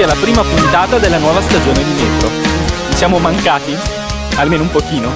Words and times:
benvenuti 0.00 0.02
alla 0.02 0.14
prima 0.14 0.42
puntata 0.42 0.98
della 0.98 1.18
nuova 1.18 1.40
stagione 1.42 1.84
di 1.84 1.92
Metro. 1.92 2.28
Ci 2.90 2.96
siamo 2.96 3.18
mancati? 3.18 3.74
Almeno 4.36 4.62
un 4.62 4.70
pochino. 4.70 5.10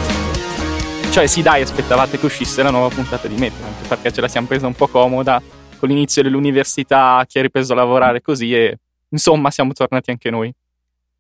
Cioè 1.11 1.27
sì 1.27 1.43
dai, 1.43 1.63
aspettavate 1.63 2.19
che 2.19 2.27
uscisse 2.27 2.63
la 2.63 2.71
nuova 2.71 2.89
puntata 2.89 3.27
di 3.29 3.37
Metro, 3.37 3.65
anche 3.65 3.87
perché 3.89 4.13
ce 4.13 4.21
la 4.21 4.29
siamo 4.29 4.47
presa 4.47 4.67
un 4.67 4.75
po' 4.75 4.89
comoda 4.89 5.41
con 5.79 5.89
l'inizio 5.89 6.23
dell'università, 6.23 7.25
chi 7.27 7.39
ha 7.39 7.43
ripreso 7.43 7.73
a 7.73 7.77
lavorare 7.77 8.21
così 8.21 8.55
e 8.55 8.79
insomma 9.09 9.51
siamo 9.51 9.73
tornati 9.73 10.11
anche 10.11 10.31
noi. 10.31 10.53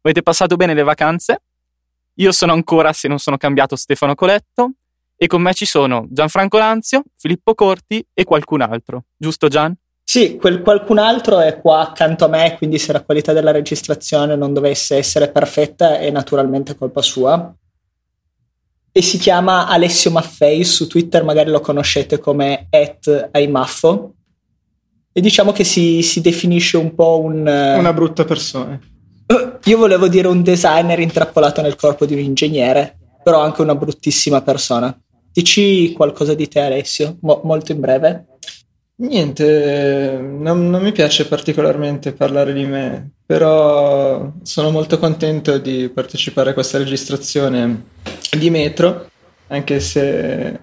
Avete 0.02 0.22
passato 0.22 0.56
bene 0.56 0.74
le 0.74 0.82
vacanze? 0.82 1.42
Io 2.14 2.32
sono 2.32 2.52
ancora, 2.52 2.92
se 2.92 3.08
non 3.08 3.18
sono 3.18 3.36
cambiato, 3.36 3.76
Stefano 3.76 4.14
Coletto 4.14 4.72
e 5.16 5.26
con 5.26 5.40
me 5.40 5.54
ci 5.54 5.64
sono 5.64 6.06
Gianfranco 6.10 6.58
Lanzio, 6.58 7.02
Filippo 7.16 7.54
Corti 7.54 8.04
e 8.12 8.24
qualcun 8.24 8.60
altro. 8.60 9.04
Giusto 9.16 9.48
Gian? 9.48 9.74
Sì, 10.14 10.36
quel 10.36 10.62
qualcun 10.62 10.98
altro 10.98 11.40
è 11.40 11.60
qua 11.60 11.80
accanto 11.80 12.26
a 12.26 12.28
me, 12.28 12.54
quindi 12.56 12.78
se 12.78 12.92
la 12.92 13.02
qualità 13.02 13.32
della 13.32 13.50
registrazione 13.50 14.36
non 14.36 14.52
dovesse 14.52 14.94
essere 14.94 15.28
perfetta 15.28 15.98
è 15.98 16.08
naturalmente 16.12 16.76
colpa 16.76 17.02
sua. 17.02 17.52
E 18.92 19.02
si 19.02 19.18
chiama 19.18 19.66
Alessio 19.66 20.12
Maffei, 20.12 20.62
su 20.62 20.86
Twitter 20.86 21.24
magari 21.24 21.50
lo 21.50 21.58
conoscete 21.58 22.20
come 22.20 22.68
at 22.70 23.30
aimaffo. 23.32 24.14
E 25.12 25.20
diciamo 25.20 25.50
che 25.50 25.64
si, 25.64 26.00
si 26.02 26.20
definisce 26.20 26.76
un 26.76 26.94
po' 26.94 27.18
un... 27.18 27.40
Una 27.40 27.92
brutta 27.92 28.24
persona. 28.24 28.78
Io 29.64 29.76
volevo 29.76 30.06
dire 30.06 30.28
un 30.28 30.44
designer 30.44 31.00
intrappolato 31.00 31.60
nel 31.60 31.74
corpo 31.74 32.06
di 32.06 32.12
un 32.12 32.20
ingegnere, 32.20 32.98
però 33.20 33.40
anche 33.42 33.62
una 33.62 33.74
bruttissima 33.74 34.42
persona. 34.42 34.96
Dici 35.32 35.92
qualcosa 35.92 36.34
di 36.34 36.46
te 36.46 36.60
Alessio, 36.60 37.16
Mo- 37.22 37.40
molto 37.42 37.72
in 37.72 37.80
breve. 37.80 38.26
Niente, 38.96 40.18
non, 40.20 40.70
non, 40.70 40.80
mi 40.80 40.92
piace 40.92 41.26
particolarmente 41.26 42.12
parlare 42.12 42.52
di 42.52 42.64
me, 42.64 43.10
però 43.26 44.32
sono 44.42 44.70
molto 44.70 45.00
contento 45.00 45.58
di 45.58 45.90
partecipare 45.92 46.50
a 46.50 46.54
questa 46.54 46.78
registrazione 46.78 47.86
di 48.30 48.50
Metro, 48.50 49.10
anche 49.48 49.80
se 49.80 50.60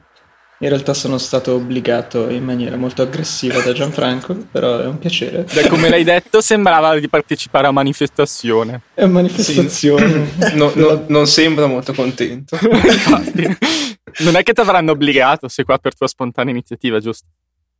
in 0.62 0.70
realtà 0.70 0.94
sono 0.94 1.18
stato 1.18 1.56
obbligato 1.56 2.30
in 2.30 2.46
maniera 2.46 2.78
molto 2.78 3.02
aggressiva 3.02 3.60
da 3.62 3.74
Gianfranco, 3.74 4.36
però 4.50 4.80
è 4.80 4.86
un 4.86 5.00
piacere. 5.00 5.46
Da 5.52 5.68
come 5.68 5.90
l'hai 5.90 6.04
detto 6.04 6.40
sembrava 6.40 6.98
di 7.00 7.10
partecipare 7.10 7.68
a 7.68 7.72
manifestazione. 7.72 8.82
È 8.94 9.04
una 9.04 9.14
manifestazione. 9.14 10.30
Sì. 10.40 10.54
No, 10.62 10.72
no, 10.76 11.04
non 11.08 11.28
sembra 11.28 11.66
molto 11.66 11.94
contento. 11.94 12.58
Infatti, 12.62 13.58
non 14.20 14.36
è 14.36 14.44
che 14.44 14.54
ti 14.54 14.62
avranno 14.62 14.92
obbligato, 14.92 15.48
sei 15.48 15.66
qua 15.66 15.78
per 15.80 15.96
tua 15.96 16.08
spontanea 16.08 16.54
iniziativa, 16.54 17.00
giusto? 17.00 17.28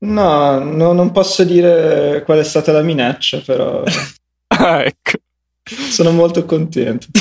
No, 0.04 0.60
no, 0.60 0.94
non 0.94 1.12
posso 1.12 1.44
dire 1.44 2.24
qual 2.26 2.40
è 2.40 2.44
stata 2.44 2.72
la 2.72 2.82
minaccia, 2.82 3.40
però... 3.40 3.84
ah, 4.48 4.84
ecco. 4.84 5.20
Sono 5.64 6.12
molto 6.12 6.44
contento. 6.46 7.06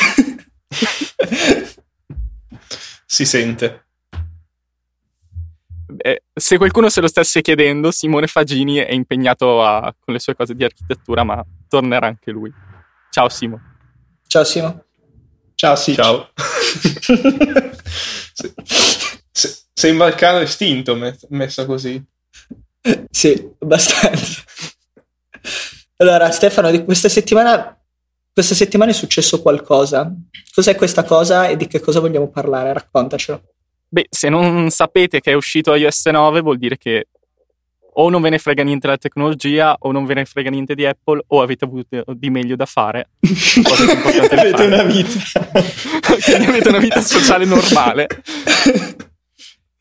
si 3.05 3.27
sente. 3.27 3.85
Eh, 5.97 6.23
se 6.33 6.57
qualcuno 6.57 6.89
se 6.89 7.03
lo 7.03 7.09
stesse 7.09 7.43
chiedendo, 7.43 7.91
Simone 7.91 8.27
Fagini 8.27 8.77
è 8.77 8.93
impegnato 8.93 9.63
a, 9.63 9.95
con 9.99 10.15
le 10.15 10.21
sue 10.21 10.35
cose 10.35 10.55
di 10.55 10.65
architettura, 10.65 11.23
ma 11.23 11.45
tornerà 11.69 12.07
anche 12.07 12.31
lui. 12.31 12.51
Ciao 13.11 13.29
Simo. 13.29 13.61
Ciao 14.27 14.45
Simo. 14.45 14.85
Ciao 15.55 15.77
sì. 15.77 15.95
Ciao. 15.95 16.31
se, 18.33 19.55
sembra 19.75 20.07
il 20.07 20.15
cane 20.15 20.41
estinto 20.41 20.97
messo 21.29 21.67
così. 21.67 22.03
Sì, 23.11 23.51
abbastanza. 23.59 24.43
Allora, 25.97 26.31
Stefano, 26.31 26.71
di 26.71 26.85
questa 26.85 27.09
settimana, 27.09 27.79
questa 28.33 28.55
settimana 28.55 28.91
è 28.91 28.95
successo 28.95 29.43
qualcosa. 29.43 30.11
Cos'è 30.55 30.75
questa 30.75 31.05
cosa 31.05 31.47
e 31.47 31.57
di 31.57 31.67
che 31.67 31.81
cosa 31.81 32.01
vogliamo 32.01 32.29
parlare? 32.29 32.73
Raccontacelo. 32.73 33.43
Beh, 33.89 34.07
se 34.09 34.29
non 34.29 34.71
sapete 34.71 35.21
che 35.21 35.33
è 35.33 35.35
uscito 35.35 35.75
iOS 35.75 36.07
9 36.07 36.41
vuol 36.41 36.59
dire 36.59 36.79
che 36.79 37.09
o 37.93 38.09
non 38.09 38.23
ve 38.23 38.31
ne 38.31 38.39
frega 38.39 38.63
niente 38.63 38.87
della 38.87 38.99
tecnologia 38.99 39.77
o 39.79 39.91
non 39.93 40.07
ve 40.07 40.15
ne 40.15 40.25
frega 40.25 40.49
niente 40.49 40.75
di 40.75 40.87
Apple 40.87 41.23
o 41.27 41.43
avete 41.43 41.65
avuto 41.65 42.05
di 42.15 42.31
meglio 42.31 42.57
da 42.57 42.67
fare. 42.67 43.11
avete 43.21 44.29
fare. 44.57 44.67
una 44.67 44.85
vita. 44.85 45.19
Quindi 46.23 46.47
avete 46.47 46.69
una 46.69 46.79
vita 46.79 47.01
sociale 47.01 47.45
normale. 47.45 48.07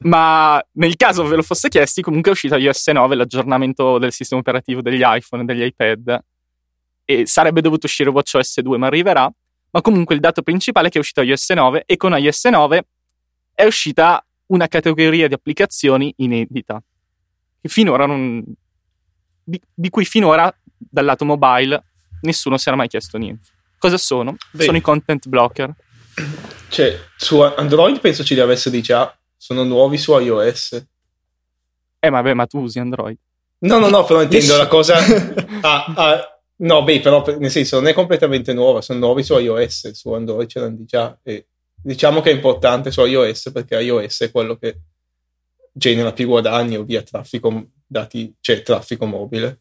Ma 0.02 0.64
nel 0.74 0.96
caso 0.96 1.26
ve 1.26 1.36
lo 1.36 1.42
fosse 1.42 1.68
chiesti, 1.68 2.02
comunque 2.02 2.32
è 2.32 2.34
uscito 2.34 2.56
iOS 2.56 2.88
9, 2.88 3.16
l'aggiornamento 3.16 3.98
del 3.98 4.14
sistema 4.14 4.40
operativo 4.40 4.82
degli 4.82 5.02
iPhone 5.04 5.44
e 5.44 5.46
degli 5.46 5.64
iPad. 5.64 6.20
E 7.04 7.26
sarebbe 7.26 7.62
dovuto 7.62 7.86
uscire 7.86 8.10
WatchOS 8.10 8.62
2, 8.62 8.78
ma 8.78 8.88
arriverà. 8.88 9.32
Ma 9.72 9.82
comunque 9.82 10.16
il 10.16 10.22
dato 10.22 10.42
principale 10.42 10.88
è 10.88 10.90
che 10.90 10.98
è 10.98 11.02
uscito 11.02 11.22
iOS 11.22 11.50
9 11.50 11.84
e 11.86 11.98
con 11.98 12.18
iOS 12.18 12.46
9 12.46 12.88
è 13.54 13.66
uscita 13.66 14.26
una 14.48 14.68
categoria 14.68 15.28
di 15.28 15.34
applicazioni 15.34 16.14
inedita. 16.18 16.82
Non. 18.06 18.44
Di, 19.44 19.62
di 19.74 19.90
cui 19.90 20.06
finora, 20.06 20.54
dal 20.78 21.04
lato 21.04 21.26
mobile, 21.26 21.84
nessuno 22.22 22.58
si 22.58 22.70
era 22.70 22.78
mai 22.78 22.88
chiesto 22.88 23.18
niente. 23.18 23.50
Cosa 23.78 23.98
sono? 23.98 24.38
Beh. 24.52 24.64
Sono 24.64 24.78
i 24.78 24.82
content 24.82 25.28
blocker. 25.28 25.74
Cioè, 26.70 27.00
su 27.18 27.42
Android 27.42 28.00
penso 28.00 28.24
ci 28.24 28.36
deve 28.36 28.54
essere 28.54 28.80
già 28.80 29.19
sono 29.40 29.64
nuovi 29.64 29.98
su 29.98 30.12
iOS. 30.18 30.86
Eh, 31.98 32.10
vabbè, 32.10 32.34
ma 32.34 32.46
tu 32.46 32.60
usi 32.60 32.78
Android. 32.80 33.18
No, 33.60 33.80
no, 33.80 33.90
no, 33.90 34.04
però 34.04 34.22
intendo 34.22 34.58
la 34.58 34.68
cosa. 34.68 34.98
Ah, 35.62 35.94
ah, 35.94 36.40
no, 36.58 36.84
beh, 36.84 37.02
però 37.02 37.22
nel 37.38 37.52
senso 37.52 37.78
non 37.78 37.88
è 37.88 37.94
completamente 37.94 38.54
nuova, 38.54 38.82
sono 38.82 39.00
nuovi 39.00 39.24
su 39.24 39.38
iOS, 39.38 39.92
su 39.92 40.12
Android 40.14 40.48
c'erano 40.48 40.76
di 40.76 40.86
già. 40.86 41.18
E 41.22 41.48
diciamo 41.82 42.22
che 42.22 42.32
è 42.32 42.34
importante 42.34 42.92
su 42.92 43.04
iOS 43.04 43.52
perché 43.52 43.82
iOS 43.82 44.22
è 44.22 44.32
quello 44.32 44.56
che 44.56 44.80
genera 45.74 46.14
più 46.14 46.28
guadagno 46.28 46.84
via 46.84 47.02
traffico, 47.02 47.68
dati, 47.86 48.34
cioè 48.40 48.62
traffico 48.62 49.06
mobile 49.06 49.60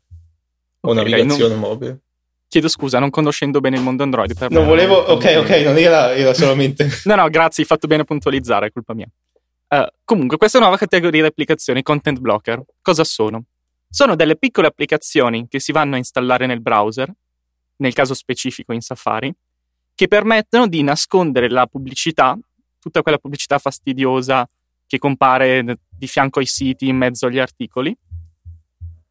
o 0.80 0.90
okay, 0.90 0.94
navigazione 0.94 1.54
non... 1.54 1.60
mobile. 1.60 1.98
Chiedo 2.48 2.68
scusa, 2.68 2.98
non 2.98 3.10
conoscendo 3.10 3.60
bene 3.60 3.76
il 3.76 3.82
mondo 3.82 4.04
Android. 4.04 4.36
Per 4.36 4.50
non 4.50 4.66
volevo, 4.66 4.94
ok, 4.94 5.36
ok, 5.38 5.50
non 5.64 5.76
era, 5.76 6.14
era 6.14 6.32
solamente. 6.32 6.88
no, 7.04 7.14
no, 7.16 7.28
grazie, 7.28 7.62
hai 7.62 7.68
fatto 7.68 7.86
bene 7.86 8.02
a 8.02 8.04
puntualizzare, 8.04 8.68
è 8.68 8.72
colpa 8.72 8.94
mia. 8.94 9.08
Uh, 9.68 9.86
comunque, 10.04 10.38
questa 10.38 10.58
nuova 10.58 10.78
categoria 10.78 11.20
di 11.20 11.26
applicazioni, 11.26 11.82
content 11.82 12.18
blocker, 12.18 12.64
cosa 12.80 13.04
sono? 13.04 13.44
Sono 13.90 14.16
delle 14.16 14.36
piccole 14.36 14.66
applicazioni 14.66 15.46
che 15.48 15.60
si 15.60 15.72
vanno 15.72 15.94
a 15.94 15.98
installare 15.98 16.46
nel 16.46 16.60
browser, 16.60 17.12
nel 17.76 17.92
caso 17.92 18.14
specifico 18.14 18.72
in 18.72 18.80
Safari, 18.80 19.32
che 19.94 20.08
permettono 20.08 20.66
di 20.66 20.82
nascondere 20.82 21.50
la 21.50 21.66
pubblicità, 21.66 22.38
tutta 22.78 23.02
quella 23.02 23.18
pubblicità 23.18 23.58
fastidiosa 23.58 24.48
che 24.86 24.98
compare 24.98 25.78
di 25.88 26.06
fianco 26.06 26.38
ai 26.38 26.46
siti, 26.46 26.88
in 26.88 26.96
mezzo 26.96 27.26
agli 27.26 27.38
articoli, 27.38 27.94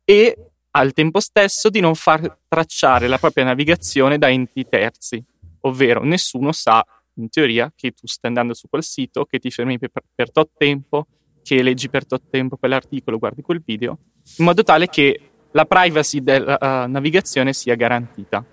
e 0.03 0.37
al 0.71 0.93
tempo 0.93 1.19
stesso 1.19 1.69
di 1.69 1.81
non 1.81 1.93
far 1.93 2.39
tracciare 2.47 3.07
la 3.07 3.17
propria 3.19 3.43
navigazione 3.43 4.17
da 4.17 4.29
enti 4.29 4.67
terzi, 4.67 5.23
ovvero 5.61 6.03
nessuno 6.03 6.51
sa 6.51 6.83
in 7.17 7.29
teoria 7.29 7.71
che 7.75 7.91
tu 7.91 8.07
stai 8.07 8.29
andando 8.29 8.53
su 8.53 8.67
quel 8.69 8.83
sito, 8.83 9.25
che 9.25 9.39
ti 9.39 9.51
fermi 9.51 9.77
per, 9.77 9.91
per 10.13 10.31
tot 10.31 10.49
tempo, 10.57 11.07
che 11.43 11.61
leggi 11.61 11.89
per 11.89 12.05
tot 12.05 12.23
tempo 12.29 12.57
quell'articolo, 12.57 13.17
guardi 13.17 13.41
quel 13.41 13.61
video, 13.63 13.97
in 14.37 14.45
modo 14.45 14.63
tale 14.63 14.87
che 14.87 15.19
la 15.51 15.65
privacy 15.65 16.21
della 16.21 16.57
uh, 16.59 16.89
navigazione 16.89 17.53
sia 17.53 17.75
garantita. 17.75 18.43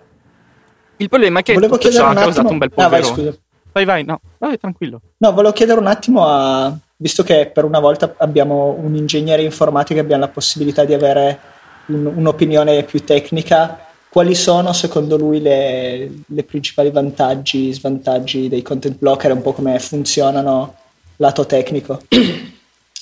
Il 0.97 1.09
problema 1.09 1.39
è 1.39 1.43
che 1.43 1.53
volevo 1.53 1.77
tutto 1.77 1.91
ciò 1.91 2.07
ha 2.07 2.13
causato 2.13 2.51
un 2.51 2.57
bel 2.57 2.71
polverone. 2.71 3.09
Ah, 3.11 3.15
vai, 3.23 3.39
vai, 3.73 3.85
vai, 3.85 4.03
no, 4.05 4.21
vai 4.37 4.57
tranquillo. 4.57 5.01
No, 5.17 5.33
volevo 5.33 5.53
chiedere 5.53 5.79
un 5.79 5.87
attimo 5.87 6.25
a... 6.25 6.77
Visto 6.97 7.23
che 7.23 7.51
per 7.53 7.65
una 7.65 7.79
volta 7.79 8.15
abbiamo 8.17 8.73
un 8.79 8.95
ingegnere 8.95 9.41
informatico 9.41 9.99
e 9.99 10.03
abbiamo 10.03 10.23
la 10.23 10.29
possibilità 10.29 10.85
di 10.85 10.93
avere 10.93 11.37
un, 11.87 12.05
un'opinione 12.05 12.83
più 12.83 13.03
tecnica, 13.03 13.84
quali 14.15 14.33
sono 14.33 14.71
secondo 14.71 15.17
lui 15.17 15.41
le, 15.41 16.09
le 16.25 16.43
principali 16.43 16.89
vantaggi, 16.89 17.73
svantaggi 17.73 18.47
dei 18.47 18.61
content 18.61 18.97
blocker 18.97 19.29
e 19.29 19.33
un 19.33 19.41
po' 19.41 19.51
come 19.51 19.77
funzionano 19.77 20.73
lato 21.17 21.45
tecnico? 21.45 22.01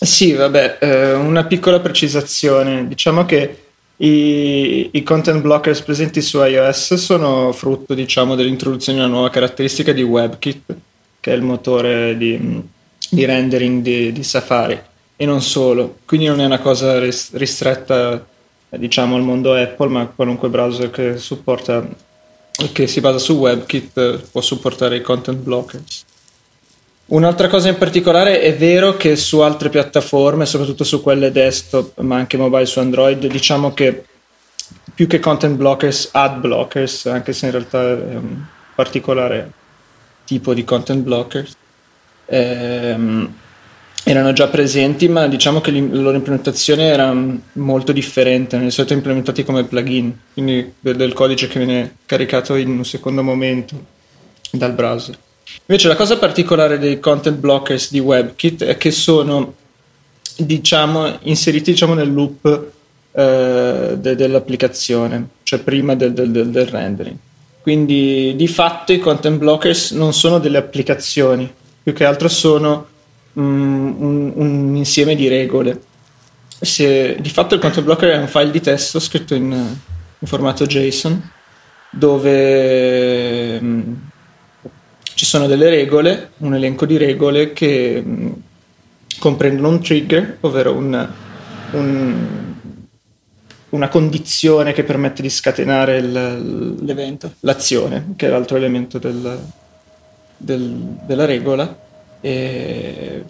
Sì, 0.04 0.34
vabbè, 0.34 0.80
eh, 0.82 1.14
una 1.14 1.46
piccola 1.46 1.80
precisazione. 1.80 2.88
Diciamo 2.88 3.26
che 3.26 3.64
i, 3.98 4.90
i, 4.92 5.04
content 5.04 5.42
blockers 5.42 5.82
presenti 5.82 6.20
su 6.20 6.44
iOS 6.44 6.96
sono 6.96 7.54
frutto, 7.54 7.94
diciamo, 7.94 8.36
dell'introduzione 8.36 8.98
di 8.98 9.06
una 9.06 9.14
nuova 9.14 9.30
caratteristica 9.30 9.94
di 9.94 10.02
WebKit, 10.02 10.76
che 11.22 11.32
è 11.32 11.36
il 11.36 11.42
motore 11.44 12.18
di, 12.18 12.62
di 13.10 13.24
rendering 13.24 13.82
di, 13.82 14.12
di, 14.12 14.24
Safari, 14.24 14.78
e 15.16 15.26
non 15.26 15.42
solo. 15.42 16.00
Quindi 16.06 16.26
non 16.26 16.42
è 16.42 16.46
una 16.46 16.60
cosa 16.60 17.00
ristretta 17.00 18.26
diciamo 18.78 19.16
al 19.16 19.22
mondo 19.22 19.54
Apple, 19.54 19.88
ma 19.90 20.08
qualunque 20.08 20.50
browser 20.50 20.90
che 20.90 21.18
supporta 21.18 21.88
che 22.72 22.88
si 22.88 23.02
basa 23.02 23.18
su 23.18 23.34
WebKit 23.34 24.30
può 24.32 24.42
supportare 24.42 24.98
i 24.98 25.02
content 25.02 25.40
blockers. 25.40 26.06
Un'altra 27.06 27.48
cosa 27.48 27.70
in 27.70 27.78
particolare 27.78 28.40
è 28.40 28.56
vero 28.56 28.96
che 28.96 29.16
su 29.16 29.40
altre 29.40 29.70
piattaforme, 29.70 30.46
soprattutto 30.46 30.84
su 30.84 31.02
quelle 31.02 31.32
desktop, 31.32 32.00
ma 32.00 32.16
anche 32.16 32.38
mobile 32.38 32.66
su 32.66 32.80
Android, 32.80 33.26
diciamo 33.26 33.74
che 33.74 34.06
più 34.94 35.08
che 35.08 35.20
content 35.20 35.58
blockers, 35.58 36.10
ad 36.12 36.40
blockers, 36.40 37.08
anche 37.08 37.34
se 37.34 37.48
in 37.48 37.52
realtà 37.52 37.82
è 37.82 38.16
un 38.16 38.44
particolare 38.74 39.52
tipo 40.26 40.54
di 40.54 40.64
content 40.64 41.04
blockers, 41.04 41.56
ehm, 42.26 43.34
erano 44.04 44.34
già 44.34 44.48
presenti, 44.48 45.08
ma 45.08 45.28
diciamo 45.28 45.62
che 45.62 45.72
la 45.72 45.80
loro 46.02 46.18
implementazione 46.18 46.86
era 46.86 47.16
molto 47.54 47.92
differente, 47.92 48.60
di 48.60 48.72
solito 48.72 48.94
implementati 48.94 49.44
come 49.44 49.64
plugin, 49.64 50.14
quindi 50.34 50.74
del 50.80 51.14
codice 51.14 51.48
che 51.48 51.60
viene 51.60 51.96
caricato 52.06 52.56
in 52.56 52.70
un 52.70 52.86
secondo 52.86 53.24
momento 53.24 53.92
dal 54.52 54.74
browser. 54.74 55.18
Invece 55.66 55.88
la 55.88 55.96
cosa 55.96 56.18
particolare 56.18 56.80
dei 56.80 57.00
content 57.00 57.38
blockers 57.38 57.92
di 57.92 58.00
WebKit 58.00 58.66
è 58.66 58.78
che 58.78 58.92
sono 58.92 59.56
diciamo, 60.38 61.20
inseriti 61.24 61.72
diciamo, 61.72 61.94
nel 61.94 62.12
loop 62.12 62.72
eh, 63.12 63.96
de- 63.98 64.16
dell'applicazione, 64.16 65.28
cioè 65.44 65.60
prima 65.60 65.96
del, 65.96 66.14
del, 66.14 66.32
del, 66.32 66.66
rendering. 66.66 67.18
Quindi 67.62 68.34
di 68.36 68.48
fatto 68.48 68.92
i 68.92 69.00
content 69.00 69.38
blockers 69.38 69.92
non 69.92 70.14
sono 70.14 70.40
delle 70.40 70.58
applicazioni, 70.58 71.52
più 71.82 71.94
che 71.94 72.04
altro 72.04 72.28
sono 72.28 72.88
un, 73.34 74.32
un, 74.36 74.76
insieme 74.76 75.16
di 75.16 75.28
regole. 75.28 75.82
Se, 76.60 77.18
di 77.20 77.30
fatto 77.30 77.56
il 77.56 77.62
content 77.62 77.86
blocker 77.86 78.12
è 78.12 78.18
un 78.18 78.28
file 78.28 78.52
di 78.52 78.62
testo 78.62 79.00
scritto 79.00 79.36
in, 79.36 79.52
in 79.52 80.28
formato 80.28 80.66
JSON 80.66 81.32
dove 81.90 83.58
um, 83.62 84.10
ci 85.14 85.26
sono 85.26 85.46
delle 85.46 85.70
regole, 85.70 86.32
un 86.38 86.56
elenco 86.56 86.86
di 86.86 86.98
regole 86.98 87.54
che 87.54 88.02
um, 88.04 88.42
comprendono 89.20 89.70
un 89.70 89.82
trigger, 89.82 90.38
ovvero 90.42 90.74
un, 90.74 91.08
un, 91.72 92.28
una 93.70 93.88
condizione 93.90 94.74
che 94.74 94.84
permette 94.84 95.22
di 95.22 95.30
scatenare 95.30 95.98
il, 95.98 96.84
l'evento, 96.84 97.34
l'azione, 97.42 98.14
che 98.16 98.28
è 98.28 98.30
l'altro 98.30 98.58
elemento 98.58 98.98
del, 98.98 99.40
del, 100.36 100.98
della 101.06 101.26
regola. 101.26 101.82
E 102.26 103.24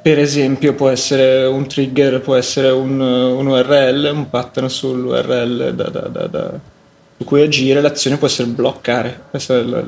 per 0.00 0.18
esempio 0.18 0.74
può 0.74 0.88
essere 0.88 1.44
un 1.44 1.66
trigger, 1.66 2.20
può 2.20 2.34
essere 2.34 2.70
un, 2.70 2.98
un 3.00 3.46
URL, 3.46 4.10
un 4.10 4.30
pattern 4.30 4.70
sull'URL 4.70 5.74
da, 5.74 5.88
da, 5.90 6.00
da, 6.00 6.26
da, 6.26 6.52
su 7.18 7.24
cui 7.24 7.42
agire, 7.42 7.80
l'azione 7.80 8.16
può 8.16 8.26
essere 8.26 8.48
bloccare, 8.48 9.24
questa 9.28 9.58
è 9.58 9.62
la, 9.62 9.84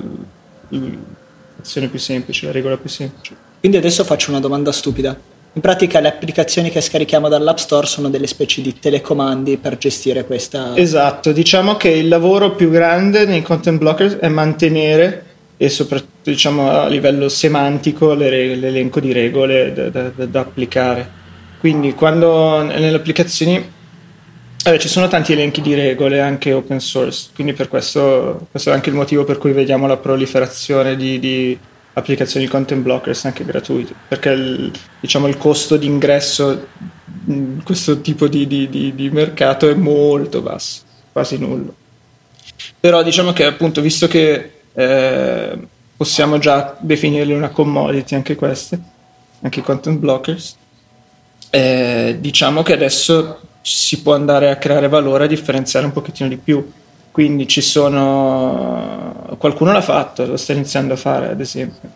l'azione 1.56 1.87
più 1.87 1.99
semplice, 1.99 2.46
la 2.46 2.52
regola 2.52 2.76
più 2.76 2.90
semplice. 2.90 3.34
Quindi 3.61 3.78
adesso 3.78 4.05
faccio 4.05 4.31
una 4.31 4.40
domanda 4.40 4.72
stupida. 4.72 5.17
In 5.52 5.62
pratica 5.62 6.00
le 6.00 6.08
applicazioni 6.08 6.70
che 6.70 6.81
scarichiamo 6.81 7.28
dall'App 7.28 7.56
Store 7.56 7.87
sono 7.87 8.11
delle 8.11 8.26
specie 8.26 8.62
di 8.62 8.78
telecomandi 8.78 9.56
per 9.56 9.78
gestire 9.78 10.25
questa... 10.25 10.76
Esatto, 10.76 11.32
diciamo 11.32 11.76
che 11.76 11.88
il 11.88 12.08
lavoro 12.08 12.55
più 12.55 12.70
grande 12.70 13.25
nei 13.25 13.43
content 13.43 13.78
blockers 13.78 14.17
è 14.17 14.28
mantenere 14.28 15.25
e 15.56 15.69
soprattutto 15.69 16.09
diciamo, 16.31 16.71
a 16.71 16.88
livello 16.88 17.29
semantico 17.29 18.15
re- 18.15 18.55
l'elenco 18.55 19.00
di 19.00 19.12
regole 19.12 19.73
da, 19.73 19.88
da, 19.88 20.27
da, 20.27 20.41
applicare. 20.41 21.19
Quindi 21.59 21.94
quando 21.94 22.62
nelle 22.62 22.97
applicazioni 22.97 23.62
eh, 24.65 24.79
ci 24.79 24.88
sono 24.88 25.09
tanti 25.09 25.32
elenchi 25.32 25.61
di 25.61 25.75
regole 25.75 26.21
anche 26.21 26.53
open 26.53 26.81
source, 26.81 27.31
quindi 27.35 27.53
per 27.53 27.69
questo, 27.69 28.47
questo 28.50 28.71
è 28.71 28.73
anche 28.73 28.91
il 28.91 28.94
motivo 28.94 29.25
per 29.25 29.38
cui 29.38 29.53
vediamo 29.53 29.87
la 29.87 29.97
proliferazione 29.97 30.97
di, 30.97 31.19
di 31.19 31.59
applicazioni 31.93 32.47
content 32.47 32.82
blockers 32.82 33.25
anche 33.25 33.44
gratuite, 33.44 33.94
perché 34.09 34.31
il, 34.31 34.73
diciamo, 35.00 35.29
il 35.29 35.37
costo 35.37 35.77
di 35.77 35.87
ingresso 35.87 36.67
in 37.27 37.62
questo 37.65 38.00
tipo 38.00 38.29
di, 38.29 38.47
di, 38.47 38.69
di 38.69 39.11
mercato 39.11 39.69
è 39.69 39.75
molto 39.75 40.41
basso, 40.41 40.82
quasi 41.12 41.38
nullo. 41.38 41.75
Però 42.79 43.03
diciamo 43.03 43.32
che 43.32 43.44
appunto 43.44 43.81
visto 43.81 44.06
che 44.09 44.50
eh, 44.73 45.59
possiamo 46.00 46.38
già 46.38 46.76
definirle 46.79 47.35
una 47.35 47.50
commodity 47.50 48.14
anche 48.14 48.35
queste, 48.35 48.81
anche 49.43 49.61
i 49.61 49.62
content 49.62 49.99
blockers. 49.99 50.56
Eh, 51.50 52.17
diciamo 52.19 52.62
che 52.62 52.73
adesso 52.73 53.38
si 53.61 54.00
può 54.00 54.14
andare 54.14 54.49
a 54.49 54.56
creare 54.56 54.88
valore 54.88 55.25
a 55.25 55.26
differenziare 55.26 55.85
un 55.85 55.93
pochettino 55.93 56.26
di 56.26 56.38
più. 56.38 56.73
Quindi 57.11 57.47
ci 57.47 57.61
sono. 57.61 59.37
qualcuno 59.37 59.73
l'ha 59.73 59.82
fatto, 59.82 60.25
lo 60.25 60.38
sta 60.38 60.55
iniziando 60.55 60.94
a 60.94 60.97
fare, 60.97 61.29
ad 61.29 61.41
esempio. 61.41 61.91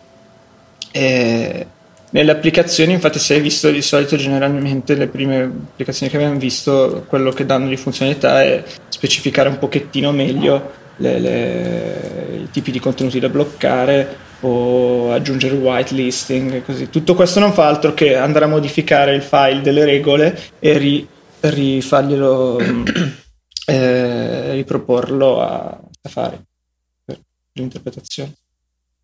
E 0.91 1.67
nelle 2.11 2.31
applicazioni, 2.31 2.93
infatti, 2.93 3.17
se 3.17 3.33
hai 3.33 3.41
visto 3.41 3.71
di 3.71 3.81
solito 3.81 4.17
generalmente 4.17 4.93
le 4.93 5.07
prime 5.07 5.41
applicazioni 5.41 6.11
che 6.11 6.17
abbiamo 6.17 6.37
visto, 6.37 7.05
quello 7.07 7.31
che 7.31 7.47
danno 7.47 7.69
di 7.69 7.77
funzionalità 7.77 8.43
è 8.43 8.63
specificare 8.87 9.49
un 9.49 9.57
pochettino 9.57 10.11
meglio 10.11 10.83
le, 10.97 11.19
le, 11.19 12.39
i 12.43 12.49
tipi 12.51 12.71
di 12.71 12.79
contenuti 12.79 13.19
da 13.19 13.29
bloccare 13.29 14.23
o 14.41 15.11
aggiungere 15.11 15.55
whitelisting 15.55 16.63
così. 16.63 16.89
Tutto 16.89 17.15
questo 17.15 17.39
non 17.39 17.53
fa 17.53 17.67
altro 17.67 17.93
che 17.93 18.15
andare 18.15 18.45
a 18.45 18.49
modificare 18.49 19.15
il 19.15 19.21
file 19.21 19.61
delle 19.61 19.85
regole 19.85 20.39
e 20.59 20.77
ri, 20.77 21.07
rifarglielo 21.39 22.59
eh, 23.65 24.53
riproporlo 24.53 25.41
a 25.41 25.79
Safari 26.01 26.39
per 27.03 27.19
l'interpretazione. 27.53 28.33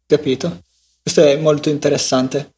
Capito? 0.05 0.61
Questo 1.01 1.23
è 1.23 1.37
molto 1.37 1.69
interessante. 1.69 2.53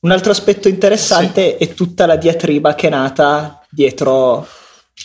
Un 0.00 0.10
altro 0.10 0.30
aspetto 0.30 0.68
interessante 0.68 1.56
sì. 1.58 1.64
è 1.64 1.74
tutta 1.74 2.04
la 2.06 2.16
diatriba 2.16 2.74
che 2.74 2.88
è 2.88 2.90
nata 2.90 3.64
dietro 3.70 4.46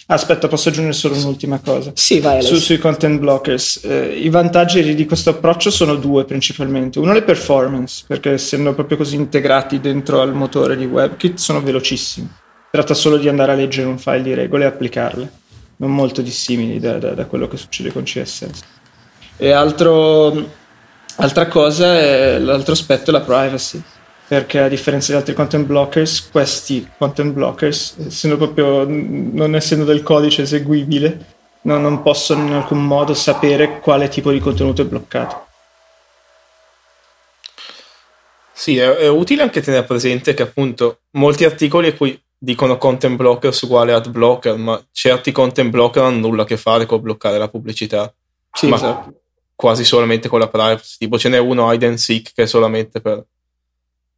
Aspetta, 0.08 0.48
posso 0.48 0.70
aggiungere 0.70 0.94
solo 0.94 1.16
un'ultima 1.16 1.60
cosa? 1.60 1.92
Sì, 1.96 2.20
vai. 2.20 2.42
Su, 2.42 2.56
sui 2.56 2.78
content 2.78 3.20
blockers. 3.20 3.82
Eh, 3.84 4.20
I 4.20 4.30
vantaggi 4.30 4.96
di 4.96 5.06
questo 5.06 5.32
approccio 5.32 5.70
sono 5.70 5.96
due 5.96 6.26
principalmente. 6.26 7.00
Uno, 7.00 7.14
le 7.14 7.24
performance, 7.24 8.04
perché 8.08 8.32
essendo 8.32 8.74
proprio 8.74 8.98
così 8.98 9.16
integrati 9.16 9.80
dentro 9.80 10.22
al 10.22 10.34
motore 10.34 10.76
di 10.76 10.86
WebKit, 10.86 11.38
sono 11.38 11.62
velocissimi. 11.62 12.30
Tratta 12.72 12.94
solo 12.94 13.18
di 13.18 13.28
andare 13.28 13.52
a 13.52 13.56
leggere 13.56 13.88
un 13.88 13.98
file 13.98 14.22
di 14.22 14.34
regole 14.34 14.64
e 14.64 14.68
applicarle, 14.68 15.32
non 15.78 15.94
molto 15.94 16.22
dissimili 16.22 16.80
da, 16.80 16.98
da, 16.98 17.12
da 17.12 17.26
quello 17.26 17.48
che 17.48 17.58
succede 17.58 17.92
con 17.92 18.04
CSS. 18.04 18.48
E 19.38 19.52
altro, 19.52 20.50
altra 21.18 21.48
cosa, 21.48 21.98
è, 21.98 22.40
l'altro 22.40 22.74
aspetto 22.74 23.12
è 23.12 23.14
la 23.14 23.22
privacy 23.22 23.82
perché 24.32 24.60
a 24.60 24.70
differenza 24.70 25.12
di 25.12 25.18
altri 25.18 25.34
content 25.34 25.66
blockers, 25.66 26.30
questi 26.30 26.90
content 26.98 27.34
blockers, 27.34 27.98
essendo 28.08 28.38
proprio, 28.38 28.86
non 28.88 29.56
essendo 29.56 29.84
del 29.84 30.04
codice 30.04 30.44
eseguibile, 30.44 31.26
no, 31.64 31.78
non 31.78 32.02
possono 32.02 32.48
in 32.48 32.54
alcun 32.54 32.82
modo 32.82 33.14
sapere 33.14 33.82
quale 33.82 34.08
tipo 34.08 34.32
di 34.32 34.40
contenuto 34.40 34.84
è 34.84 34.86
bloccato. 34.86 35.48
Sì, 38.54 38.78
è, 38.78 38.88
è 38.88 39.10
utile 39.10 39.42
anche 39.42 39.60
tenere 39.60 39.84
presente 39.84 40.34
che 40.34 40.44
appunto 40.44 41.00
molti 41.18 41.44
articoli 41.44 41.88
a 41.88 41.94
cui 41.94 42.18
dicono 42.38 42.78
content 42.78 43.18
blockers 43.18 43.62
uguale 43.64 43.92
ad 43.92 44.08
blocker, 44.08 44.56
ma 44.56 44.82
certi 44.94 45.34
content 45.34 45.70
blocker 45.72 46.04
hanno 46.04 46.26
nulla 46.26 46.44
a 46.44 46.46
che 46.46 46.56
fare 46.56 46.86
con 46.86 47.02
bloccare 47.02 47.38
la 47.38 47.50
pubblicità. 47.50 48.10
Sì, 48.50 48.68
ma 48.68 48.78
esatto. 48.78 49.14
quasi 49.56 49.84
solamente 49.84 50.30
con 50.30 50.40
la 50.40 50.48
privacy. 50.48 50.96
Tipo 51.00 51.18
ce 51.18 51.28
n'è 51.28 51.38
uno 51.38 51.70
hide 51.70 51.86
and 51.86 51.98
seek 51.98 52.32
che 52.34 52.44
è 52.44 52.48
solamente 52.48 53.02
per 53.02 53.26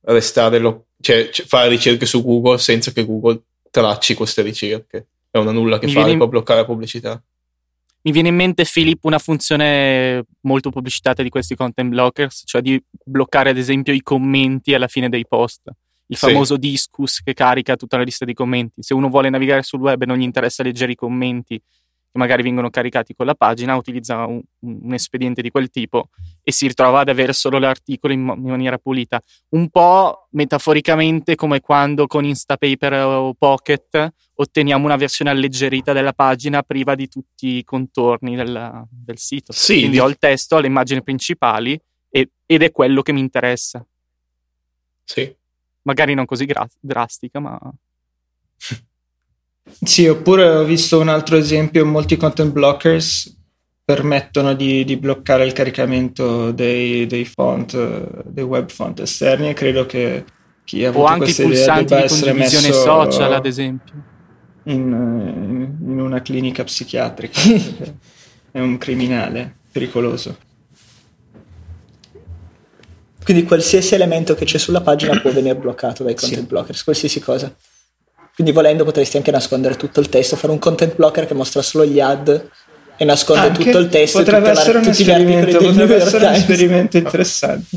restare, 0.05 0.59
lo, 0.59 0.85
cioè, 0.99 1.29
fare 1.31 1.69
ricerche 1.69 2.05
su 2.05 2.23
Google 2.23 2.57
senza 2.57 2.91
che 2.91 3.05
Google 3.05 3.41
tracci 3.69 4.13
queste 4.13 4.41
ricerche. 4.41 5.07
È 5.29 5.37
una 5.37 5.51
nulla 5.51 5.79
che 5.79 5.87
Mi 5.87 5.93
fare, 5.93 6.15
può 6.17 6.27
bloccare 6.27 6.59
la 6.59 6.65
pubblicità. 6.65 7.21
Mi 8.01 8.11
viene 8.11 8.29
in 8.29 8.35
mente, 8.35 8.65
Philip, 8.71 9.03
una 9.05 9.17
funzione 9.17 10.25
molto 10.41 10.69
pubblicitata 10.69 11.23
di 11.23 11.29
questi 11.29 11.55
content 11.55 11.89
blockers, 11.89 12.43
cioè 12.45 12.61
di 12.61 12.81
bloccare 13.03 13.49
ad 13.49 13.57
esempio 13.57 13.93
i 13.93 14.01
commenti 14.01 14.73
alla 14.73 14.87
fine 14.87 15.09
dei 15.09 15.25
post. 15.25 15.69
Il 16.07 16.17
famoso 16.17 16.55
sì. 16.55 16.59
discus 16.59 17.21
che 17.23 17.33
carica 17.33 17.75
tutta 17.75 17.97
la 17.97 18.03
lista 18.03 18.25
di 18.25 18.33
commenti. 18.33 18.83
Se 18.83 18.93
uno 18.93 19.07
vuole 19.07 19.29
navigare 19.29 19.63
sul 19.63 19.79
web 19.79 20.01
e 20.01 20.05
non 20.05 20.17
gli 20.17 20.23
interessa 20.23 20.61
leggere 20.61 20.91
i 20.91 20.95
commenti 20.95 21.59
che 22.13 22.19
magari 22.19 22.43
vengono 22.43 22.69
caricati 22.69 23.15
con 23.15 23.25
la 23.25 23.33
pagina, 23.33 23.75
utilizza 23.75 24.25
un, 24.25 24.41
un 24.59 24.93
espediente 24.93 25.41
di 25.41 25.49
quel 25.49 25.69
tipo 25.69 26.09
e 26.43 26.51
si 26.51 26.67
ritrova 26.67 26.99
ad 26.99 27.09
avere 27.09 27.33
solo 27.33 27.57
l'articolo 27.57 28.13
in, 28.13 28.19
in, 28.19 28.49
maniera 28.49 28.77
pulita. 28.77 29.19
Un 29.49 29.69
po' 29.69 30.27
metaforicamente 30.31 31.35
come 31.35 31.59
quando 31.59 32.05
con 32.05 32.23
Instapaper 32.23 32.93
o 32.93 33.33
Pocket 33.33 34.13
otteniamo 34.35 34.85
una 34.85 34.95
versione 34.95 35.31
alleggerita 35.31 35.91
della 35.91 36.13
pagina 36.13 36.61
priva 36.61 36.93
di 36.95 37.07
tutti 37.07 37.57
i 37.57 37.63
contorni 37.63 38.35
del, 38.35 38.83
del 38.89 39.17
sito. 39.17 39.51
Sì. 39.51 39.79
Quindi 39.79 39.99
ho 39.99 40.07
il 40.07 40.17
testo, 40.17 40.57
ho 40.57 40.59
le 40.59 40.67
immagini 40.67 41.01
principali 41.01 41.79
e, 42.09 42.29
ed 42.45 42.61
è 42.61 42.71
quello 42.71 43.01
che 43.01 43.11
mi 43.11 43.21
interessa. 43.21 43.85
Sì. 45.03 45.35
Magari 45.81 46.13
non 46.13 46.25
così 46.25 46.45
gra- 46.45 46.67
drastica, 46.79 47.39
ma... 47.39 47.59
Sì, 49.81 50.07
oppure 50.07 50.47
ho 50.47 50.63
visto 50.63 50.99
un 50.99 51.09
altro 51.09 51.37
esempio, 51.37 51.85
molti 51.85 52.17
content 52.17 52.51
blockers 52.51 53.35
permettono 53.85 54.53
di, 54.53 54.85
di, 54.85 54.95
bloccare 54.97 55.45
il 55.45 55.51
caricamento 55.51 56.51
dei, 56.51 57.05
dei, 57.05 57.25
font, 57.25 58.23
dei 58.25 58.43
web 58.43 58.69
font 58.69 58.99
esterni 59.01 59.49
e 59.49 59.53
credo 59.53 59.85
che 59.85 60.23
chi 60.63 60.85
ha 60.85 60.89
avuto 60.89 61.03
o 61.03 61.07
anche 61.07 61.31
i 61.31 61.33
pulsanti 61.33 61.95
di 61.95 62.07
condivisione 62.07 62.71
social, 62.71 63.33
ad 63.33 63.45
esempio. 63.45 63.93
In, 64.65 65.75
in 65.81 65.99
una 65.99 66.21
clinica 66.21 66.63
psichiatrica. 66.63 67.39
è 68.53 68.59
un 68.59 68.77
criminale 68.77 69.55
pericoloso. 69.71 70.37
Quindi 73.23 73.43
qualsiasi 73.45 73.95
elemento 73.95 74.35
che 74.35 74.45
c'è 74.45 74.59
sulla 74.59 74.81
pagina 74.81 75.19
può 75.19 75.31
venire 75.31 75.55
bloccato 75.55 76.03
dai 76.03 76.13
content 76.13 76.41
sì. 76.41 76.45
blockers, 76.45 76.83
qualsiasi 76.83 77.19
cosa. 77.19 77.53
Quindi 78.35 78.51
volendo 78.51 78.83
potresti 78.83 79.17
anche 79.17 79.31
nascondere 79.31 79.75
tutto 79.75 79.99
il 79.99 80.09
testo, 80.09 80.35
fare 80.35 80.51
un 80.51 80.59
content 80.59 80.95
blocker 80.95 81.27
che 81.27 81.33
mostra 81.33 81.61
solo 81.61 81.85
gli 81.85 81.99
ad 81.99 82.49
e 82.95 83.05
nasconde 83.05 83.47
anche 83.47 83.63
tutto 83.63 83.77
il 83.77 83.89
testo. 83.89 84.19
Potrebbe 84.19 84.49
essere 84.49 84.77
un 84.79 84.87
esperimento, 84.87 85.57
potrebbe 85.59 85.95
essere 85.95 86.25
un 86.25 86.33
esperimento 86.33 86.97
interessante. 86.97 87.67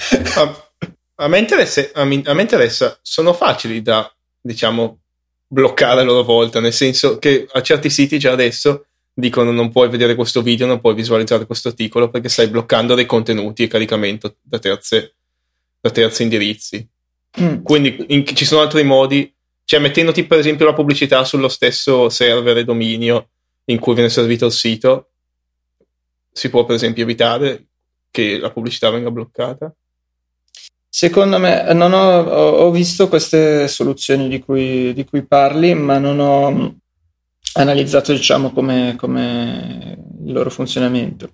a, 0.34 0.70
a, 1.16 1.28
me 1.28 1.38
interessa, 1.38 1.88
a, 1.94 2.04
me, 2.04 2.22
a 2.24 2.34
me 2.34 2.42
interessa, 2.42 2.98
sono 3.02 3.32
facili 3.32 3.82
da, 3.82 4.12
diciamo, 4.40 4.98
bloccare 5.46 6.00
a 6.00 6.04
loro 6.04 6.24
volta, 6.24 6.60
nel 6.60 6.72
senso 6.72 7.18
che 7.18 7.46
a 7.50 7.62
certi 7.62 7.90
siti 7.90 8.18
già 8.18 8.32
adesso 8.32 8.86
dicono 9.12 9.52
non 9.52 9.70
puoi 9.70 9.88
vedere 9.88 10.14
questo 10.14 10.42
video, 10.42 10.66
non 10.66 10.80
puoi 10.80 10.94
visualizzare 10.94 11.46
questo 11.46 11.68
articolo 11.68 12.08
perché 12.08 12.28
stai 12.28 12.48
bloccando 12.48 12.94
dei 12.94 13.06
contenuti 13.06 13.64
e 13.64 13.68
caricamento 13.68 14.36
da, 14.40 14.58
terze, 14.58 15.14
da 15.80 15.90
terzi 15.90 16.22
indirizzi. 16.22 16.88
Mm. 17.40 17.62
Quindi 17.62 18.06
in, 18.08 18.26
ci 18.26 18.44
sono 18.44 18.62
altri 18.62 18.82
modi, 18.82 19.32
cioè 19.70 19.78
mettendoti 19.78 20.26
per 20.26 20.40
esempio 20.40 20.66
la 20.66 20.72
pubblicità 20.72 21.22
sullo 21.22 21.46
stesso 21.46 22.08
server 22.08 22.56
e 22.56 22.64
dominio 22.64 23.28
in 23.66 23.78
cui 23.78 23.94
viene 23.94 24.08
servito 24.08 24.46
il 24.46 24.50
sito, 24.50 25.10
si 26.32 26.50
può 26.50 26.64
per 26.64 26.74
esempio 26.74 27.04
evitare 27.04 27.66
che 28.10 28.36
la 28.38 28.50
pubblicità 28.50 28.90
venga 28.90 29.12
bloccata. 29.12 29.72
Secondo 30.88 31.38
me, 31.38 31.72
non 31.72 31.92
ho, 31.92 32.20
ho 32.20 32.70
visto 32.72 33.06
queste 33.06 33.68
soluzioni 33.68 34.28
di 34.28 34.40
cui, 34.40 34.92
di 34.92 35.04
cui 35.04 35.24
parli, 35.24 35.72
ma 35.74 35.98
non 35.98 36.18
ho 36.18 36.74
analizzato 37.52 38.10
diciamo 38.10 38.50
come, 38.50 38.96
come 38.98 39.96
il 40.24 40.32
loro 40.32 40.50
funzionamento. 40.50 41.30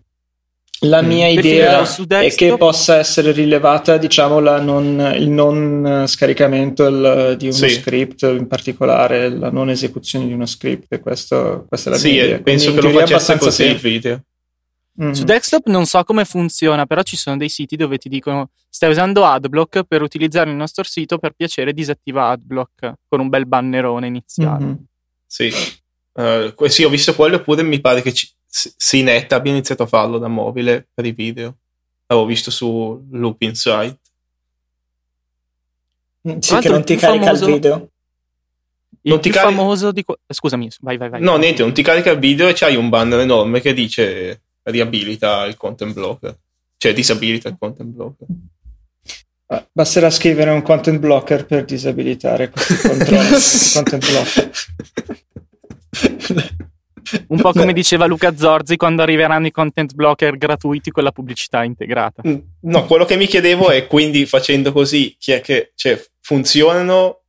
La 0.80 1.02
mm. 1.02 1.06
mia 1.06 1.28
idea 1.28 1.82
è 2.20 2.34
che 2.34 2.56
possa 2.56 2.98
essere 2.98 3.32
rilevata, 3.32 3.96
diciamo, 3.96 4.40
non, 4.40 5.14
il 5.16 5.30
non 5.30 6.04
scaricamento 6.06 6.86
il, 6.86 7.36
di 7.38 7.46
uno 7.46 7.54
sì. 7.54 7.68
script, 7.70 8.22
in 8.22 8.46
particolare 8.46 9.30
la 9.30 9.50
non 9.50 9.70
esecuzione 9.70 10.26
di 10.26 10.32
uno 10.32 10.44
script. 10.44 10.92
E 10.92 11.00
questo, 11.00 11.64
questa 11.66 11.90
è 11.90 11.92
la 11.94 11.98
sì, 11.98 12.10
mia 12.10 12.24
idea. 12.24 12.40
penso 12.40 12.72
Quindi, 12.72 12.86
che 12.86 12.92
lo 12.92 13.06
facesse 13.06 13.38
così 13.38 13.64
il 13.64 13.76
video. 13.76 14.20
Mm. 15.02 15.12
Su 15.12 15.24
desktop 15.24 15.66
non 15.66 15.86
so 15.86 16.02
come 16.04 16.24
funziona, 16.24 16.86
però 16.86 17.02
ci 17.02 17.16
sono 17.16 17.36
dei 17.36 17.50
siti 17.50 17.76
dove 17.76 17.98
ti 17.98 18.08
dicono 18.08 18.50
stai 18.68 18.90
usando 18.90 19.24
AdBlock 19.24 19.84
per 19.84 20.02
utilizzare 20.02 20.50
il 20.50 20.56
nostro 20.56 20.84
sito, 20.84 21.18
per 21.18 21.32
piacere 21.32 21.72
disattiva 21.72 22.28
AdBlock 22.28 22.92
con 23.08 23.20
un 23.20 23.28
bel 23.28 23.46
bannerone 23.46 24.06
iniziale. 24.06 24.64
Mm-hmm. 24.64 24.74
Sì. 25.26 25.52
Uh, 26.12 26.66
sì, 26.66 26.84
ho 26.84 26.88
visto 26.88 27.14
quello, 27.14 27.36
oppure 27.36 27.62
mi 27.62 27.80
pare 27.80 28.00
che 28.00 28.12
ci, 28.12 28.26
CNET 28.76 29.32
abbia 29.32 29.52
iniziato 29.52 29.82
a 29.82 29.86
farlo 29.86 30.18
da 30.18 30.28
mobile 30.28 30.86
per 30.92 31.04
i 31.04 31.12
video. 31.12 31.56
L'avevo 32.06 32.26
visto 32.26 32.50
su 32.50 33.06
Loop 33.10 33.42
Insight. 33.42 33.98
Mm, 36.28 36.38
sì, 36.38 36.56
che 36.58 36.68
non 36.68 36.84
ti 36.84 36.96
carica 36.96 37.24
famoso, 37.26 37.46
il 37.46 37.52
video. 37.52 37.90
Il 39.02 39.12
non 39.12 39.20
più 39.20 39.30
carica... 39.30 39.50
famoso 39.50 39.92
di... 39.92 40.04
Scusami, 40.26 40.70
vai, 40.80 40.96
vai, 40.96 41.08
vai. 41.10 41.20
No, 41.20 41.36
niente, 41.36 41.62
non 41.62 41.74
ti 41.74 41.82
carica 41.82 42.10
il 42.10 42.18
video 42.18 42.48
e 42.48 42.54
c'hai 42.54 42.76
un 42.76 42.88
banner 42.88 43.20
enorme 43.20 43.60
che 43.60 43.74
dice 43.74 44.40
riabilita 44.62 45.44
il 45.44 45.56
content 45.56 45.92
blocker. 45.92 46.36
Cioè 46.76 46.92
disabilita 46.92 47.48
il 47.48 47.56
content 47.58 47.90
blocker. 47.90 48.26
Ah, 49.48 49.64
basterà 49.70 50.10
scrivere 50.10 50.50
un 50.50 50.62
content 50.62 50.98
blocker 50.98 51.46
per 51.46 51.64
disabilitare 51.64 52.50
questi 52.50 52.74
controlli, 52.88 53.36
content 53.72 54.06
blocker. 54.10 54.50
Un 57.28 57.40
po' 57.40 57.52
come 57.52 57.72
diceva 57.72 58.06
Luca 58.06 58.36
Zorzi 58.36 58.76
quando 58.76 59.02
arriveranno 59.02 59.46
i 59.46 59.50
content 59.50 59.94
blocker 59.94 60.36
gratuiti 60.36 60.90
con 60.90 61.04
la 61.04 61.12
pubblicità 61.12 61.64
integrata. 61.64 62.22
Mm, 62.26 62.36
no, 62.60 62.84
quello 62.86 63.04
che 63.04 63.16
mi 63.16 63.26
chiedevo 63.26 63.70
è 63.70 63.86
quindi 63.86 64.26
facendo 64.26 64.72
così, 64.72 65.16
chi 65.18 65.32
è 65.32 65.40
che, 65.40 65.72
cioè, 65.74 66.02
funzionano, 66.20 67.20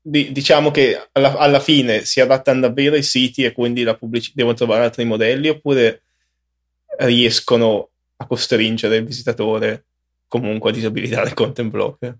di, 0.00 0.32
diciamo 0.32 0.70
che 0.70 1.08
alla, 1.12 1.36
alla, 1.36 1.60
fine 1.60 2.04
si 2.04 2.20
adattano 2.20 2.60
davvero 2.60 2.96
i 2.96 3.02
siti 3.02 3.44
e 3.44 3.52
quindi 3.52 3.84
la 3.84 3.94
pubblic- 3.94 4.32
devono 4.34 4.56
trovare 4.56 4.84
altri 4.84 5.04
modelli 5.04 5.48
oppure 5.48 6.02
riescono 6.98 7.90
a 8.16 8.26
costringere 8.26 8.96
il 8.96 9.04
visitatore 9.04 9.84
comunque 10.26 10.70
a 10.70 10.72
disabilitare 10.72 11.28
il 11.28 11.34
content 11.34 11.70
blocker? 11.70 12.16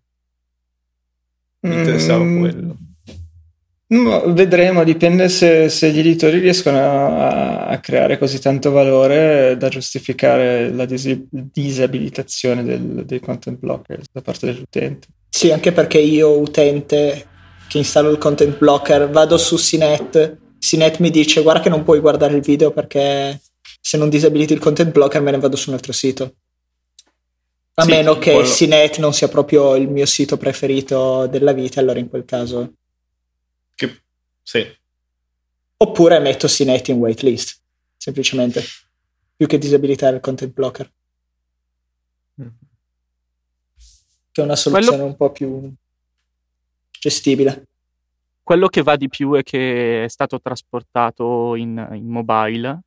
Mi 1.60 1.74
interessava 1.74 2.22
mm. 2.22 2.38
quello. 2.40 2.76
No, 3.92 4.32
vedremo, 4.32 4.84
dipende 4.84 5.28
se, 5.28 5.68
se, 5.68 5.90
gli 5.90 5.98
editori 5.98 6.38
riescono 6.38 6.78
a, 6.78 7.66
a, 7.66 7.78
creare 7.78 8.16
così 8.16 8.40
tanto 8.40 8.70
valore 8.70 9.54
da 9.58 9.68
giustificare 9.68 10.72
la 10.72 10.86
dis- 10.86 11.24
disabilitazione 11.28 12.64
del, 12.64 13.04
dei 13.04 13.20
content 13.20 13.58
blocker 13.58 14.00
da 14.10 14.22
parte 14.22 14.46
dell'utente. 14.46 15.08
Sì, 15.28 15.52
anche 15.52 15.72
perché 15.72 15.98
io, 15.98 16.38
utente 16.38 17.26
che 17.68 17.76
installo 17.76 18.08
il 18.08 18.16
content 18.16 18.56
blocker, 18.56 19.10
vado 19.10 19.36
su 19.36 19.58
Sinet, 19.58 20.38
Sinet 20.58 20.98
mi 21.00 21.10
dice 21.10 21.42
guarda 21.42 21.60
che 21.60 21.68
non 21.68 21.84
puoi 21.84 22.00
guardare 22.00 22.34
il 22.34 22.42
video 22.42 22.70
perché 22.70 23.42
se 23.78 23.98
non 23.98 24.08
disabiliti 24.08 24.54
il 24.54 24.58
content 24.58 24.90
blocker 24.90 25.20
me 25.20 25.32
ne 25.32 25.38
vado 25.38 25.56
su 25.56 25.68
un 25.68 25.74
altro 25.74 25.92
sito. 25.92 26.36
A 27.74 27.82
sì, 27.82 27.90
meno 27.90 28.16
che 28.16 28.32
quello... 28.32 28.46
Sinet 28.46 28.96
non 29.00 29.12
sia 29.12 29.28
proprio 29.28 29.76
il 29.76 29.90
mio 29.90 30.06
sito 30.06 30.38
preferito 30.38 31.26
della 31.26 31.52
vita, 31.52 31.80
allora 31.80 31.98
in 31.98 32.08
quel 32.08 32.24
caso 32.24 32.72
sì. 34.42 34.66
Oppure 35.76 36.18
metto 36.20 36.48
Sinet 36.48 36.88
in 36.88 36.98
waitlist, 36.98 37.60
semplicemente, 37.96 38.62
più 39.36 39.46
che 39.46 39.58
disabilitare 39.58 40.16
il 40.16 40.20
content 40.20 40.52
blocker. 40.52 40.90
Che 42.34 44.40
è 44.40 44.44
una 44.44 44.56
soluzione 44.56 44.96
Quello... 44.96 45.10
un 45.10 45.16
po' 45.16 45.30
più 45.30 45.72
gestibile. 46.90 47.66
Quello 48.42 48.68
che 48.68 48.82
va 48.82 48.96
di 48.96 49.08
più 49.08 49.34
è 49.34 49.42
che 49.42 50.04
è 50.04 50.08
stato 50.08 50.40
trasportato 50.40 51.54
in, 51.54 51.88
in 51.92 52.08
mobile 52.08 52.80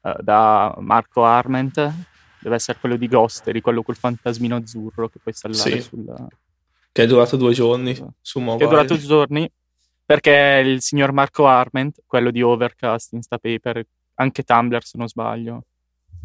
uh, 0.00 0.22
da 0.22 0.74
Marco 0.78 1.24
Arment, 1.24 1.74
deve 2.40 2.54
essere 2.54 2.78
quello 2.78 2.96
di 2.96 3.06
Ghostery, 3.06 3.60
quello 3.60 3.82
col 3.82 3.96
fantasmino 3.96 4.56
azzurro 4.56 5.08
che 5.08 5.20
puoi 5.20 5.34
installare 5.34 5.80
sì. 5.80 5.88
sul... 5.88 6.26
Che 6.90 7.02
è 7.02 7.06
durato 7.06 7.36
due 7.36 7.54
giorni 7.54 7.94
su 8.20 8.40
mobile. 8.40 8.58
Che 8.58 8.64
è 8.64 8.68
durato 8.68 8.94
due 8.94 9.06
giorni 9.06 9.50
perché 10.12 10.62
il 10.62 10.82
signor 10.82 11.10
Marco 11.12 11.46
Arment, 11.46 12.02
quello 12.06 12.30
di 12.30 12.42
Overcast, 12.42 13.14
Instapaper, 13.14 13.82
anche 14.16 14.42
Tumblr 14.42 14.84
se 14.84 14.98
non 14.98 15.08
sbaglio, 15.08 15.64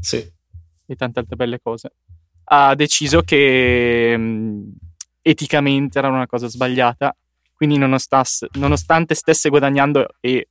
sì. 0.01 0.17
e 0.85 0.95
tante 0.97 1.19
altre 1.19 1.37
belle 1.37 1.61
cose, 1.61 1.93
ha 2.43 2.75
deciso 2.75 3.21
che 3.21 4.13
mh, 4.17 4.21
mm, 4.21 4.69
eticamente 5.21 5.99
era 5.99 6.09
una 6.09 6.27
cosa 6.27 6.47
sbagliata, 6.47 7.15
quindi 7.53 7.77
nonostante, 7.77 8.49
nonostante 8.59 9.15
stesse 9.15 9.47
guadagnando 9.47 10.05
e, 10.19 10.49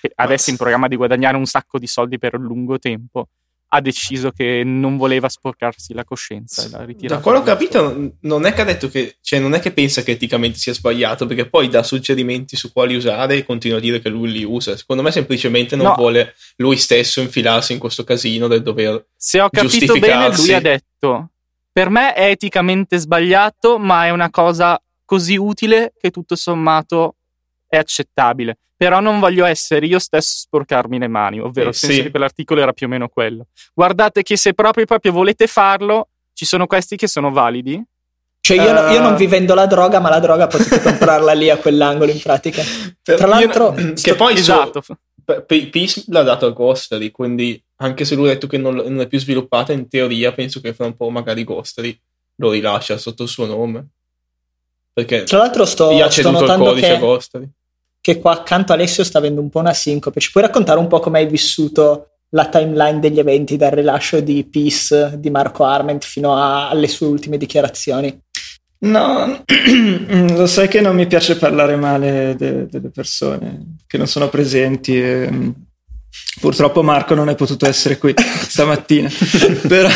e 0.00 0.12
avesse 0.14 0.52
in 0.52 0.56
programma 0.56 0.86
di 0.86 0.94
guadagnare 0.94 1.36
un 1.36 1.46
sacco 1.46 1.80
di 1.80 1.88
soldi 1.88 2.18
per 2.18 2.36
un 2.36 2.44
lungo 2.44 2.78
tempo, 2.78 3.30
ha 3.74 3.80
deciso 3.80 4.32
che 4.32 4.62
non 4.64 4.98
voleva 4.98 5.30
sporcarsi 5.30 5.94
la 5.94 6.04
coscienza. 6.04 6.68
Da 6.68 7.20
quello 7.20 7.42
che 7.42 7.50
ho 7.50 7.54
capito, 7.54 8.12
non 8.20 8.44
è 8.44 8.52
che 8.52 8.60
ha 8.60 8.64
detto 8.64 8.88
che, 8.90 9.16
cioè, 9.22 9.38
non 9.38 9.54
è 9.54 9.60
che 9.60 9.72
pensa 9.72 10.02
che 10.02 10.12
eticamente 10.12 10.58
sia 10.58 10.74
sbagliato, 10.74 11.24
perché 11.24 11.48
poi 11.48 11.68
dà 11.68 11.82
suggerimenti 11.82 12.54
su 12.54 12.70
quali 12.70 12.94
usare 12.94 13.36
e 13.36 13.46
continua 13.46 13.78
a 13.78 13.80
dire 13.80 14.00
che 14.00 14.10
lui 14.10 14.30
li 14.30 14.44
usa. 14.44 14.76
Secondo 14.76 15.02
me, 15.02 15.10
semplicemente 15.10 15.74
non 15.74 15.86
no. 15.86 15.94
vuole 15.94 16.34
lui 16.56 16.76
stesso 16.76 17.22
infilarsi 17.22 17.72
in 17.72 17.78
questo 17.78 18.04
casino 18.04 18.46
del 18.46 18.60
dover. 18.60 19.06
Se 19.16 19.40
ho 19.40 19.48
capito 19.48 19.98
bene, 19.98 20.36
lui 20.36 20.52
ha 20.52 20.60
detto: 20.60 21.30
Per 21.72 21.88
me 21.88 22.12
è 22.12 22.28
eticamente 22.28 22.98
sbagliato, 22.98 23.78
ma 23.78 24.04
è 24.04 24.10
una 24.10 24.28
cosa 24.28 24.78
così 25.06 25.36
utile 25.36 25.94
che 25.98 26.10
tutto 26.10 26.36
sommato 26.36 27.16
è 27.76 27.78
accettabile 27.78 28.58
però 28.82 28.98
non 28.98 29.20
voglio 29.20 29.44
essere 29.44 29.86
io 29.86 30.00
stesso 30.00 30.32
a 30.34 30.40
sporcarmi 30.40 30.98
le 30.98 31.06
mani, 31.06 31.38
ovvero 31.38 31.66
eh, 31.66 31.68
il 31.68 31.76
senso 31.76 31.94
sì. 31.94 32.02
di 32.02 32.10
quell'articolo 32.10 32.60
era 32.60 32.72
più 32.72 32.86
o 32.86 32.90
meno 32.90 33.06
quello. 33.06 33.46
Guardate 33.72 34.24
che 34.24 34.36
se 34.36 34.54
proprio, 34.54 34.86
proprio 34.86 35.12
volete 35.12 35.46
farlo, 35.46 36.08
ci 36.32 36.44
sono 36.44 36.66
questi 36.66 36.96
che 36.96 37.06
sono 37.06 37.30
validi. 37.30 37.80
Cioè 38.40 38.56
io, 38.56 38.72
uh... 38.72 38.92
io 38.92 39.00
non 39.00 39.14
vi 39.14 39.28
vendo 39.28 39.54
la 39.54 39.66
droga, 39.66 40.00
ma 40.00 40.08
la 40.08 40.18
droga 40.18 40.48
potete 40.48 40.80
comprarla 40.82 41.32
lì 41.32 41.48
a 41.48 41.58
quell'angolo 41.58 42.10
in 42.10 42.20
pratica. 42.20 42.60
Tra 43.02 43.28
l'altro... 43.28 43.72
Io, 43.78 43.92
che 43.92 44.16
poi 44.16 44.34
esatto. 44.34 44.82
Peace 45.46 46.02
l'ha 46.08 46.22
dato 46.22 46.46
a 46.46 46.50
Ghostly, 46.50 47.12
quindi 47.12 47.62
anche 47.76 48.04
se 48.04 48.16
lui 48.16 48.30
ha 48.30 48.32
detto 48.32 48.48
che 48.48 48.58
non, 48.58 48.74
non, 48.74 49.00
è 49.00 49.06
più 49.06 49.20
sviluppata, 49.20 49.72
in 49.72 49.86
teoria 49.86 50.32
penso 50.32 50.60
che 50.60 50.74
fra 50.74 50.86
un 50.86 50.96
po' 50.96 51.08
magari 51.08 51.44
Ghostly 51.44 51.96
lo 52.34 52.50
rilascia 52.50 52.98
sotto 52.98 53.22
il 53.22 53.28
suo 53.28 53.46
nome. 53.46 53.86
Perché 54.92 55.22
Tra 55.22 55.38
l'altro 55.38 55.64
sto, 55.64 55.92
gli 55.92 56.00
ha 56.00 56.08
ceduto 56.08 56.44
il 56.46 56.58
codice 56.58 56.86
che... 56.88 56.94
a 56.94 56.98
Ghostly 56.98 57.48
che 58.02 58.18
qua 58.18 58.32
accanto 58.32 58.72
Alessio 58.72 59.04
sta 59.04 59.18
avendo 59.18 59.40
un 59.40 59.48
po' 59.48 59.60
una 59.60 59.72
sincope. 59.72 60.20
Ci 60.20 60.32
puoi 60.32 60.42
raccontare 60.42 60.80
un 60.80 60.88
po' 60.88 60.98
come 60.98 61.20
hai 61.20 61.26
vissuto 61.26 62.08
la 62.30 62.48
timeline 62.48 62.98
degli 62.98 63.20
eventi 63.20 63.56
dal 63.56 63.70
rilascio 63.70 64.20
di 64.20 64.44
Peace 64.44 65.18
di 65.18 65.30
Marco 65.30 65.64
Arment 65.64 66.04
fino 66.04 66.34
a, 66.34 66.68
alle 66.68 66.88
sue 66.88 67.06
ultime 67.06 67.38
dichiarazioni. 67.38 68.20
No, 68.80 69.44
lo 70.34 70.46
sai 70.46 70.66
che 70.66 70.80
non 70.80 70.96
mi 70.96 71.06
piace 71.06 71.36
parlare 71.36 71.76
male 71.76 72.34
de- 72.36 72.66
delle 72.66 72.90
persone 72.90 73.76
che 73.86 73.96
non 73.98 74.08
sono 74.08 74.28
presenti. 74.28 75.00
E, 75.00 75.30
mm, 75.30 75.50
purtroppo 76.40 76.82
Marco 76.82 77.14
non 77.14 77.28
è 77.28 77.34
potuto 77.34 77.66
essere 77.66 77.98
qui 77.98 78.14
stamattina, 78.16 79.10
però 79.66 79.88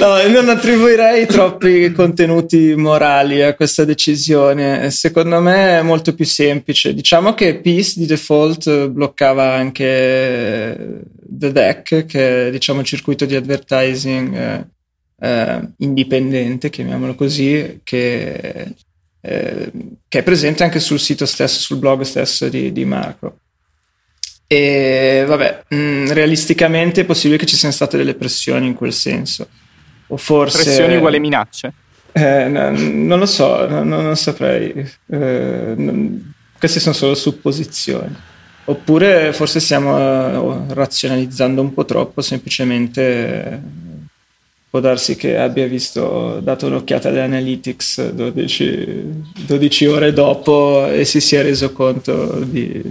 no, 0.00 0.26
non 0.28 0.48
attribuirei 0.48 1.26
troppi 1.26 1.92
contenuti 1.92 2.74
morali 2.76 3.42
a 3.42 3.54
questa 3.54 3.84
decisione. 3.84 4.90
Secondo 4.90 5.40
me 5.40 5.78
è 5.78 5.82
molto 5.82 6.14
più 6.14 6.24
semplice. 6.24 6.94
Diciamo 6.94 7.34
che 7.34 7.56
Peace 7.56 7.94
di 7.96 8.06
default 8.06 8.88
bloccava 8.88 9.54
anche 9.54 11.02
The 11.20 11.52
Deck, 11.52 12.06
che 12.06 12.48
è 12.48 12.50
diciamo 12.50 12.80
il 12.80 12.86
circuito 12.86 13.24
di 13.24 13.36
advertising. 13.36 14.36
Eh, 14.36 14.72
eh, 15.20 15.68
indipendente, 15.78 16.70
chiamiamolo 16.70 17.14
così, 17.14 17.80
che, 17.82 18.74
eh, 19.20 19.72
che, 20.06 20.18
è 20.18 20.22
presente 20.22 20.64
anche 20.64 20.80
sul 20.80 21.00
sito 21.00 21.24
stesso, 21.24 21.60
sul 21.60 21.78
blog 21.78 22.02
stesso 22.02 22.48
di, 22.48 22.72
di 22.72 22.84
Marco. 22.84 23.38
E 24.54 25.24
vabbè, 25.26 25.64
mh, 25.68 25.76
mm, 25.76 26.06
realisticamente 26.10 27.00
è 27.00 27.04
possibile 27.04 27.38
che 27.38 27.46
ci 27.46 27.56
siano 27.56 27.74
state 27.74 27.96
delle 27.96 28.14
pressioni 28.14 28.66
in 28.66 28.74
quel 28.74 28.92
senso. 28.92 29.48
O 30.08 30.16
forse. 30.16 30.62
Pressioni 30.62 30.96
uguale 30.96 31.18
minacce? 31.18 31.72
Eh, 32.12 32.46
no, 32.46 32.70
non 32.70 33.18
lo 33.18 33.26
so, 33.26 33.66
no, 33.68 33.82
non 33.82 34.16
saprei. 34.16 34.88
Eh, 35.10 35.74
non, 35.76 36.34
queste 36.56 36.78
sono 36.78 36.94
solo 36.94 37.14
supposizioni. 37.14 38.14
Oppure 38.66 39.32
forse 39.32 39.60
stiamo 39.60 39.96
uh, 39.96 40.72
razionalizzando 40.72 41.60
un 41.60 41.74
po' 41.74 41.84
troppo, 41.84 42.22
semplicemente 42.22 43.60
può 44.70 44.80
darsi 44.80 45.16
che 45.16 45.36
abbia 45.36 45.66
visto, 45.66 46.40
dato 46.40 46.66
un'occhiata 46.66 47.08
alle 47.08 47.22
analytics 47.22 48.10
12, 48.10 49.22
12 49.46 49.86
ore 49.86 50.12
dopo 50.12 50.86
e 50.88 51.04
si 51.04 51.20
sia 51.20 51.42
reso 51.42 51.72
conto 51.72 52.40
di, 52.40 52.82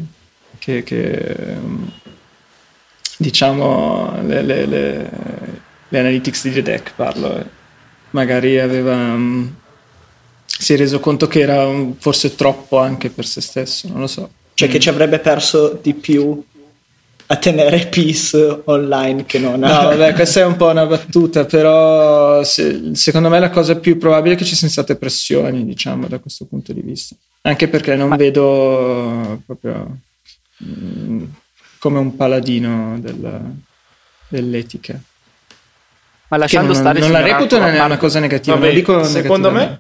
che, 0.64 0.84
che 0.84 1.36
diciamo 3.18 4.22
le, 4.26 4.42
le, 4.42 4.66
le, 4.66 5.10
le, 5.90 6.00
analytics 6.00 6.44
di 6.44 6.54
The 6.54 6.62
Deck 6.62 6.94
parlo 6.96 7.46
magari 8.12 8.60
aveva 8.60 9.18
si 10.46 10.74
è 10.74 10.78
reso 10.78 11.00
conto 11.02 11.28
che 11.28 11.42
era 11.42 11.68
forse 11.98 12.36
troppo 12.36 12.78
anche 12.78 13.10
per 13.10 13.26
se 13.26 13.42
stesso 13.42 13.88
non 13.90 14.00
lo 14.00 14.08
so. 14.08 14.30
Cioè 14.54 14.70
che 14.70 14.80
ci 14.80 14.88
avrebbe 14.88 15.20
perso 15.20 15.80
di 15.82 15.94
più 15.96 16.42
a 17.26 17.36
tenere 17.38 17.88
peace 17.88 18.62
online 18.66 19.26
che 19.26 19.40
non 19.40 19.64
a... 19.64 19.82
No, 19.82 19.90
vabbè, 19.90 20.14
questa 20.14 20.42
è 20.42 20.46
un 20.46 20.56
po' 20.56 20.68
una 20.68 20.86
battuta, 20.86 21.46
però 21.46 22.44
se, 22.44 22.92
secondo 22.94 23.30
me 23.30 23.40
la 23.40 23.50
cosa 23.50 23.78
più 23.78 23.98
probabile 23.98 24.36
è 24.36 24.38
che 24.38 24.46
ci 24.46 24.56
siano 24.56 24.72
state 24.72 24.96
pressioni, 24.96 25.66
diciamo, 25.66 26.08
da 26.08 26.20
questo 26.20 26.46
punto 26.46 26.74
di 26.74 26.82
vista. 26.82 27.16
Anche 27.42 27.68
perché 27.68 27.96
non 27.96 28.10
Ma... 28.10 28.16
vedo 28.16 29.42
proprio 29.46 29.88
mm, 29.90 30.13
come 31.80 32.00
un 32.00 32.16
paladino 32.16 33.00
della, 33.00 33.42
dell'etica. 34.28 35.02
Ma 36.30 36.38
lasciando 36.38 36.74
non, 36.74 36.82
stare 36.82 37.00
non 37.00 37.12
la 37.12 37.22
reputo 37.22 37.60
non 37.60 37.70
è 37.70 37.84
una 37.84 37.98
cosa 37.98 38.20
negativa, 38.20 38.56
Vabbè, 38.56 38.74
dico 38.74 39.04
secondo 39.04 39.52
me 39.52 39.80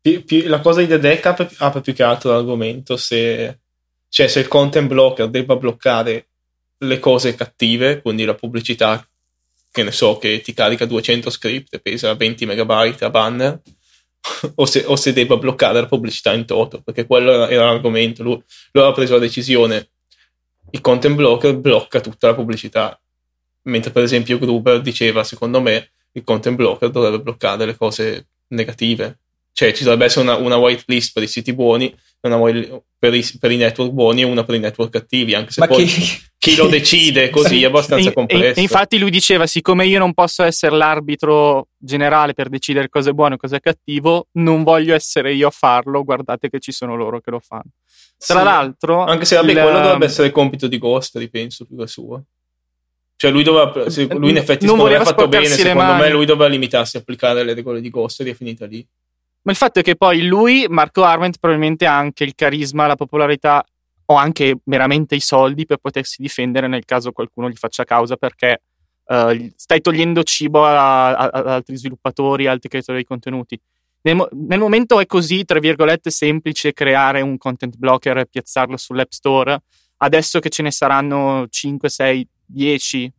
più, 0.00 0.24
più, 0.24 0.46
la 0.48 0.60
cosa 0.60 0.80
di 0.80 0.86
The 0.86 0.98
Deck 0.98 1.24
apre 1.58 1.80
più 1.80 1.94
che 1.94 2.02
altro 2.02 2.32
l'argomento 2.32 2.96
se 2.96 3.58
cioè, 4.10 4.26
se 4.26 4.40
il 4.40 4.48
content 4.48 4.88
blocker 4.88 5.28
debba 5.28 5.54
bloccare 5.54 6.26
le 6.78 6.98
cose 6.98 7.34
cattive, 7.36 8.02
quindi 8.02 8.24
la 8.24 8.34
pubblicità, 8.34 9.06
che 9.70 9.82
ne 9.84 9.92
so, 9.92 10.18
che 10.18 10.40
ti 10.40 10.52
carica 10.52 10.84
200 10.84 11.30
script 11.30 11.74
e 11.74 11.78
pesa 11.78 12.12
20 12.14 12.44
megabyte 12.44 13.04
a 13.04 13.10
banner, 13.10 13.60
o, 14.54 14.66
se, 14.66 14.84
o 14.86 14.96
se 14.96 15.12
debba 15.12 15.36
bloccare 15.36 15.80
la 15.80 15.86
pubblicità 15.86 16.32
in 16.32 16.44
toto, 16.44 16.80
perché 16.82 17.06
quello 17.06 17.46
era 17.48 17.64
l'argomento. 17.64 18.22
Lui, 18.22 18.34
lui 18.34 18.44
aveva 18.82 18.92
preso 18.92 19.14
la 19.14 19.20
decisione, 19.20 19.90
il 20.70 20.80
content 20.80 21.14
blocker 21.14 21.56
blocca 21.56 22.00
tutta 22.00 22.28
la 22.28 22.34
pubblicità, 22.34 23.00
mentre 23.62 23.90
per 23.90 24.02
esempio 24.02 24.38
Gruber 24.38 24.80
diceva, 24.80 25.24
secondo 25.24 25.60
me, 25.60 25.92
il 26.12 26.24
content 26.24 26.56
blocker 26.56 26.90
dovrebbe 26.90 27.20
bloccare 27.20 27.66
le 27.66 27.76
cose 27.76 28.28
negative. 28.48 29.19
Cioè 29.52 29.72
ci 29.72 29.82
dovrebbe 29.82 30.06
essere 30.06 30.22
una, 30.22 30.36
una 30.36 30.56
whitelist 30.56 31.12
per 31.12 31.22
i 31.22 31.26
siti 31.26 31.52
buoni 31.52 31.94
una 32.22 32.38
per 32.98 33.14
i, 33.14 33.24
per 33.38 33.50
i, 33.50 33.56
network 33.56 33.92
buoni 33.92 34.20
e 34.20 34.24
una 34.24 34.44
per 34.44 34.54
i 34.56 34.58
network 34.58 34.92
cattivi, 34.92 35.34
anche 35.34 35.52
se 35.52 35.60
Ma 35.60 35.66
poi 35.66 35.86
chi, 35.86 36.20
chi 36.36 36.54
lo 36.54 36.66
decide 36.66 37.30
così 37.30 37.62
è 37.62 37.66
abbastanza 37.66 38.12
complesso. 38.12 38.58
E, 38.58 38.62
infatti 38.62 38.98
lui 38.98 39.10
diceva, 39.10 39.46
siccome 39.46 39.86
io 39.86 39.98
non 39.98 40.12
posso 40.12 40.42
essere 40.42 40.76
l'arbitro 40.76 41.68
generale 41.78 42.34
per 42.34 42.50
decidere 42.50 42.90
cosa 42.90 43.10
è 43.10 43.12
buono 43.14 43.34
e 43.34 43.38
cosa 43.38 43.56
è 43.56 43.60
cattivo, 43.60 44.26
non 44.32 44.62
voglio 44.64 44.94
essere 44.94 45.32
io 45.32 45.48
a 45.48 45.50
farlo, 45.50 46.04
guardate 46.04 46.50
che 46.50 46.60
ci 46.60 46.72
sono 46.72 46.94
loro 46.94 47.20
che 47.20 47.30
lo 47.30 47.40
fanno. 47.40 47.70
Tra 48.18 48.38
sì, 48.38 48.44
l'altro... 48.44 49.04
Anche 49.04 49.24
se 49.24 49.36
vabbè, 49.36 49.52
il, 49.52 49.58
quello 49.58 49.80
dovrebbe 49.80 50.04
essere 50.04 50.26
il 50.26 50.32
compito 50.34 50.66
di 50.66 50.76
Ghost, 50.76 51.16
ripenso, 51.16 51.64
più 51.64 51.78
che 51.78 51.86
suo. 51.86 52.22
Cioè 53.16 53.30
lui, 53.30 53.42
doveva, 53.42 53.72
lui 54.16 54.30
in 54.30 54.36
effetti 54.36 54.66
non 54.66 54.80
ha 54.80 55.04
fatto 55.04 55.28
bene, 55.28 55.46
secondo 55.46 55.78
mani. 55.78 56.02
me 56.02 56.10
lui 56.10 56.26
doveva 56.26 56.50
limitarsi 56.50 56.96
a 56.96 57.00
applicare 57.00 57.44
le 57.44 57.54
regole 57.54 57.80
di 57.80 57.88
Ghost 57.88 58.20
ed 58.20 58.28
è 58.28 58.34
finita 58.34 58.66
lì. 58.66 58.86
Ma 59.42 59.52
il 59.52 59.56
fatto 59.56 59.78
è 59.78 59.82
che 59.82 59.96
poi 59.96 60.26
lui, 60.26 60.66
Marco 60.68 61.02
Arment, 61.02 61.38
probabilmente 61.38 61.86
ha 61.86 61.96
anche 61.96 62.24
il 62.24 62.34
carisma, 62.34 62.86
la 62.86 62.96
popolarità 62.96 63.64
o 64.06 64.14
anche 64.14 64.58
meramente 64.64 65.14
i 65.14 65.20
soldi 65.20 65.66
per 65.66 65.78
potersi 65.78 66.20
difendere 66.20 66.66
nel 66.66 66.84
caso 66.84 67.12
qualcuno 67.12 67.48
gli 67.48 67.54
faccia 67.54 67.84
causa 67.84 68.16
perché 68.16 68.62
uh, 69.04 69.52
stai 69.54 69.80
togliendo 69.80 70.22
cibo 70.24 70.64
ad 70.66 71.30
altri 71.46 71.76
sviluppatori, 71.76 72.46
altri 72.46 72.68
creatori 72.68 72.98
di 72.98 73.04
contenuti. 73.04 73.60
Nel, 74.02 74.28
nel, 74.32 74.58
momento 74.58 74.98
è 74.98 75.06
così, 75.06 75.44
tra 75.44 75.58
virgolette, 75.58 76.10
semplice 76.10 76.72
creare 76.72 77.20
un 77.20 77.38
content 77.38 77.76
blocker 77.76 78.18
e 78.18 78.26
piazzarlo 78.26 78.76
sull'App 78.76 79.10
Store. 79.10 79.62
Adesso 79.98 80.40
che 80.40 80.48
ce 80.48 80.62
ne 80.62 80.70
saranno 80.70 81.46
5, 81.48 81.88
6, 81.88 82.28
10, 82.46 83.12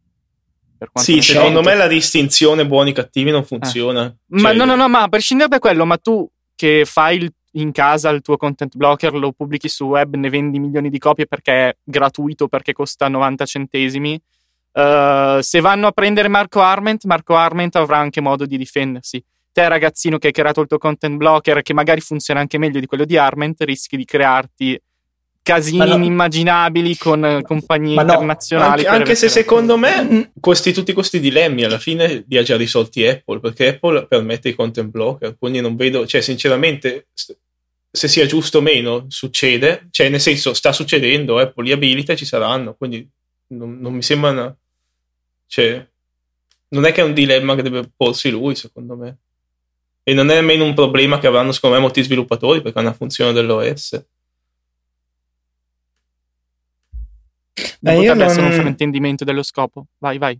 sì, 0.95 1.21
secondo 1.21 1.61
me 1.61 1.75
la 1.75 1.87
distinzione 1.87 2.65
buoni 2.65 2.93
cattivi 2.93 3.31
non 3.31 3.43
funziona. 3.43 4.05
Eh. 4.05 4.37
Cioè, 4.37 4.41
ma 4.41 4.51
no, 4.53 4.65
no, 4.65 4.75
no, 4.75 4.87
ma 4.87 5.03
a 5.03 5.07
prescindere 5.07 5.49
da 5.49 5.59
quello, 5.59 5.85
ma 5.85 5.97
tu 5.97 6.27
che 6.55 6.83
fai 6.85 7.17
il, 7.17 7.33
in 7.53 7.71
casa 7.71 8.09
il 8.09 8.21
tuo 8.21 8.37
content 8.37 8.75
blocker, 8.75 9.13
lo 9.13 9.31
pubblichi 9.31 9.67
su 9.67 9.85
web, 9.85 10.15
ne 10.15 10.29
vendi 10.29 10.59
milioni 10.59 10.89
di 10.89 10.97
copie 10.97 11.27
perché 11.27 11.69
è 11.69 11.77
gratuito, 11.83 12.47
perché 12.47 12.73
costa 12.73 13.07
90 13.07 13.45
centesimi. 13.45 14.19
Uh, 14.73 15.41
se 15.41 15.59
vanno 15.59 15.87
a 15.87 15.91
prendere 15.91 16.29
Marco 16.29 16.61
Arment, 16.61 17.03
Marco 17.05 17.35
Arment 17.35 17.75
avrà 17.75 17.97
anche 17.97 18.21
modo 18.21 18.45
di 18.45 18.57
difendersi. 18.57 19.23
Te, 19.51 19.67
ragazzino 19.67 20.17
che 20.17 20.27
hai 20.27 20.33
creato 20.33 20.61
il 20.61 20.67
tuo 20.67 20.77
content 20.77 21.17
blocker, 21.17 21.61
che 21.61 21.73
magari 21.73 21.99
funziona 21.99 22.39
anche 22.39 22.57
meglio 22.57 22.79
di 22.79 22.85
quello 22.85 23.03
di 23.03 23.17
Arment, 23.17 23.61
rischi 23.63 23.97
di 23.97 24.05
crearti 24.05 24.81
casini 25.41 25.77
no, 25.77 25.95
inimmaginabili 25.95 26.97
con 26.97 27.25
eh, 27.25 27.41
compagnie 27.41 27.95
no, 27.95 28.01
internazionali. 28.01 28.85
Anche, 28.85 28.99
anche 28.99 29.15
se 29.15 29.29
secondo 29.29 29.77
me 29.77 30.31
questi, 30.39 30.71
tutti 30.71 30.93
questi 30.93 31.19
dilemmi 31.19 31.63
alla 31.63 31.79
fine 31.79 32.23
li 32.27 32.37
ha 32.37 32.43
già 32.43 32.57
risolti 32.57 33.05
Apple, 33.05 33.39
perché 33.39 33.69
Apple 33.69 34.07
permette 34.07 34.49
i 34.49 34.55
content 34.55 34.89
blocker, 34.89 35.35
quindi 35.37 35.61
non 35.61 35.75
vedo, 35.75 36.05
cioè 36.05 36.21
sinceramente 36.21 37.07
se 37.93 38.07
sia 38.07 38.25
giusto 38.25 38.59
o 38.59 38.61
meno 38.61 39.05
succede, 39.09 39.87
cioè 39.91 40.09
nel 40.09 40.21
senso 40.21 40.53
sta 40.53 40.71
succedendo, 40.71 41.39
Apple 41.39 41.65
li 41.65 41.71
abilita 41.71 42.13
e 42.13 42.15
ci 42.15 42.25
saranno, 42.25 42.75
quindi 42.75 43.07
non, 43.47 43.79
non 43.79 43.93
mi 43.93 44.01
sembra 44.01 44.29
una, 44.29 44.55
cioè 45.47 45.85
non 46.69 46.85
è 46.85 46.91
che 46.91 47.01
è 47.01 47.03
un 47.03 47.13
dilemma 47.13 47.55
che 47.55 47.63
deve 47.63 47.89
porsi 47.95 48.29
lui 48.29 48.55
secondo 48.55 48.95
me. 48.95 49.17
E 50.03 50.13
non 50.13 50.31
è 50.31 50.35
nemmeno 50.35 50.63
un 50.65 50.73
problema 50.73 51.19
che 51.19 51.27
avranno 51.27 51.51
secondo 51.51 51.75
me 51.75 51.81
molti 51.81 52.01
sviluppatori 52.01 52.61
perché 52.61 52.79
è 52.79 52.81
una 52.81 52.93
funzione 52.93 53.33
dell'OS. 53.33 54.03
Non 57.81 57.93
eh, 57.93 57.97
potrebbe 57.97 58.19
non... 58.19 58.29
essere 58.29 58.45
un 58.45 58.51
fraintendimento 58.51 59.23
dello 59.23 59.43
scopo. 59.43 59.85
Vai, 59.97 60.17
vai. 60.17 60.39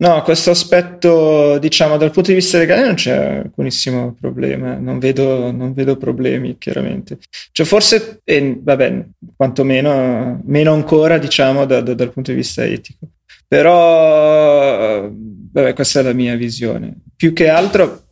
No, 0.00 0.22
questo 0.22 0.52
aspetto, 0.52 1.58
diciamo, 1.58 1.96
dal 1.96 2.12
punto 2.12 2.30
di 2.30 2.36
vista 2.36 2.56
legale 2.56 2.84
non 2.86 2.94
c'è 2.94 3.42
alcunissimo 3.42 4.14
problema, 4.14 4.76
non 4.76 5.00
vedo, 5.00 5.50
non 5.50 5.72
vedo 5.72 5.96
problemi, 5.96 6.56
chiaramente. 6.56 7.18
Cioè, 7.50 7.66
forse, 7.66 8.20
eh, 8.22 8.60
vabbè, 8.62 9.06
quantomeno, 9.34 10.40
meno 10.44 10.72
ancora, 10.72 11.18
diciamo, 11.18 11.64
da, 11.64 11.80
da, 11.80 11.94
dal 11.94 12.12
punto 12.12 12.30
di 12.30 12.36
vista 12.36 12.64
etico. 12.64 13.08
Però, 13.48 15.10
vabbè, 15.10 15.74
questa 15.74 15.98
è 15.98 16.02
la 16.04 16.12
mia 16.12 16.36
visione. 16.36 16.94
Più 17.16 17.32
che 17.32 17.48
altro, 17.48 18.04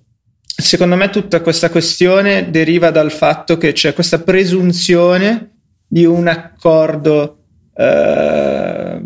secondo 0.44 0.96
me, 0.96 1.08
tutta 1.08 1.40
questa 1.40 1.70
questione 1.70 2.50
deriva 2.50 2.90
dal 2.90 3.12
fatto 3.12 3.56
che 3.58 3.70
c'è 3.70 3.94
questa 3.94 4.20
presunzione 4.20 5.55
di 5.86 6.04
un 6.04 6.26
accordo 6.26 7.38
eh, 7.74 9.00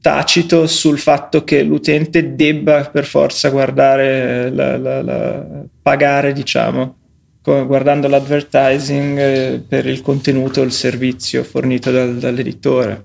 tacito 0.00 0.66
sul 0.66 0.98
fatto 0.98 1.44
che 1.44 1.62
l'utente 1.62 2.34
debba 2.34 2.84
per 2.90 3.04
forza 3.04 3.50
guardare, 3.50 4.50
la, 4.50 4.76
la, 4.76 5.02
la, 5.02 5.46
pagare, 5.80 6.32
diciamo, 6.32 6.96
guardando 7.42 8.08
l'advertising 8.08 9.18
eh, 9.18 9.64
per 9.66 9.86
il 9.86 10.02
contenuto 10.02 10.60
o 10.60 10.64
il 10.64 10.72
servizio 10.72 11.44
fornito 11.44 11.90
dal, 11.90 12.16
dall'editore. 12.16 13.04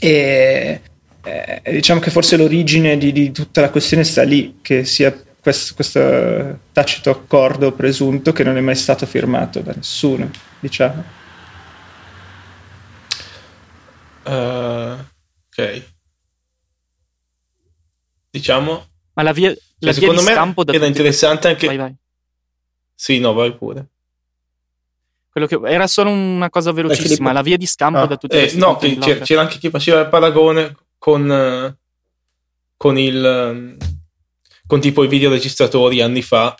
E 0.00 0.80
eh, 1.22 1.72
diciamo 1.72 2.00
che 2.00 2.10
forse 2.10 2.38
l'origine 2.38 2.96
di, 2.96 3.12
di, 3.12 3.30
tutta 3.30 3.60
la 3.60 3.70
questione 3.70 4.04
sta 4.04 4.22
lì, 4.22 4.58
che 4.62 4.84
sia 4.84 5.14
questo, 5.40 5.74
questo 5.74 6.58
tacito 6.72 7.10
accordo 7.10 7.72
presunto 7.72 8.32
che 8.32 8.44
non 8.44 8.56
è 8.56 8.60
mai 8.60 8.76
stato 8.76 9.04
firmato 9.04 9.60
da 9.60 9.72
nessuno, 9.74 10.30
diciamo. 10.58 11.16
Uh, 14.28 15.04
ok. 15.48 15.82
Diciamo... 18.30 18.86
Ma 19.14 19.22
la 19.22 19.32
via, 19.32 19.48
la 19.50 19.54
cioè, 19.54 19.64
via 19.78 19.92
secondo 19.92 20.22
me 20.22 20.74
era 20.74 20.86
interessante 20.86 21.48
anche... 21.48 21.66
Vai, 21.66 21.76
vai. 21.76 21.94
Sì, 22.94 23.18
no, 23.18 23.32
vai 23.32 23.54
pure. 23.56 23.86
Quello 25.30 25.46
che, 25.46 25.58
era 25.72 25.86
solo 25.86 26.10
una 26.10 26.50
cosa 26.50 26.72
velocissima, 26.72 27.32
la 27.32 27.42
via 27.42 27.56
di 27.56 27.66
scampo 27.66 27.98
ah, 27.98 28.06
da 28.06 28.16
tutti 28.16 28.36
eh, 28.36 28.52
No, 28.54 28.76
c'era, 28.76 29.20
c'era, 29.20 29.40
anche 29.40 29.58
chi 29.58 29.70
faceva 29.70 30.00
il 30.00 30.08
paragone 30.08 30.76
con, 30.98 31.76
con 32.76 32.98
il 32.98 33.76
con 34.66 34.80
tipo 34.80 35.02
i 35.02 35.08
videoregistratori 35.08 36.02
anni 36.02 36.22
fa 36.22 36.54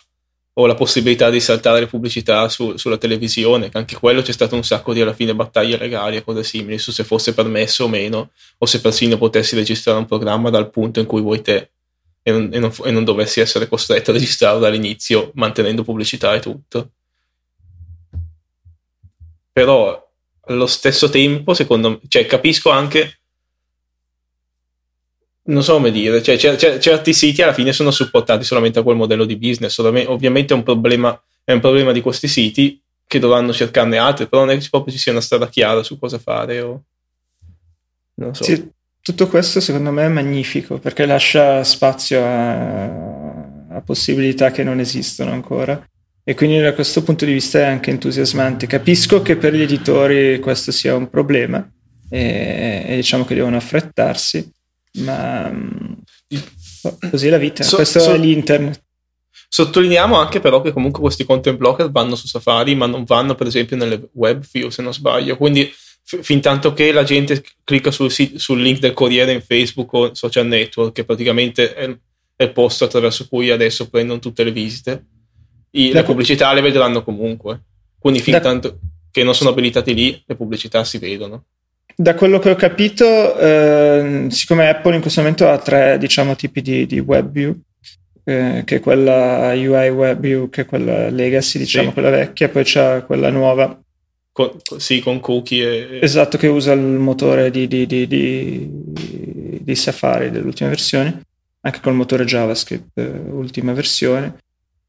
o 0.59 0.65
la 0.65 0.75
possibilità 0.75 1.29
di 1.29 1.39
saltare 1.39 1.79
le 1.79 1.87
pubblicità 1.87 2.49
su, 2.49 2.75
sulla 2.75 2.97
televisione, 2.97 3.69
che 3.69 3.77
anche 3.77 3.95
quello 3.95 4.21
c'è 4.21 4.33
stato 4.33 4.55
un 4.55 4.63
sacco 4.63 4.91
di 4.91 4.99
alla 4.99 5.13
fine 5.13 5.33
battaglie 5.33 5.77
legali 5.77 6.17
e 6.17 6.23
cose 6.23 6.43
simili 6.43 6.77
su 6.77 6.91
se 6.91 7.05
fosse 7.05 7.33
permesso 7.33 7.85
o 7.85 7.87
meno, 7.87 8.31
o 8.57 8.65
se 8.65 8.81
persino 8.81 9.17
potessi 9.17 9.55
registrare 9.55 9.97
un 9.97 10.05
programma 10.05 10.49
dal 10.49 10.69
punto 10.69 10.99
in 10.99 11.05
cui 11.05 11.21
vuoi 11.21 11.41
te 11.41 11.69
e 12.21 12.31
non, 12.31 12.49
e 12.51 12.59
non, 12.59 12.73
e 12.83 12.91
non 12.91 13.05
dovessi 13.05 13.39
essere 13.39 13.69
costretto 13.69 14.09
a 14.09 14.13
registrarlo 14.13 14.59
dall'inizio 14.59 15.31
mantenendo 15.35 15.83
pubblicità 15.83 16.33
e 16.33 16.41
tutto. 16.41 16.89
Però 19.53 20.09
allo 20.41 20.67
stesso 20.67 21.07
tempo, 21.07 21.53
secondo 21.53 21.89
me, 21.89 21.99
cioè 22.09 22.25
capisco 22.25 22.69
anche 22.69 23.18
non 25.49 25.63
so 25.63 25.73
come 25.73 25.91
dire, 25.91 26.21
cioè, 26.21 26.37
certi 26.37 27.13
siti 27.13 27.41
alla 27.41 27.53
fine 27.53 27.73
sono 27.73 27.91
supportati 27.91 28.43
solamente 28.43 28.79
a 28.79 28.83
quel 28.83 28.95
modello 28.95 29.25
di 29.25 29.35
business, 29.35 29.77
ovviamente 29.79 30.53
è 30.53 30.57
un, 30.57 30.63
problema, 30.63 31.19
è 31.43 31.51
un 31.51 31.59
problema 31.59 31.91
di 31.91 32.01
questi 32.01 32.27
siti 32.27 32.79
che 33.05 33.19
dovranno 33.19 33.51
cercarne 33.51 33.97
altri, 33.97 34.27
però 34.27 34.45
non 34.45 34.53
è 34.53 34.59
che 34.59 34.67
proprio 34.69 34.93
ci 34.93 34.99
sia 34.99 35.11
una 35.11 35.21
strada 35.21 35.49
chiara 35.49 35.81
su 35.81 35.97
cosa 35.97 36.19
fare 36.19 36.61
o... 36.61 36.83
non 38.15 38.35
so. 38.35 38.43
Sì, 38.43 38.69
tutto 39.01 39.27
questo 39.27 39.59
secondo 39.59 39.91
me 39.91 40.05
è 40.05 40.09
magnifico 40.09 40.77
perché 40.77 41.07
lascia 41.07 41.63
spazio 41.63 42.23
a, 42.23 42.83
a 43.69 43.81
possibilità 43.83 44.51
che 44.51 44.63
non 44.63 44.79
esistono 44.79 45.31
ancora 45.31 45.83
e 46.23 46.35
quindi 46.35 46.59
da 46.59 46.75
questo 46.75 47.01
punto 47.01 47.25
di 47.25 47.33
vista 47.33 47.57
è 47.57 47.63
anche 47.63 47.89
entusiasmante. 47.89 48.67
Capisco 48.67 49.23
che 49.23 49.35
per 49.35 49.55
gli 49.55 49.63
editori 49.63 50.39
questo 50.39 50.71
sia 50.71 50.95
un 50.95 51.09
problema 51.09 51.67
e, 52.07 52.83
e 52.85 52.95
diciamo 52.95 53.25
che 53.25 53.33
devono 53.33 53.57
affrettarsi 53.57 54.47
ma 54.97 55.51
così 57.09 57.27
è 57.27 57.29
la 57.29 57.37
vita, 57.37 57.63
so, 57.63 57.77
questo 57.77 57.99
so, 57.99 58.13
è 58.13 58.17
l'internet. 58.17 58.83
Sottolineiamo 59.51 60.15
anche 60.15 60.39
però 60.39 60.61
che 60.61 60.71
comunque 60.71 61.01
questi 61.01 61.25
content 61.25 61.57
blocker 61.57 61.89
vanno 61.89 62.15
su 62.15 62.27
Safari, 62.27 62.75
ma 62.75 62.85
non 62.85 63.03
vanno 63.03 63.35
per 63.35 63.47
esempio 63.47 63.75
nelle 63.77 64.09
web 64.13 64.43
view 64.51 64.69
se 64.69 64.81
non 64.81 64.93
sbaglio, 64.93 65.37
quindi 65.37 65.65
f- 65.65 66.21
fin 66.21 66.39
tanto 66.39 66.73
che 66.73 66.91
la 66.91 67.03
gente 67.03 67.43
clicca 67.63 67.91
sul, 67.91 68.11
sul, 68.11 68.61
link 68.61 68.79
del 68.79 68.93
Corriere 68.93 69.33
in 69.33 69.41
Facebook 69.41 69.93
o 69.93 70.13
social 70.13 70.45
network, 70.45 70.93
che 70.93 71.03
praticamente 71.03 71.73
è, 71.73 71.97
è 72.35 72.43
il 72.43 72.51
posto 72.51 72.85
attraverso 72.85 73.27
cui 73.27 73.49
adesso 73.49 73.89
prendono 73.89 74.19
tutte 74.19 74.43
le 74.43 74.51
visite, 74.51 75.05
i, 75.71 75.91
le 75.91 76.03
pubblicità 76.03 76.53
le 76.53 76.61
vedranno 76.61 77.03
comunque. 77.03 77.63
Quindi 77.97 78.19
fin 78.21 78.33
da... 78.33 78.39
tanto 78.39 78.79
che 79.11 79.23
non 79.23 79.35
sono 79.35 79.49
abilitati 79.49 79.93
lì, 79.93 80.23
le 80.25 80.35
pubblicità 80.35 80.83
si 80.83 80.97
vedono. 80.97 81.45
Da 81.99 82.15
quello 82.15 82.39
che 82.39 82.51
ho 82.51 82.55
capito, 82.55 83.37
eh, 83.37 84.27
siccome 84.29 84.69
Apple 84.69 84.95
in 84.95 85.01
questo 85.01 85.19
momento 85.19 85.49
ha 85.49 85.57
tre 85.57 85.97
diciamo, 85.97 86.33
tipi 86.33 86.61
di, 86.61 86.85
di 86.85 86.99
WebView, 86.99 87.53
eh, 88.23 88.61
che 88.63 88.77
è 88.77 88.79
quella 88.79 89.51
UI 89.53 89.89
WebView, 89.89 90.49
che 90.49 90.61
è 90.61 90.65
quella 90.65 91.09
legacy, 91.09 91.59
diciamo 91.59 91.87
sì. 91.87 91.93
quella 91.93 92.09
vecchia, 92.09 92.47
poi 92.47 92.63
c'è 92.63 93.03
quella 93.05 93.29
nuova. 93.29 93.77
Con, 94.31 94.49
sì, 94.77 95.01
con 95.01 95.19
cookie. 95.19 95.89
E... 95.89 95.99
Esatto, 96.01 96.37
che 96.37 96.47
usa 96.47 96.71
il 96.71 96.79
motore 96.79 97.51
di, 97.51 97.67
di, 97.67 97.85
di 98.07 99.75
Safari 99.75 100.31
dell'ultima 100.31 100.69
versione, 100.69 101.23
anche 101.59 101.81
col 101.81 101.95
motore 101.95 102.23
JavaScript, 102.23 102.97
eh, 102.97 103.11
ultima 103.29 103.73
versione 103.73 104.37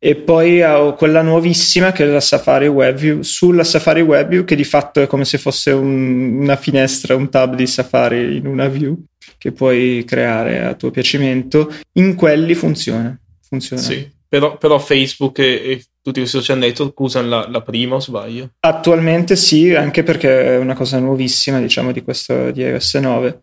e 0.03 0.17
poi 0.17 0.63
ho 0.63 0.95
quella 0.95 1.21
nuovissima 1.21 1.93
che 1.93 2.05
è 2.05 2.07
la 2.07 2.21
Safari 2.21 2.67
WebView 2.67 3.21
sulla 3.21 3.65
Safari 3.65 4.01
WebView 4.01 4.45
che 4.45 4.57
di 4.57 4.65
fatto 4.65 5.03
è 5.03 5.07
come 5.07 5.27
se 5.27 5.37
fosse 5.37 5.73
un, 5.73 6.41
una 6.41 6.57
finestra, 6.57 7.15
un 7.15 7.29
tab 7.29 7.55
di 7.55 7.67
Safari 7.67 8.39
in 8.39 8.47
una 8.47 8.67
view 8.67 8.97
che 9.37 9.53
puoi 9.53 10.03
creare 10.07 10.65
a 10.65 10.73
tuo 10.73 10.91
piacimento 10.91 11.71
in 11.93 12.15
quelli 12.15 12.55
funziona, 12.55 13.15
funziona. 13.47 13.83
Sì, 13.83 14.11
però, 14.27 14.57
però 14.57 14.79
Facebook 14.79 15.39
e, 15.41 15.45
e, 15.45 15.85
tutti 16.01 16.23
i 16.23 16.27
social 16.27 16.57
network 16.57 16.99
usano 16.99 17.29
la, 17.29 17.47
la, 17.47 17.61
prima 17.61 17.97
o 17.97 18.01
sbaglio? 18.01 18.53
Attualmente 18.61 19.37
sì, 19.37 19.75
anche 19.75 20.03
perché 20.03 20.55
è 20.55 20.57
una 20.57 20.75
cosa 20.75 20.99
nuovissima 20.99 21.61
diciamo 21.61 21.93
di 21.93 22.03
questo 22.03 22.51
di 22.53 22.63
iOS 22.63 22.95
9 22.95 23.41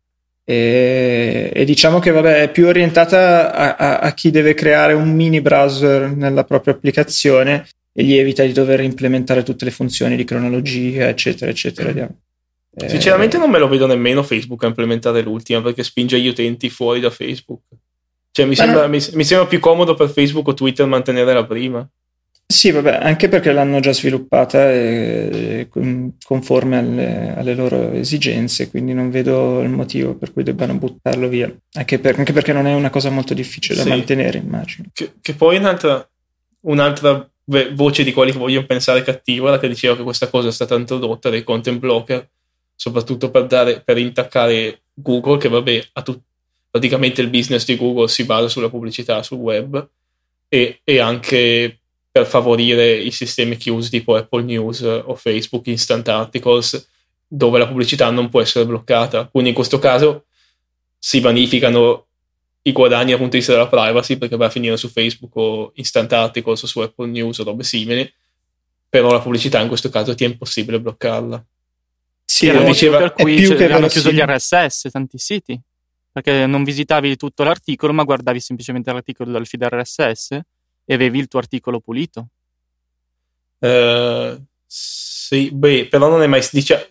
e, 0.49 1.51
e, 1.53 1.65
diciamo 1.65 1.99
che 1.99 2.11
vabbè, 2.11 2.43
è 2.43 2.49
più 2.49 2.67
orientata 2.67 3.53
a, 3.53 3.75
a, 3.75 3.99
a, 3.99 4.13
chi 4.13 4.31
deve 4.31 4.53
creare 4.53 4.93
un 4.93 5.13
mini 5.13 5.41
browser 5.41 6.09
nella 6.15 6.45
propria 6.45 6.73
applicazione 6.73 7.67
e 7.91 8.05
gli 8.05 8.13
evita 8.13 8.43
di 8.43 8.53
dover 8.53 8.79
implementare 8.79 9.43
tutte 9.43 9.65
le 9.65 9.71
funzioni 9.71 10.15
di 10.15 10.23
cronologia, 10.23 11.09
eccetera, 11.09 11.51
eccetera. 11.51 11.89
Eh, 11.89 12.87
Sinceramente 12.87 13.37
non 13.37 13.49
me 13.49 13.59
lo 13.59 13.67
vedo 13.67 13.87
nemmeno 13.87 14.23
Facebook 14.23 14.63
a 14.63 14.67
implementare 14.67 15.21
l'ultima 15.21 15.61
perché 15.61 15.83
spinge 15.83 16.17
gli 16.17 16.29
utenti 16.29 16.69
fuori 16.69 17.01
da 17.01 17.09
Facebook. 17.09 17.63
Cioè 18.31 18.45
mi 18.45 18.55
sembra, 18.55 18.83
no. 18.83 18.87
mi, 18.87 19.05
mi 19.15 19.25
sembra 19.25 19.47
più 19.47 19.59
comodo 19.59 19.95
per 19.95 20.09
Facebook 20.09 20.47
o 20.47 20.53
Twitter 20.53 20.85
mantenere 20.85 21.33
la 21.33 21.45
prima. 21.45 21.85
Sì, 22.49 22.71
vabbè, 22.71 22.99
anche 23.01 23.27
perché 23.27 23.51
l'hanno 23.51 23.81
già 23.81 23.91
sviluppata 23.91 24.71
e, 24.71 25.67
conforme 26.23 26.77
alle, 26.77 27.35
alle, 27.35 27.53
loro 27.53 27.91
esigenze, 27.91 28.69
quindi 28.69 28.93
non 28.93 29.11
vedo 29.11 29.61
il 29.61 29.69
motivo 29.69 30.15
per 30.15 30.31
cui 30.31 30.43
debbano 30.43 30.75
buttarlo 30.75 31.27
via, 31.27 31.53
anche, 31.73 31.99
per, 31.99 32.17
anche 32.17 32.31
perché 32.31 32.53
non 32.53 32.65
è 32.65 32.73
una 32.73 32.89
cosa 32.89 33.09
molto 33.09 33.33
difficile 33.33 33.75
da 33.75 33.83
sì. 33.83 33.89
mantenere, 33.89 34.37
immagino. 34.37 34.87
Che, 34.93 35.15
che 35.21 35.33
poi 35.33 35.57
un'altra, 35.57 36.09
un'altra, 36.61 37.29
voce 37.73 38.05
di 38.05 38.13
quelli 38.13 38.31
che 38.31 38.37
vogliono 38.37 38.65
pensare 38.65 39.03
cattivo 39.03 39.49
era 39.49 39.59
che 39.59 39.67
diceva 39.67 39.97
che 39.97 40.03
questa 40.03 40.29
cosa 40.29 40.47
è 40.47 40.51
stata 40.53 40.75
introdotta 40.75 41.29
dai 41.29 41.43
content 41.43 41.79
blocker, 41.79 42.29
soprattutto 42.73 43.29
per, 43.29 43.45
dare, 43.47 43.81
per 43.81 43.97
intaccare 43.97 44.83
Google, 44.93 45.37
che 45.37 45.49
vabbè, 45.49 45.87
tut- 46.01 46.23
praticamente 46.71 47.19
il 47.19 47.29
business 47.29 47.65
di 47.65 47.75
Google 47.75 48.07
si 48.07 48.23
basa 48.23 48.47
sulla 48.47 48.69
pubblicità 48.69 49.21
sul 49.21 49.39
web 49.39 49.85
e, 50.47 50.79
e 50.85 50.99
anche 50.99 51.79
per 52.17 52.25
favorire 52.25 52.95
i 52.95 53.11
sistemi 53.11 53.57
chiusi 53.57 53.91
tipo 53.91 54.15
Apple 54.15 54.41
News 54.41 54.81
o 54.81 55.13
Facebook 55.15 55.67
Instant 55.67 56.07
Articles 56.07 56.89
dove 57.27 57.59
la 57.59 57.67
pubblicità 57.67 58.09
non 58.09 58.29
può 58.29 58.41
essere 58.41 58.65
bloccata. 58.65 59.27
Quindi 59.27 59.49
in 59.49 59.55
questo 59.55 59.77
caso 59.77 60.25
si 60.97 61.19
vanificano 61.19 62.07
i 62.63 62.71
guadagni 62.71 63.09
dal 63.09 63.19
punto 63.19 63.33
di 63.33 63.37
vista 63.37 63.53
della 63.53 63.67
privacy 63.67 64.17
perché 64.17 64.35
va 64.35 64.47
a 64.47 64.49
finire 64.49 64.77
su 64.77 64.89
Facebook 64.89 65.35
o 65.35 65.71
Instant 65.75 66.11
Articles 66.13 66.63
o 66.63 66.67
su 66.67 66.79
Apple 66.79 67.07
News 67.07 67.37
o 67.37 67.43
robe 67.43 67.63
simili, 67.63 68.11
però 68.89 69.11
la 69.11 69.21
pubblicità 69.21 69.59
in 69.61 69.67
questo 69.67 69.89
caso 69.89 70.15
ti 70.15 70.23
è 70.23 70.27
impossibile 70.27 70.81
bloccarla. 70.81 71.45
Sì, 72.25 72.47
era 72.47 72.63
diceva, 72.63 72.97
per 72.97 73.13
cui 73.13 73.45
hanno 73.71 73.87
chiuso 73.87 74.11
gli 74.11 74.19
RSS 74.19 74.89
tanti 74.91 75.17
siti 75.17 75.59
perché 76.11 76.47
non 76.47 76.63
visitavi 76.63 77.15
tutto 77.15 77.43
l'articolo 77.43 77.93
ma 77.93 78.03
guardavi 78.03 78.39
semplicemente 78.39 78.91
l'articolo 78.91 79.31
dal 79.31 79.45
feed 79.45 79.63
RSS 79.63 80.39
e 80.89 80.93
avevi 80.93 81.19
il 81.19 81.27
tuo 81.27 81.39
articolo 81.39 81.81
pulito. 81.81 82.27
Uh, 83.59 84.41
sì, 84.65 85.51
beh, 85.51 85.87
però 85.89 86.07
non 86.07 86.23
è 86.23 86.27
mai. 86.27 86.41
Dice, 86.49 86.87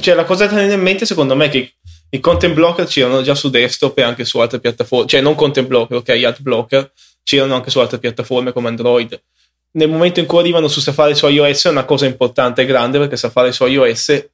cioè, 0.00 0.14
la 0.14 0.24
cosa 0.24 0.46
da 0.46 0.54
tenere 0.54 0.74
in 0.74 0.80
mente, 0.80 1.04
secondo 1.04 1.34
me, 1.34 1.46
è 1.46 1.48
che 1.48 1.72
i 2.10 2.20
content 2.20 2.54
blocker 2.54 2.86
c'erano 2.86 3.22
già 3.22 3.34
su 3.34 3.50
desktop 3.50 3.98
e 3.98 4.02
anche 4.02 4.24
su 4.24 4.38
altre 4.38 4.60
piattaforme, 4.60 5.08
cioè 5.08 5.20
non 5.20 5.34
content 5.34 5.66
blocker, 5.66 5.98
ok, 5.98 6.08
ad 6.08 6.40
blocker 6.40 6.92
c'erano 7.24 7.56
anche 7.56 7.70
su 7.70 7.80
altre 7.80 7.98
piattaforme 7.98 8.52
come 8.52 8.68
Android. 8.68 9.20
Nel 9.72 9.88
momento 9.88 10.20
in 10.20 10.26
cui 10.26 10.38
arrivano 10.38 10.68
su 10.68 10.80
Safari 10.80 11.16
su 11.16 11.26
iOS 11.26 11.66
è 11.66 11.70
una 11.70 11.84
cosa 11.84 12.06
importante 12.06 12.62
e 12.62 12.66
grande 12.66 12.98
perché 12.98 13.16
Safari 13.16 13.52
su 13.52 13.66
iOS 13.66 14.28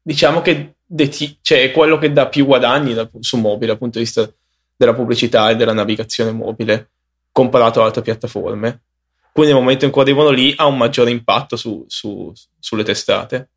diciamo 0.00 0.42
che 0.42 0.74
deti- 0.84 1.38
cioè, 1.40 1.62
è 1.62 1.70
quello 1.70 1.98
che 1.98 2.12
dà 2.12 2.28
più 2.28 2.44
guadagni 2.44 2.94
da, 2.94 3.08
su 3.20 3.38
mobile 3.38 3.68
dal 3.68 3.78
punto 3.78 3.98
di 3.98 4.04
vista 4.04 4.30
della 4.76 4.94
pubblicità 4.94 5.50
e 5.50 5.56
della 5.56 5.72
navigazione 5.72 6.30
mobile 6.30 6.90
comparato 7.34 7.80
ad 7.80 7.86
altre 7.86 8.02
piattaforme. 8.02 8.82
Quindi 9.32 9.52
nel 9.52 9.60
momento 9.60 9.84
in 9.84 9.90
cui 9.90 10.02
arrivano 10.02 10.30
lì 10.30 10.54
ha 10.56 10.66
un 10.66 10.76
maggiore 10.76 11.10
impatto 11.10 11.56
su, 11.56 11.84
su, 11.88 12.32
sulle 12.60 12.84
testate 12.84 13.48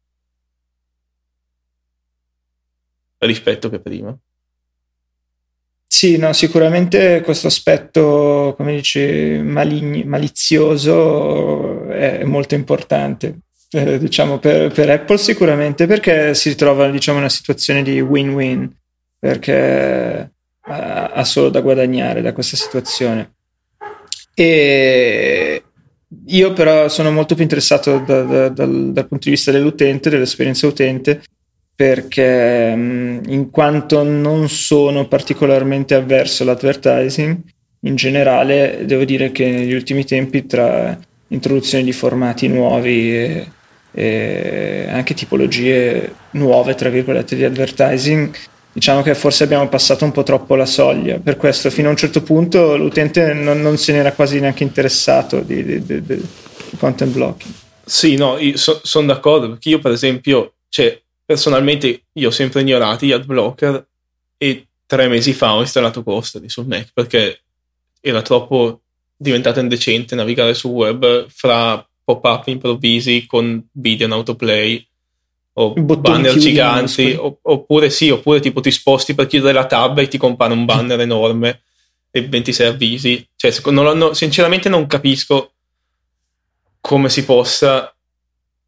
rispetto 3.20 3.70
che 3.70 3.80
prima. 3.80 4.18
Sì, 5.86 6.18
no, 6.18 6.34
sicuramente 6.34 7.22
questo 7.22 7.46
aspetto, 7.48 8.56
come 8.58 8.74
dici, 8.74 9.40
maligni, 9.44 10.04
malizioso 10.06 11.88
è 11.90 12.24
molto 12.24 12.56
importante. 12.56 13.42
Eh, 13.70 14.00
diciamo 14.00 14.40
per, 14.40 14.72
per, 14.72 14.90
Apple 14.90 15.18
sicuramente 15.18 15.86
perché 15.88 16.34
si 16.34 16.50
ritrova 16.50 16.90
diciamo, 16.90 17.18
in 17.18 17.26
una 17.26 17.34
situazione 17.34 17.84
di 17.84 18.00
win-win 18.00 18.74
perché 19.20 20.32
ha, 20.62 21.08
ha 21.10 21.24
solo 21.26 21.50
da 21.50 21.60
guadagnare 21.60 22.22
da 22.22 22.32
questa 22.32 22.56
situazione 22.56 23.37
e 24.40 25.64
io 26.28 26.54
però 26.54 26.90
sono 26.90 27.10
molto 27.10 27.34
più 27.34 27.42
interessato 27.42 27.98
da, 28.06 28.22
da, 28.22 28.50
dal, 28.50 28.92
dal, 28.92 29.08
punto 29.08 29.26
di 29.26 29.32
vista 29.32 29.52
dell'utente, 29.52 30.12
dell'esperienza 30.12 30.68
utente, 30.68 31.24
perché 31.76 32.72
in 32.76 33.50
quanto 33.50 34.04
non 34.04 34.48
sono 34.48 35.08
particolarmente 35.08 35.96
avverso 35.96 36.44
all'advertising, 36.44 37.40
in 37.80 37.96
generale 37.96 38.84
devo 38.86 39.06
dire 39.06 39.32
che 39.32 39.50
negli 39.50 39.74
ultimi 39.74 40.06
tempi 40.06 40.46
tra 40.46 40.96
introduzione 41.30 41.84
di 41.84 41.92
formati 41.92 42.48
nuovi 42.48 43.16
e, 43.16 43.48
e 43.92 44.88
anche 44.88 45.16
tipologie 45.16 46.14
nuove, 46.32 46.76
tra 46.76 46.90
virgolette, 46.90 47.36
di 47.36 47.44
advertising, 47.44 48.36
diciamo 48.78 49.02
che 49.02 49.16
forse 49.16 49.44
abbiamo 49.44 49.68
passato 49.70 50.06
un 50.06 50.12
po' 50.12 50.22
troppo 50.22 50.54
la 50.54 50.68
soglia. 50.68 51.18
Per 51.18 51.36
questo, 51.36 51.72
fino 51.72 51.88
a 51.88 51.92
un 51.92 51.98
certo 51.98 52.22
punto, 52.22 52.78
l'utente 52.78 53.34
non, 53.34 53.60
non 53.60 53.76
se 53.76 53.92
n'era 53.92 54.12
quasi 54.12 54.40
neanche 54.40 54.62
interessato 54.62 55.40
di, 55.40 55.64
di, 55.64 55.84
di, 55.84 56.04
di 56.04 56.24
content 56.78 57.12
blocking. 57.12 57.54
Sì, 57.84 58.16
no, 58.18 58.38
so, 58.54 58.80
sono 58.84 59.08
d'accordo, 59.08 59.50
perché 59.50 59.70
io 59.70 59.80
per 59.80 59.94
esempio, 59.94 60.54
cioè, 60.70 61.02
personalmente, 61.26 62.04
io 62.12 62.28
ho 62.28 62.32
sempre 62.32 62.62
ignorato 62.62 63.04
gli 63.04 63.12
ad 63.12 63.26
blocker 63.26 63.84
e 64.38 64.68
tre 64.86 65.08
mesi 65.08 65.34
fa 65.34 65.56
ho 65.56 65.62
installato 65.62 66.04
Costody 66.04 66.48
sul 66.48 66.68
Mac 66.68 66.92
perché 66.94 67.42
era 68.00 68.22
troppo 68.22 68.82
diventato 69.16 69.60
indecente 69.60 70.14
navigare 70.14 70.54
sul 70.54 70.70
web 70.70 71.26
fra 71.30 71.84
pop-up 72.04 72.48
improvvisi 72.48 73.26
con 73.26 73.68
video 73.72 74.06
in 74.06 74.14
autoplay 74.14 74.87
o 75.60 75.74
banner 75.74 76.38
giganti, 76.38 77.18
oppure 77.20 77.90
sì, 77.90 78.12
oppure 78.12 78.40
tipo 78.40 78.62
ti 78.62 78.70
sposti 78.70 79.16
per 79.16 79.26
chiudere 79.26 79.54
la 79.54 79.66
tab 79.66 79.98
e 79.98 80.08
ti 80.08 80.18
compare 80.18 80.54
un 80.54 80.66
banner 80.66 81.00
enorme 81.00 81.62
e 82.12 82.28
26 82.28 82.68
avvisi. 82.68 83.28
Cioè, 83.36 83.50
secondo, 83.50 83.94
non, 83.94 84.14
sinceramente 84.14 84.70
non 84.70 84.86
capisco 84.86 85.54
come 86.80 87.10
si 87.10 87.26
possa 87.26 87.92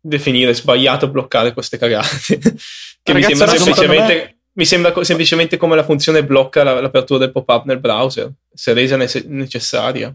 definire 0.02 0.56
sbagliato 0.56 1.10
bloccare 1.10 1.54
queste 1.54 1.78
cagate. 1.78 2.40
che 3.04 3.14
Ragazzi, 3.14 3.34
mi 3.34 3.38
sembra 3.38 3.56
semplicemente... 3.56 4.14
Me... 4.14 4.34
Mi 4.52 4.66
sembra 4.66 5.04
semplicemente 5.06 5.56
come 5.56 5.78
la 5.78 5.86
funzione 5.86 6.26
blocca 6.26 6.64
l'apertura 6.64 7.20
del 7.20 7.32
pop-up 7.32 7.64
nel 7.64 7.80
browser, 7.80 8.30
se 8.54 8.74
resa 8.74 8.98
necessaria. 8.98 10.14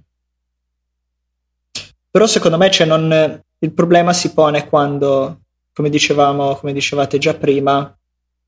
Però 2.11 2.27
secondo 2.27 2.59
me 2.59 2.71
cioè, 2.71 2.87
non, 2.87 3.43
il 3.61 3.73
problema 3.73 4.13
si 4.13 4.35
pone 4.35 4.69
quando 4.69 5.44
come 5.75 5.91
dicevamo, 5.91 6.55
come 6.55 6.73
dicevate 6.73 7.19
già 7.19 7.35
prima, 7.35 7.95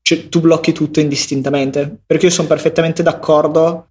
cioè, 0.01 0.29
tu 0.29 0.39
blocchi 0.39 0.71
tutto 0.71 1.01
indistintamente. 1.01 1.99
Perché 2.05 2.27
io 2.27 2.31
sono 2.31 2.47
perfettamente 2.47 3.03
d'accordo 3.03 3.89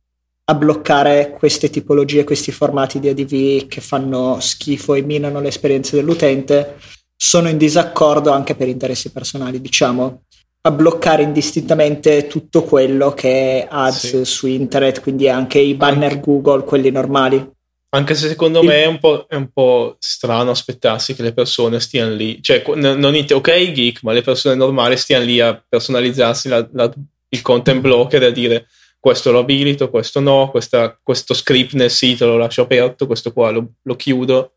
a 0.48 0.54
bloccare 0.54 1.30
queste 1.30 1.68
tipologie, 1.68 2.24
questi 2.24 2.52
formati 2.52 2.98
di 2.98 3.08
ADV 3.08 3.66
che 3.66 3.80
fanno 3.80 4.38
schifo 4.40 4.94
e 4.94 5.02
minano 5.02 5.40
l'esperienza 5.40 5.94
dell'utente. 5.94 6.76
Sono 7.14 7.48
in 7.48 7.58
disaccordo 7.58 8.30
anche 8.30 8.54
per 8.54 8.68
interessi 8.68 9.12
personali, 9.12 9.60
diciamo, 9.60 10.22
a 10.62 10.70
bloccare 10.70 11.22
indistintamente 11.22 12.26
tutto 12.26 12.62
quello 12.62 13.12
che 13.12 13.62
è 13.62 13.68
ads 13.70 14.20
sì. 14.20 14.24
su 14.24 14.46
internet, 14.46 15.02
quindi 15.02 15.28
anche 15.28 15.58
i 15.58 15.74
banner 15.74 16.12
anche. 16.12 16.20
Google, 16.20 16.64
quelli 16.64 16.90
normali. 16.90 17.54
Anche 17.96 18.14
se 18.14 18.28
secondo 18.28 18.62
me 18.62 18.82
è 18.82 18.86
un, 18.86 18.98
è 19.26 19.36
un, 19.36 19.48
po', 19.50 19.96
strano 19.98 20.50
aspettarsi 20.50 21.14
che 21.14 21.22
le 21.22 21.32
persone 21.32 21.80
stiano 21.80 22.12
lì, 22.12 22.42
cioè 22.42 22.62
non 22.74 23.10
dite 23.12 23.32
ok 23.32 23.72
geek, 23.72 24.02
ma 24.02 24.12
le 24.12 24.20
persone 24.20 24.54
normali 24.54 24.98
stiano 24.98 25.24
lì 25.24 25.40
a 25.40 25.58
personalizzarsi 25.66 26.48
la, 26.50 26.68
la, 26.72 26.92
il 27.30 27.40
content 27.40 27.80
blocker 27.80 28.22
e 28.22 28.26
a 28.26 28.30
dire 28.30 28.66
questo 29.00 29.32
lo 29.32 29.38
abilito, 29.38 29.88
questo 29.88 30.20
no, 30.20 30.50
questa, 30.50 30.98
questo 31.02 31.32
script 31.32 31.72
nel 31.72 31.90
sito 31.90 32.26
lo 32.26 32.36
lascio 32.36 32.62
aperto, 32.62 33.06
questo 33.06 33.32
qua 33.32 33.50
lo, 33.50 33.66
lo 33.80 33.96
chiudo. 33.96 34.52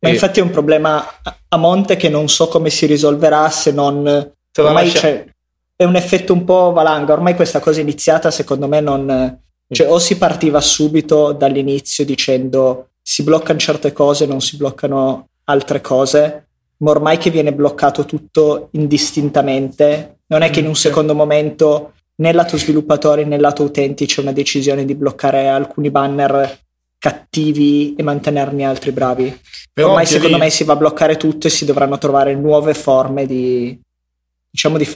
Ma 0.00 0.10
e... 0.10 0.12
infatti 0.12 0.40
è 0.40 0.42
un 0.42 0.50
problema 0.50 1.02
a 1.48 1.56
monte 1.56 1.96
che 1.96 2.10
non 2.10 2.28
so 2.28 2.48
come 2.48 2.68
si 2.68 2.84
risolverà 2.84 3.48
se 3.48 3.72
non... 3.72 4.06
Ormai 4.58 4.84
lascia... 4.84 5.00
c'è, 5.00 5.26
è 5.76 5.84
un 5.84 5.96
effetto 5.96 6.34
un 6.34 6.44
po' 6.44 6.72
valanga, 6.72 7.14
ormai 7.14 7.34
questa 7.34 7.60
cosa 7.60 7.80
iniziata 7.80 8.30
secondo 8.30 8.68
me 8.68 8.80
non 8.80 9.44
cioè, 9.68 9.90
o 9.90 9.98
si 9.98 10.16
partiva 10.16 10.60
subito 10.60 11.32
dall'inizio 11.32 12.04
dicendo 12.04 12.90
si 13.02 13.22
bloccano 13.22 13.58
certe 13.58 13.92
cose, 13.92 14.26
non 14.26 14.40
si 14.40 14.56
bloccano 14.56 15.28
altre 15.44 15.80
cose, 15.80 16.48
ma 16.78 16.90
ormai 16.90 17.18
che 17.18 17.30
viene 17.30 17.52
bloccato 17.52 18.04
tutto 18.04 18.68
indistintamente, 18.72 20.18
non 20.26 20.42
è 20.42 20.50
che 20.50 20.60
in 20.60 20.66
un 20.66 20.74
secondo 20.74 21.14
momento 21.14 21.92
né 22.16 22.32
lato 22.32 22.56
sviluppatori 22.56 23.24
né 23.24 23.38
lato 23.38 23.62
utenti 23.62 24.06
c'è 24.06 24.22
una 24.22 24.32
decisione 24.32 24.84
di 24.84 24.94
bloccare 24.94 25.48
alcuni 25.48 25.90
banner 25.90 26.58
cattivi 26.98 27.94
e 27.94 28.02
mantenerne 28.02 28.64
altri 28.64 28.90
bravi. 28.90 29.40
Però 29.72 29.88
ormai 29.88 30.06
secondo 30.06 30.36
lì... 30.36 30.42
me 30.42 30.50
si 30.50 30.64
va 30.64 30.72
a 30.72 30.76
bloccare 30.76 31.16
tutto 31.16 31.46
e 31.46 31.50
si 31.50 31.64
dovranno 31.64 31.98
trovare 31.98 32.34
nuove 32.34 32.74
forme 32.74 33.26
di, 33.26 33.78
diciamo, 34.50 34.78
di 34.78 34.88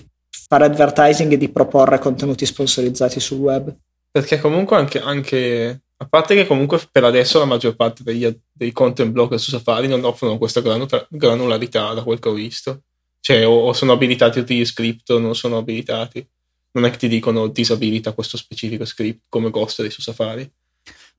fare 0.48 0.64
advertising 0.64 1.32
e 1.32 1.36
di 1.36 1.48
proporre 1.48 1.98
contenuti 1.98 2.46
sponsorizzati 2.46 3.20
sul 3.20 3.38
web. 3.38 3.72
Perché 4.10 4.40
comunque 4.40 4.76
anche, 4.76 5.00
anche, 5.00 5.82
a 5.96 6.06
parte 6.06 6.34
che 6.34 6.46
comunque 6.46 6.80
per 6.90 7.04
adesso 7.04 7.38
la 7.38 7.44
maggior 7.44 7.76
parte 7.76 8.02
degli, 8.02 8.28
dei 8.50 8.72
content 8.72 9.10
blocker 9.12 9.38
su 9.38 9.50
Safari 9.50 9.86
non 9.86 10.04
offrono 10.04 10.38
questa 10.38 10.60
granularità 11.08 11.92
da 11.92 12.02
quel 12.02 12.18
che 12.18 12.28
ho 12.28 12.32
visto. 12.32 12.82
Cioè 13.20 13.46
o, 13.46 13.66
o 13.66 13.72
sono 13.72 13.92
abilitati 13.92 14.40
tutti 14.40 14.56
gli 14.56 14.64
script 14.64 15.10
o 15.10 15.18
non 15.18 15.36
sono 15.36 15.58
abilitati. 15.58 16.26
Non 16.72 16.84
è 16.84 16.90
che 16.90 16.96
ti 16.96 17.08
dicono 17.08 17.48
disabilita 17.48 18.12
questo 18.12 18.36
specifico 18.36 18.84
script 18.84 19.22
come 19.28 19.50
Ghostery 19.50 19.90
su 19.90 20.00
Safari. 20.00 20.50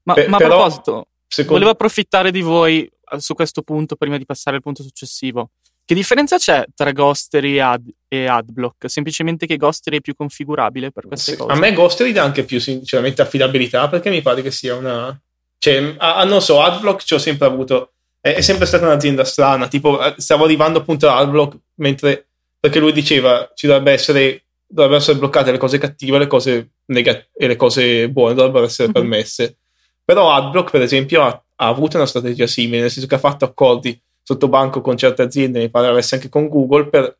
Ma, 0.03 0.13
Pe- 0.13 0.27
ma 0.27 0.37
a 0.37 0.39
però, 0.39 0.57
proposito, 0.57 1.07
secondo... 1.27 1.53
volevo 1.53 1.71
approfittare 1.71 2.31
di 2.31 2.41
voi 2.41 2.89
su 3.17 3.33
questo 3.33 3.61
punto 3.61 3.95
prima 3.95 4.17
di 4.17 4.25
passare 4.25 4.57
al 4.57 4.61
punto 4.61 4.83
successivo. 4.83 5.51
Che 5.91 5.97
differenza 5.97 6.37
c'è 6.37 6.63
tra 6.73 6.93
Ghostery 6.93 7.59
ad, 7.59 7.85
e 8.07 8.25
Adblock? 8.25 8.89
Semplicemente 8.89 9.45
che 9.45 9.57
Ghostery 9.57 9.97
è 9.97 9.99
più 9.99 10.15
configurabile 10.15 10.89
per 10.89 11.05
queste 11.05 11.33
sì, 11.33 11.37
cose? 11.37 11.51
A 11.51 11.57
me 11.57 11.73
Ghostery 11.73 12.13
dà 12.13 12.23
anche 12.23 12.45
più 12.45 12.61
sinceramente 12.61 13.21
affidabilità 13.21 13.89
perché 13.89 14.09
mi 14.09 14.21
pare 14.21 14.41
che 14.41 14.51
sia 14.51 14.73
una... 14.73 15.21
Cioè, 15.57 15.95
ah, 15.97 16.23
non 16.23 16.41
so, 16.41 16.61
Adblock 16.61 17.03
ci 17.03 17.13
ho 17.13 17.17
sempre 17.17 17.45
avuto... 17.45 17.91
È, 18.21 18.35
è, 18.35 18.39
sempre 18.39 18.67
stata 18.67 18.85
un'azienda 18.85 19.25
strana, 19.25 19.67
tipo 19.67 20.01
eh, 20.01 20.13
stavo 20.15 20.45
arrivando 20.45 20.79
appunto 20.79 21.09
a 21.09 21.17
Adblock 21.17 21.57
mentre... 21.75 22.27
Perché 22.57 22.79
lui 22.79 22.93
diceva 22.93 23.51
ci 23.53 23.67
dovrebbe 23.67 23.91
essere, 23.91 24.43
dovrebbero 24.65 25.01
essere 25.01 25.17
bloccate 25.17 25.51
le 25.51 25.57
cose 25.57 25.77
cattive 25.77 26.19
le 26.19 26.27
cose 26.27 26.69
negat- 26.85 27.31
e 27.35 27.47
le 27.47 27.57
cose 27.57 28.07
buone 28.09 28.33
dovrebbero 28.33 28.63
essere 28.63 28.87
mm-hmm. 28.87 29.09
permesse. 29.09 29.57
Però 30.05 30.31
Adblock, 30.31 30.71
per 30.71 30.83
esempio, 30.83 31.21
ha, 31.23 31.43
ha 31.55 31.67
avuto 31.67 31.97
una 31.97 32.05
strategia 32.05 32.47
simile, 32.47 32.79
nel 32.79 32.91
senso 32.91 33.09
che 33.09 33.15
ha 33.15 33.19
fatto 33.19 33.43
accordi 33.43 34.01
sotto 34.31 34.47
banco 34.47 34.81
con 34.81 34.97
certe 34.97 35.23
aziende, 35.23 35.59
mi 35.59 35.69
pare 35.69 35.87
avesse 35.87 36.15
anche 36.15 36.29
con 36.29 36.47
Google, 36.47 36.87
per 36.87 37.17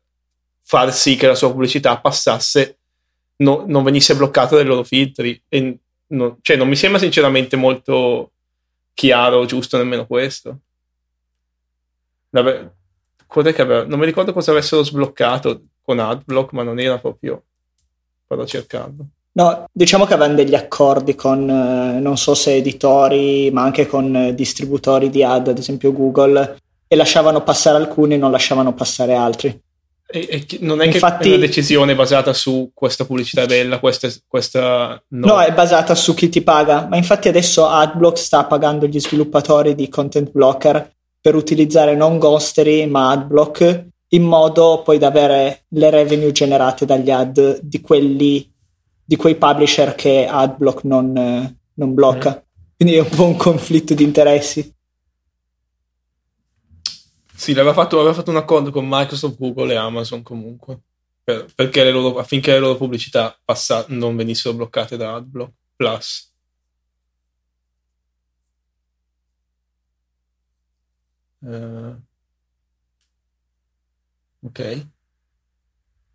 far 0.60 0.92
sì 0.92 1.16
che 1.16 1.26
la 1.26 1.34
sua 1.34 1.50
pubblicità 1.50 1.98
passasse, 1.98 2.78
no, 3.36 3.64
non 3.66 3.82
venisse 3.82 4.16
bloccata 4.16 4.56
dai 4.56 4.64
loro 4.64 4.82
filtri. 4.82 5.40
E 5.48 5.78
no, 6.08 6.38
cioè, 6.40 6.56
non 6.56 6.68
mi 6.68 6.76
sembra 6.76 6.98
sinceramente 6.98 7.56
molto 7.56 8.30
chiaro 8.94 9.38
o 9.38 9.44
giusto 9.44 9.76
nemmeno 9.76 10.06
questo. 10.06 10.58
Vabbè, 12.30 12.70
aveva, 13.28 13.84
non 13.84 13.98
mi 13.98 14.06
ricordo 14.06 14.32
cosa 14.32 14.52
avessero 14.52 14.82
sbloccato 14.82 15.62
con 15.82 15.98
AdBlock, 15.98 16.52
ma 16.52 16.62
non 16.62 16.78
era 16.78 16.98
proprio. 16.98 17.42
Vado 18.26 18.42
a 18.42 18.46
cercarlo. 18.46 19.06
No, 19.34 19.66
diciamo 19.72 20.04
che 20.04 20.12
avevano 20.12 20.36
degli 20.36 20.54
accordi 20.54 21.14
con, 21.14 21.48
eh, 21.48 22.00
non 22.00 22.18
so 22.18 22.34
se 22.34 22.54
editori, 22.54 23.50
ma 23.50 23.62
anche 23.62 23.86
con 23.86 24.14
eh, 24.14 24.34
distributori 24.34 25.08
di 25.08 25.22
ad, 25.22 25.48
ad 25.48 25.58
esempio 25.58 25.92
Google, 25.92 26.58
e 26.92 26.94
lasciavano 26.94 27.42
passare 27.42 27.78
alcuni 27.78 28.14
e 28.14 28.16
non 28.18 28.30
lasciavano 28.30 28.74
passare 28.74 29.14
altri. 29.14 29.48
E, 30.06 30.28
e 30.30 30.58
non 30.60 30.82
è 30.82 30.84
Infatti, 30.84 31.22
che 31.22 31.30
è 31.30 31.36
una 31.38 31.46
decisione 31.46 31.94
basata 31.94 32.34
su 32.34 32.70
questa 32.74 33.06
pubblicità 33.06 33.44
è 33.44 33.46
bella, 33.46 33.78
questa, 33.78 34.10
questa 34.28 35.02
no. 35.08 35.26
no. 35.26 35.40
è 35.40 35.54
basata 35.54 35.94
su 35.94 36.12
chi 36.12 36.28
ti 36.28 36.42
paga, 36.42 36.86
ma 36.90 36.98
infatti 36.98 37.28
adesso 37.28 37.66
AdBlock 37.66 38.18
sta 38.18 38.44
pagando 38.44 38.86
gli 38.86 39.00
sviluppatori 39.00 39.74
di 39.74 39.88
content 39.88 40.30
blocker 40.32 40.92
per 41.18 41.34
utilizzare 41.34 41.96
non 41.96 42.18
Ghostery 42.18 42.84
ma 42.84 43.10
AdBlock 43.12 43.86
in 44.08 44.24
modo 44.24 44.82
poi 44.84 44.98
da 44.98 45.06
avere 45.06 45.64
le 45.68 45.88
revenue 45.88 46.30
generate 46.30 46.84
dagli 46.84 47.10
ad 47.10 47.60
di 47.62 47.80
quelli 47.80 48.52
di 49.02 49.16
quei 49.16 49.36
publisher 49.36 49.94
che 49.94 50.26
AdBlock 50.30 50.84
non, 50.84 51.56
non 51.72 51.94
blocca. 51.94 52.36
Mm. 52.36 52.76
Quindi 52.76 52.96
è 52.96 53.00
un 53.00 53.08
po' 53.08 53.24
un 53.24 53.36
conflitto 53.36 53.94
di 53.94 54.04
interessi. 54.04 54.70
Sì, 57.42 57.50
aveva 57.50 57.72
fatto, 57.72 57.98
aveva 57.98 58.14
fatto 58.14 58.30
un 58.30 58.36
accordo 58.36 58.70
con 58.70 58.86
Microsoft, 58.88 59.36
Google 59.36 59.72
e 59.72 59.76
Amazon 59.76 60.22
comunque, 60.22 60.78
per, 61.24 61.46
perché 61.52 61.82
le 61.82 61.90
loro, 61.90 62.20
affinché 62.20 62.52
le 62.52 62.60
loro 62.60 62.76
pubblicità 62.76 63.36
passa, 63.44 63.84
non 63.88 64.14
venissero 64.14 64.54
bloccate 64.54 64.96
da 64.96 65.14
AdBlock. 65.14 65.52
Plus. 65.74 66.32
Uh, 71.40 71.96
ok. 74.42 74.86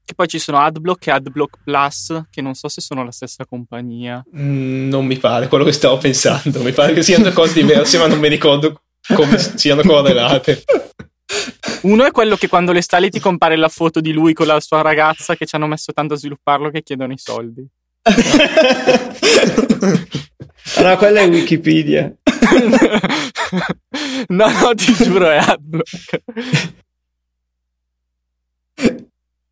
Che 0.05 0.13
poi 0.15 0.27
ci 0.29 0.39
sono 0.39 0.59
AdBlock 0.59 1.07
e 1.07 1.11
AdBlock 1.11 1.57
Plus, 1.61 2.21
che 2.29 2.41
non 2.41 2.53
so 2.53 2.69
se 2.69 2.79
sono 2.79 3.03
la 3.03 3.11
stessa 3.11 3.45
compagnia. 3.45 4.23
Mm, 4.33 4.87
non 4.87 5.05
mi 5.05 5.17
pare 5.17 5.49
quello 5.49 5.65
che 5.65 5.73
stavo 5.73 5.97
pensando. 5.99 6.63
mi 6.63 6.71
pare 6.71 6.93
che 6.93 7.03
siano 7.03 7.33
cose 7.33 7.51
diverse, 7.51 7.97
ma 7.97 8.07
non 8.07 8.19
mi 8.19 8.29
ricordo 8.29 8.83
come 9.13 9.37
siano 9.37 9.81
correlate. 9.81 10.63
Uno 11.81 12.05
è 12.05 12.11
quello 12.11 12.35
che 12.35 12.47
quando 12.47 12.71
le 12.71 12.77
installi 12.77 13.09
ti 13.09 13.19
compare 13.19 13.55
la 13.55 13.69
foto 13.69 13.99
di 13.99 14.11
lui 14.11 14.33
con 14.33 14.47
la 14.47 14.59
sua 14.59 14.81
ragazza 14.81 15.35
che 15.35 15.45
ci 15.45 15.55
hanno 15.55 15.67
messo 15.67 15.93
tanto 15.93 16.13
a 16.13 16.17
svilupparlo 16.17 16.69
che 16.69 16.83
chiedono 16.83 17.13
i 17.13 17.17
soldi. 17.17 17.67
no, 20.81 20.97
quella 20.97 21.21
è 21.21 21.27
Wikipedia. 21.27 22.13
no, 24.29 24.51
no, 24.51 24.75
ti 24.75 24.93
giuro, 24.93 25.29
è 25.29 25.37
AdBlock. 25.37 26.23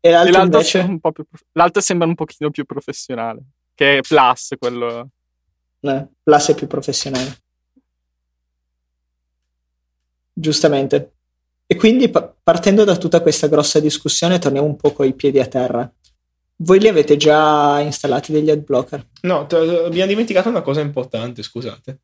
e 0.00 0.10
l'altro, 0.10 0.58
invece... 0.58 0.78
un 0.78 1.00
po 1.00 1.12
più, 1.12 1.26
l'altro 1.52 1.82
sembra 1.82 2.06
un 2.06 2.14
pochino 2.14 2.50
più 2.50 2.64
professionale, 2.64 3.42
che 3.74 3.98
è 3.98 4.00
Plus, 4.00 4.54
quello... 4.58 5.10
Eh, 5.80 6.06
Plus 6.22 6.48
è 6.48 6.54
più 6.54 6.66
professionale. 6.66 7.40
Giustamente. 10.32 11.15
E 11.66 11.74
quindi 11.74 12.08
partendo 12.08 12.84
da 12.84 12.96
tutta 12.96 13.20
questa 13.20 13.48
grossa 13.48 13.80
discussione 13.80 14.38
torniamo 14.38 14.66
un 14.66 14.76
po' 14.76 14.92
coi 14.92 15.14
piedi 15.14 15.40
a 15.40 15.46
terra. 15.46 15.90
Voi 16.58 16.78
li 16.78 16.88
avete 16.88 17.16
già 17.16 17.80
installati 17.80 18.32
degli 18.32 18.50
ad 18.50 18.64
blocker? 18.64 19.04
No, 19.22 19.46
t- 19.46 19.54
abbiamo 19.54 20.06
dimenticato 20.06 20.48
una 20.48 20.62
cosa 20.62 20.80
importante, 20.80 21.42
scusate. 21.42 21.98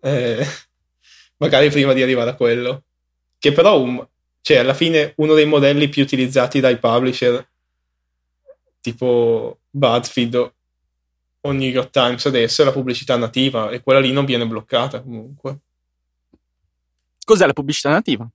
Eh, 0.00 0.46
magari 1.38 1.68
prima 1.70 1.92
di 1.92 2.02
arrivare 2.02 2.30
a 2.30 2.34
quello. 2.36 2.84
Che 3.38 3.52
però 3.52 3.80
un, 3.80 4.06
cioè 4.40 4.58
alla 4.58 4.72
fine 4.72 5.12
uno 5.16 5.34
dei 5.34 5.46
modelli 5.46 5.88
più 5.88 6.02
utilizzati 6.02 6.60
dai 6.60 6.78
publisher 6.78 7.46
tipo 8.80 9.58
BuzzFeed 9.68 10.52
o 11.40 11.52
New 11.52 11.68
York 11.68 11.90
Times 11.90 12.24
adesso 12.26 12.62
è 12.62 12.64
la 12.64 12.72
pubblicità 12.72 13.16
nativa 13.16 13.70
e 13.70 13.80
quella 13.80 13.98
lì 13.98 14.12
non 14.12 14.24
viene 14.24 14.46
bloccata 14.46 15.02
comunque. 15.02 15.58
Cos'è 17.24 17.46
la 17.46 17.52
pubblicità 17.52 17.90
nativa? 17.90 18.28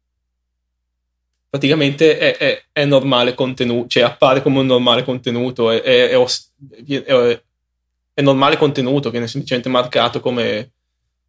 Praticamente 1.52 2.18
è, 2.18 2.38
è, 2.38 2.64
è 2.72 2.86
normale 2.86 3.36
contenuto, 3.36 3.90
cioè 3.90 4.04
appare 4.04 4.42
come 4.42 4.60
un 4.60 4.66
normale 4.66 5.04
contenuto, 5.04 5.70
è, 5.70 5.82
è, 5.82 6.16
normale 8.22 8.56
contenuto 8.56 9.12
viene 9.12 9.28
semplicemente 9.28 9.68
marcato 9.68 10.22
come 10.22 10.72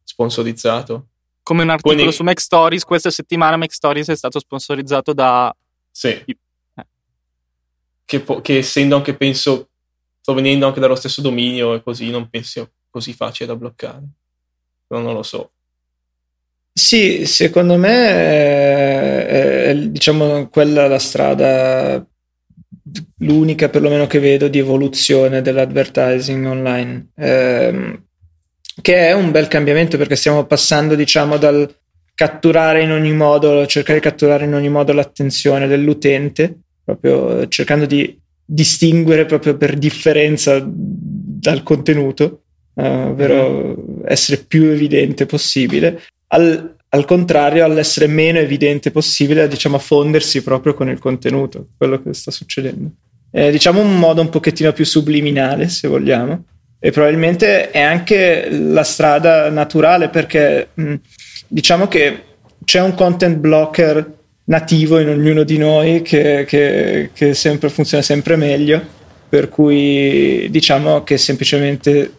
sponsorizzato 0.05 1.09
come 1.43 1.63
un 1.63 1.71
articolo 1.71 1.95
Quindi, 1.95 2.13
su 2.15 2.23
Mac 2.23 2.41
Stories, 2.41 2.85
questa 2.85 3.11
settimana 3.11 3.57
Mac 3.57 3.73
Stories 3.73 4.09
è 4.09 4.17
stato 4.17 4.39
sponsorizzato 4.39 5.13
da... 5.13 5.55
Sì. 5.91 6.09
Eh. 6.09 6.87
Che, 8.05 8.21
po- 8.21 8.41
che, 8.41 8.59
essendo 8.59 8.97
anche, 8.97 9.15
penso, 9.15 9.69
provenendo 10.23 10.67
anche 10.67 10.81
dallo 10.81 10.95
stesso 10.95 11.21
dominio 11.21 11.75
e 11.75 11.83
così, 11.83 12.11
non 12.11 12.29
penso 12.31 12.71
così 12.91 13.13
facile 13.13 13.49
da 13.49 13.57
bloccare. 13.57 14.03
Però 14.87 15.01
non 15.01 15.15
lo 15.15 15.23
so. 15.23 15.51
Sì, 16.75 17.27
secondo 17.27 17.77
me 17.77 18.09
è, 18.09 19.27
è 19.69 19.77
diciamo 19.77 20.49
quella 20.49 20.87
la 20.87 20.99
strada 20.99 22.05
l'unica 23.19 23.69
perlomeno 23.69 24.07
che 24.07 24.19
vedo 24.19 24.49
di 24.49 24.59
evoluzione 24.59 25.43
dell'advertising 25.43 26.47
online. 26.47 27.09
Eh, 27.17 28.01
che 28.81 29.09
è 29.09 29.13
un 29.13 29.31
bel 29.31 29.49
cambiamento 29.49 29.97
perché 29.97 30.17
stiamo 30.17 30.47
passando, 30.47 30.95
diciamo, 30.95 31.37
dal 31.37 31.73
catturare 32.15 32.83
in 32.83 32.91
ogni 32.91 33.13
modo, 33.13 33.67
cercare 33.67 33.99
di 33.99 34.05
catturare 34.05 34.45
in 34.45 34.55
ogni 34.55 34.69
modo 34.69 34.93
l'attenzione 34.93 35.67
dell'utente, 35.67 36.61
proprio 36.85 37.47
cercando 37.49 37.87
di 37.87 38.19
distinguere 38.45 39.25
proprio 39.27 39.57
per 39.57 39.77
differenza 39.77 40.63
dal 40.65 41.63
contenuto, 41.63 42.43
uh, 42.75 42.83
ovvero 42.83 43.77
mm. 43.79 44.03
essere 44.07 44.43
più 44.47 44.65
evidente 44.65 45.27
possibile, 45.27 46.03
al, 46.33 46.77
al, 46.89 47.05
contrario 47.05 47.65
all'essere 47.65 48.07
meno 48.07 48.39
evidente 48.39 48.91
possibile, 48.91 49.49
diciamo, 49.49 49.77
a 49.77 49.81
fondersi 49.81 50.43
proprio 50.43 50.75
con 50.75 50.89
il 50.89 50.99
contenuto, 50.99 51.69
quello 51.77 52.03
che 52.03 52.15
sta 52.15 52.31
succedendo. 52.31 52.91
È, 53.31 53.51
diciamo, 53.51 53.81
un 53.81 53.99
modo 53.99 54.21
un 54.21 54.29
pochettino 54.29 54.73
più 54.73 54.85
subliminale, 54.85 55.69
se 55.69 55.89
vogliamo, 55.89 56.45
e 56.79 56.91
probabilmente 56.91 57.71
è 57.71 57.81
anche 57.81 58.49
la 58.51 58.83
strada 58.83 59.49
naturale 59.51 60.09
perché 60.09 60.69
mh, 60.75 60.95
diciamo 61.47 61.87
che 61.87 62.23
c'è 62.65 62.81
un 62.81 62.95
content 62.95 63.37
blocker 63.37 64.19
nativo 64.45 64.99
in 64.99 65.09
ognuno 65.09 65.45
di 65.45 65.59
noi 65.59 66.03
che, 66.03 66.45
che, 66.47 67.11
che 67.13 67.35
sempre, 67.35 67.69
funziona 67.69 68.03
sempre 68.03 68.35
meglio 68.35 69.01
per 69.29 69.49
cui 69.49 70.49
diciamo 70.51 71.05
che 71.05 71.17
semplicemente 71.19 72.11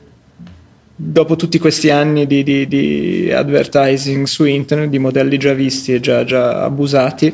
dopo 0.96 1.36
tutti 1.36 1.60
questi 1.60 1.90
anni 1.90 2.28
di, 2.28 2.44
di, 2.44 2.68
di, 2.68 3.32
advertising 3.32 4.26
su 4.26 4.46
internet, 4.46 4.90
di 4.90 5.00
modelli 5.00 5.38
già 5.38 5.54
visti 5.54 5.94
e 5.94 6.00
già, 6.00 6.24
già, 6.24 6.64
abusati, 6.64 7.32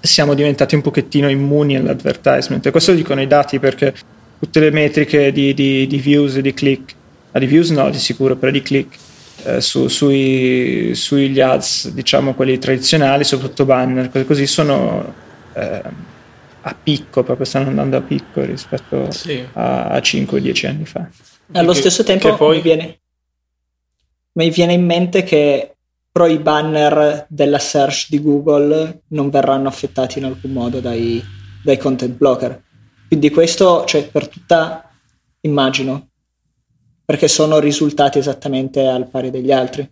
siamo 0.00 0.34
diventati 0.34 0.74
un 0.74 0.82
pochettino 0.82 1.28
immuni 1.28 1.76
all'advertisement. 1.76 2.66
E 2.66 2.70
questo 2.70 2.90
lo 2.90 2.96
dicono 2.96 3.20
i 3.20 3.26
dati 3.26 3.58
perché 3.58 3.94
tutte 4.38 4.60
le 4.60 4.70
metriche 4.70 5.32
di, 5.32 5.54
di, 5.54 5.86
di 5.86 5.98
views 5.98 6.36
e 6.36 6.42
di 6.42 6.52
click, 6.52 6.94
ah, 7.32 7.38
di 7.38 7.46
views 7.46 7.70
no 7.70 7.88
di 7.90 7.98
sicuro, 7.98 8.36
però 8.36 8.50
di 8.50 8.62
click 8.62 8.96
eh, 9.44 9.60
su, 9.60 9.88
sui, 9.88 10.92
sugli 10.94 11.40
ads, 11.40 11.90
diciamo 11.90 12.34
quelli 12.34 12.58
tradizionali, 12.58 13.24
soprattutto 13.24 13.64
banner, 13.64 14.10
cose 14.10 14.24
così, 14.24 14.46
sono 14.46 15.14
eh, 15.54 15.82
a 16.66 16.76
picco, 16.82 17.22
proprio 17.22 17.46
stanno 17.46 17.68
andando 17.68 17.96
a 17.96 18.00
picco 18.00 18.42
rispetto 18.42 19.10
sì. 19.10 19.42
a, 19.52 19.86
a 19.86 19.98
5-10 19.98 20.66
anni 20.66 20.84
fa. 20.86 21.08
Allo 21.52 21.72
che, 21.72 21.78
stesso 21.78 22.02
tempo 22.02 22.34
poi... 22.34 22.56
mi, 22.56 22.62
viene, 22.62 23.00
mi 24.32 24.50
viene 24.50 24.72
in 24.72 24.84
mente 24.84 25.22
che 25.22 25.74
però 26.14 26.28
i 26.28 26.38
banner 26.38 27.26
della 27.28 27.58
search 27.58 28.06
di 28.08 28.22
Google 28.22 29.02
non 29.08 29.30
verranno 29.30 29.66
affettati 29.66 30.20
in 30.20 30.26
alcun 30.26 30.52
modo 30.52 30.78
dai, 30.78 31.20
dai 31.62 31.76
content 31.76 32.16
blocker. 32.16 32.62
Quindi 33.08 33.30
questo, 33.30 33.84
cioè, 33.84 34.08
per 34.08 34.28
tutta, 34.28 34.90
immagino, 35.40 36.10
perché 37.04 37.26
sono 37.26 37.58
risultati 37.58 38.18
esattamente 38.18 38.86
al 38.86 39.08
pari 39.08 39.30
degli 39.30 39.50
altri. 39.50 39.88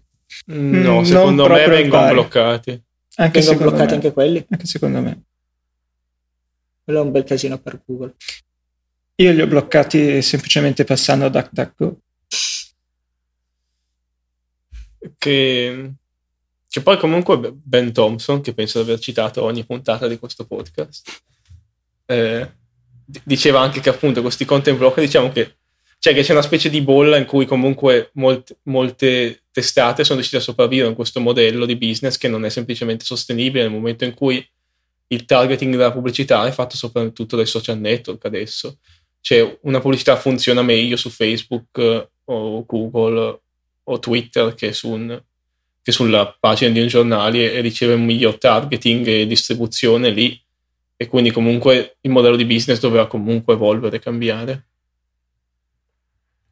Mm, 0.53 0.81
no, 0.81 1.05
secondo 1.05 1.49
me 1.49 1.67
vengono 1.67 2.13
bloccati. 2.13 2.83
Anche 3.17 3.41
vengono 3.41 3.71
bloccati 3.71 3.89
me. 3.89 3.95
anche 3.95 4.13
quelli? 4.13 4.47
Anche 4.49 4.67
secondo 4.67 5.01
me. 5.01 5.23
Quello 6.85 7.01
è 7.01 7.03
un 7.03 7.11
bel 7.11 7.25
casino 7.25 7.59
per 7.59 7.83
Google. 7.85 8.15
Io 9.23 9.31
li 9.31 9.41
ho 9.41 9.47
bloccati 9.47 10.21
semplicemente 10.21 10.83
passando 10.83 11.27
a 11.27 11.29
DuckDuckGo. 11.29 12.01
Che, 15.17 15.93
che 16.69 16.81
poi 16.81 16.99
comunque 16.99 17.53
Ben 17.53 17.93
Thompson, 17.93 18.41
che 18.41 18.53
penso 18.53 18.83
di 18.83 18.91
aver 18.91 19.01
citato 19.01 19.45
ogni 19.45 19.65
puntata 19.65 20.09
di 20.09 20.19
questo 20.19 20.45
podcast, 20.45 21.23
eh, 22.07 22.53
diceva 23.23 23.61
anche 23.61 23.79
che 23.79 23.91
appunto 23.91 24.23
questi 24.23 24.45
content 24.45 24.77
blocker 24.77 25.05
diciamo 25.05 25.31
che, 25.31 25.59
cioè 26.01 26.15
che 26.15 26.23
c'è 26.23 26.33
una 26.33 26.43
specie 26.43 26.69
di 26.69 26.81
bolla 26.81 27.17
in 27.17 27.25
cui 27.25 27.47
comunque 27.47 28.11
molte, 28.15 28.57
molte 28.65 29.43
testate 29.53 30.03
sono 30.03 30.17
riuscite 30.17 30.43
a 30.43 30.45
sopravvivere 30.45 30.89
in 30.89 30.97
questo 30.97 31.21
modello 31.21 31.65
di 31.65 31.77
business 31.77 32.19
che 32.19 32.27
non 32.27 32.45
è 32.45 32.49
semplicemente 32.49 33.05
sostenibile 33.05 33.63
nel 33.63 33.73
momento 33.73 34.05
in 34.05 34.15
cui 34.15 34.45
il 35.07 35.25
targeting 35.27 35.77
della 35.77 35.93
pubblicità 35.93 36.45
è 36.45 36.51
fatto 36.51 36.77
soprattutto 36.77 37.37
dai 37.37 37.47
social 37.47 37.79
network 37.79 38.25
adesso. 38.25 38.79
Cioè 39.23 39.59
una 39.63 39.81
pubblicità 39.81 40.17
funziona 40.17 40.63
meglio 40.63 40.97
su 40.97 41.09
Facebook 41.09 41.79
eh, 41.79 42.09
o 42.25 42.65
Google 42.67 43.41
o 43.85 43.99
Twitter 44.01 44.55
che, 44.55 44.73
su 44.73 44.91
un, 44.91 45.23
che 45.81 45.93
sulla 45.93 46.37
pagina 46.39 46.73
di 46.73 46.81
un 46.81 46.89
giornale 46.89 47.53
e 47.53 47.61
riceve 47.61 47.95
un 47.95 48.05
miglior 48.05 48.37
targeting 48.37 49.07
e 49.07 49.27
distribuzione 49.27 50.11
lì 50.11 50.39
e 50.97 51.07
quindi 51.07 51.31
comunque 51.31 51.97
il 52.01 52.11
modello 52.11 52.37
di 52.37 52.45
business 52.45 52.81
doveva 52.81 53.07
comunque 53.07 53.55
evolvere 53.55 53.97
e 53.97 54.01
cambiare. 54.01 54.67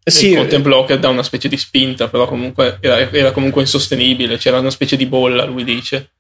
Sì, 0.03 0.31
il 0.31 0.37
content 0.37 0.63
blocker 0.63 0.99
dà 0.99 1.09
una 1.09 1.23
specie 1.23 1.49
di 1.49 1.57
spinta, 1.57 2.09
però 2.09 2.27
comunque 2.27 2.79
era, 2.81 3.11
era, 3.11 3.33
comunque 3.33 3.63
insostenibile, 3.63 4.39
c'era 4.39 4.59
una 4.59 4.71
specie 4.71 4.97
di 4.97 5.07
bolla, 5.07 5.45
lui 5.45 5.63
dice. 5.63 6.11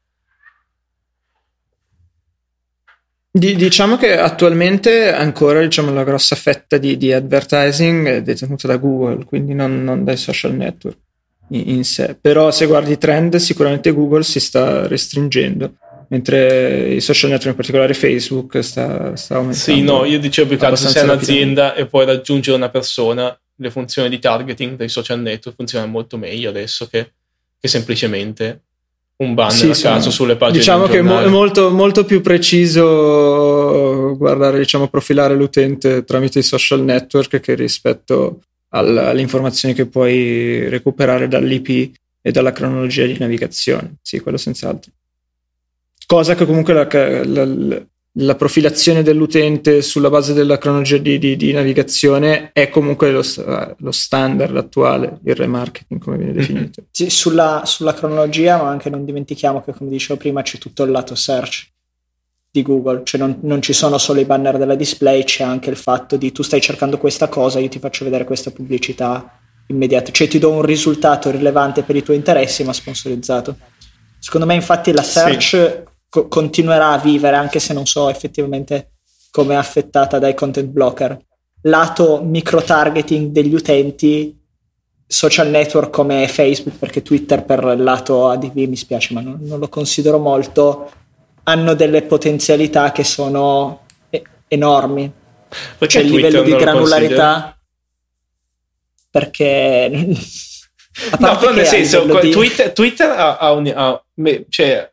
Diciamo 3.30 3.96
che 3.96 4.18
attualmente 4.18 5.12
ancora 5.12 5.60
diciamo, 5.60 5.92
la 5.92 6.04
grossa 6.04 6.34
fetta 6.34 6.78
di, 6.78 6.96
di 6.96 7.12
advertising 7.12 8.08
è 8.08 8.22
detenuta 8.22 8.66
da 8.66 8.76
Google, 8.76 9.24
quindi 9.24 9.54
non, 9.54 9.84
non 9.84 10.04
dai 10.04 10.16
social 10.16 10.54
network 10.54 10.98
in, 11.50 11.68
in 11.68 11.84
sé. 11.84 12.16
Però 12.20 12.50
se 12.50 12.66
guardi 12.66 12.92
i 12.92 12.98
trend, 12.98 13.36
sicuramente 13.36 13.92
Google 13.92 14.24
si 14.24 14.40
sta 14.40 14.86
restringendo 14.86 15.74
mentre 16.08 16.94
i 16.94 17.00
social 17.00 17.30
network, 17.30 17.50
in 17.50 17.56
particolare 17.56 17.94
Facebook, 17.94 18.64
sta, 18.64 19.14
sta 19.14 19.36
aumentando. 19.36 19.58
Sì, 19.58 19.80
no, 19.80 20.04
io 20.04 20.18
dicevo 20.18 20.48
più 20.48 20.58
che 20.58 20.66
altro 20.66 20.86
se 20.86 20.92
sei 20.92 21.04
un'azienda 21.04 21.74
e 21.74 21.86
puoi 21.86 22.04
raggiungere 22.04 22.56
una 22.56 22.68
persona, 22.68 23.38
le 23.54 23.70
funzioni 23.70 24.08
di 24.08 24.18
targeting 24.18 24.76
dei 24.76 24.88
social 24.88 25.20
network 25.20 25.56
funzionano 25.56 25.90
molto 25.90 26.16
meglio 26.16 26.48
adesso 26.48 26.88
che, 26.88 27.12
che 27.60 27.68
semplicemente 27.68 28.62
un 29.20 29.34
banner 29.34 29.52
Sì, 29.52 29.70
a 29.70 29.74
sì, 29.74 29.82
caso 29.82 30.10
sulle 30.10 30.36
pagine 30.36 30.58
Diciamo 30.58 30.86
di 30.86 30.92
che 30.92 30.98
è 30.98 31.02
molto, 31.02 31.70
molto 31.70 32.04
più 32.04 32.20
preciso 32.20 34.16
guardare, 34.16 34.58
diciamo, 34.58 34.88
profilare 34.88 35.34
l'utente 35.34 36.04
tramite 36.04 36.38
i 36.40 36.42
social 36.42 36.82
network 36.82 37.40
che 37.40 37.54
rispetto 37.54 38.40
al- 38.70 38.96
alle 38.96 39.20
informazioni 39.20 39.74
che 39.74 39.86
puoi 39.86 40.68
recuperare 40.68 41.28
dall'IP 41.28 41.92
e 42.22 42.30
dalla 42.32 42.52
cronologia 42.52 43.04
di 43.06 43.16
navigazione. 43.18 43.96
Sì, 44.02 44.20
quello 44.20 44.36
senz'altro. 44.36 44.92
Cosa 46.06 46.34
che 46.34 46.46
comunque 46.46 46.72
la, 46.74 46.86
la- 47.24 47.82
la- 48.12 48.24
la 48.24 48.34
profilazione 48.34 49.02
dell'utente 49.02 49.82
sulla 49.82 50.10
base 50.10 50.32
della 50.32 50.58
cronologia 50.58 50.98
di, 50.98 51.18
di- 51.18 51.36
di 51.36 51.52
navigazione 51.52 52.50
è 52.52 52.68
comunque 52.68 53.10
lo, 53.10 53.22
lo 53.78 53.92
standard 53.92 54.56
attuale, 54.56 55.18
il 55.24 55.34
remarketing 55.34 56.00
come 56.00 56.16
viene 56.16 56.32
definito. 56.32 56.84
Sì, 56.90 57.10
sulla, 57.10 57.62
sulla 57.64 57.94
cronologia, 57.94 58.56
ma 58.62 58.68
anche 58.68 58.90
non 58.90 59.04
dimentichiamo 59.04 59.62
che, 59.62 59.72
come 59.72 59.90
dicevo 59.90 60.18
prima, 60.18 60.42
c'è 60.42 60.58
tutto 60.58 60.82
il 60.82 60.90
lato 60.90 61.14
search 61.14 61.68
di 62.52 62.62
Google, 62.62 63.02
cioè 63.04 63.20
non, 63.20 63.38
non 63.42 63.62
ci 63.62 63.72
sono 63.72 63.96
solo 63.96 64.18
i 64.18 64.24
banner 64.24 64.58
della 64.58 64.74
display, 64.74 65.22
c'è 65.22 65.44
anche 65.44 65.70
il 65.70 65.76
fatto 65.76 66.16
di 66.16 66.32
tu 66.32 66.42
stai 66.42 66.60
cercando 66.60 66.98
questa 66.98 67.28
cosa, 67.28 67.60
io 67.60 67.68
ti 67.68 67.78
faccio 67.78 68.04
vedere 68.04 68.24
questa 68.24 68.50
pubblicità 68.50 69.38
immediata, 69.68 70.10
cioè 70.10 70.26
ti 70.26 70.40
do 70.40 70.50
un 70.50 70.62
risultato 70.62 71.30
rilevante 71.30 71.82
per 71.82 71.94
i 71.94 72.02
tuoi 72.02 72.16
interessi, 72.16 72.64
ma 72.64 72.72
sponsorizzato. 72.72 73.56
Secondo 74.18 74.46
me, 74.46 74.54
infatti, 74.54 74.92
la 74.92 75.02
search 75.02 75.84
co- 76.10 76.28
continuerà 76.28 76.90
a 76.90 76.98
vivere, 76.98 77.36
anche 77.36 77.58
se 77.58 77.72
non 77.72 77.86
so 77.86 78.10
effettivamente 78.10 78.90
come 79.30 79.54
è 79.54 79.56
affettata 79.56 80.18
dai 80.18 80.34
content 80.34 80.68
blocker. 80.68 81.18
Lato 81.62 82.20
micro-targeting 82.22 83.30
degli 83.30 83.54
utenti, 83.54 84.36
social 85.06 85.48
network 85.48 85.90
come 85.90 86.28
Facebook, 86.28 86.76
perché 86.76 87.00
Twitter 87.02 87.44
per 87.44 87.62
il 87.76 87.82
lato 87.82 88.28
ADV 88.28 88.56
mi 88.56 88.76
spiace, 88.76 89.14
ma 89.14 89.20
non, 89.22 89.38
non 89.40 89.58
lo 89.58 89.68
considero 89.68 90.18
molto, 90.18 90.90
hanno 91.44 91.74
delle 91.74 92.02
potenzialità 92.02 92.92
che 92.92 93.04
sono 93.04 93.86
e- 94.10 94.22
enormi. 94.48 95.10
Perché 95.78 95.98
C'è 95.98 96.04
il 96.04 96.10
livello 96.12 96.42
di 96.42 96.54
granularità 96.54 97.56
perché 99.10 99.90
No, 101.18 101.36
però 101.38 101.52
nel 101.52 101.66
senso, 101.66 102.04
di- 102.20 102.30
Twitter, 102.30 102.72
Twitter 102.72 103.08
ha, 103.10 103.36
ha 103.38 103.52
un- 103.52 103.72
ha- 103.74 104.04
cioè, 104.48 104.90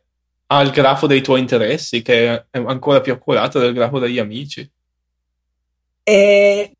ha 0.50 0.62
il 0.62 0.70
grafo 0.70 1.06
dei 1.06 1.20
tuoi 1.20 1.40
interessi 1.40 2.02
che 2.02 2.46
è 2.50 2.58
ancora 2.58 3.00
più 3.00 3.12
accurato 3.12 3.58
del 3.58 3.72
grafo 3.72 3.98
degli 3.98 4.18
amici. 4.18 4.68
Eh, 6.02 6.72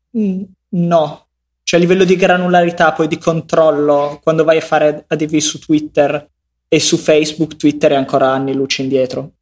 no, 0.69 1.27
cioè 1.63 1.79
a 1.79 1.83
livello 1.83 2.03
di 2.03 2.15
granularità, 2.15 2.93
poi 2.93 3.07
di 3.07 3.19
controllo, 3.19 4.19
quando 4.23 4.43
vai 4.43 4.57
a 4.57 4.61
fare 4.61 5.05
ADV 5.07 5.37
su 5.37 5.59
Twitter 5.59 6.27
e 6.67 6.79
su 6.79 6.97
Facebook, 6.97 7.57
Twitter 7.57 7.91
è 7.91 7.95
ancora 7.95 8.31
anni 8.31 8.53
luce 8.53 8.81
indietro. 8.81 9.33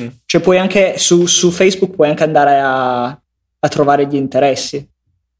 Mm. 0.00 0.08
Cioè 0.24 0.40
puoi 0.40 0.58
anche 0.58 0.98
su, 0.98 1.26
su 1.26 1.50
Facebook 1.50 1.94
puoi 1.94 2.08
anche 2.08 2.24
andare 2.24 2.58
a, 2.58 3.04
a 3.04 3.68
trovare 3.68 4.06
gli 4.08 4.16
interessi. 4.16 4.84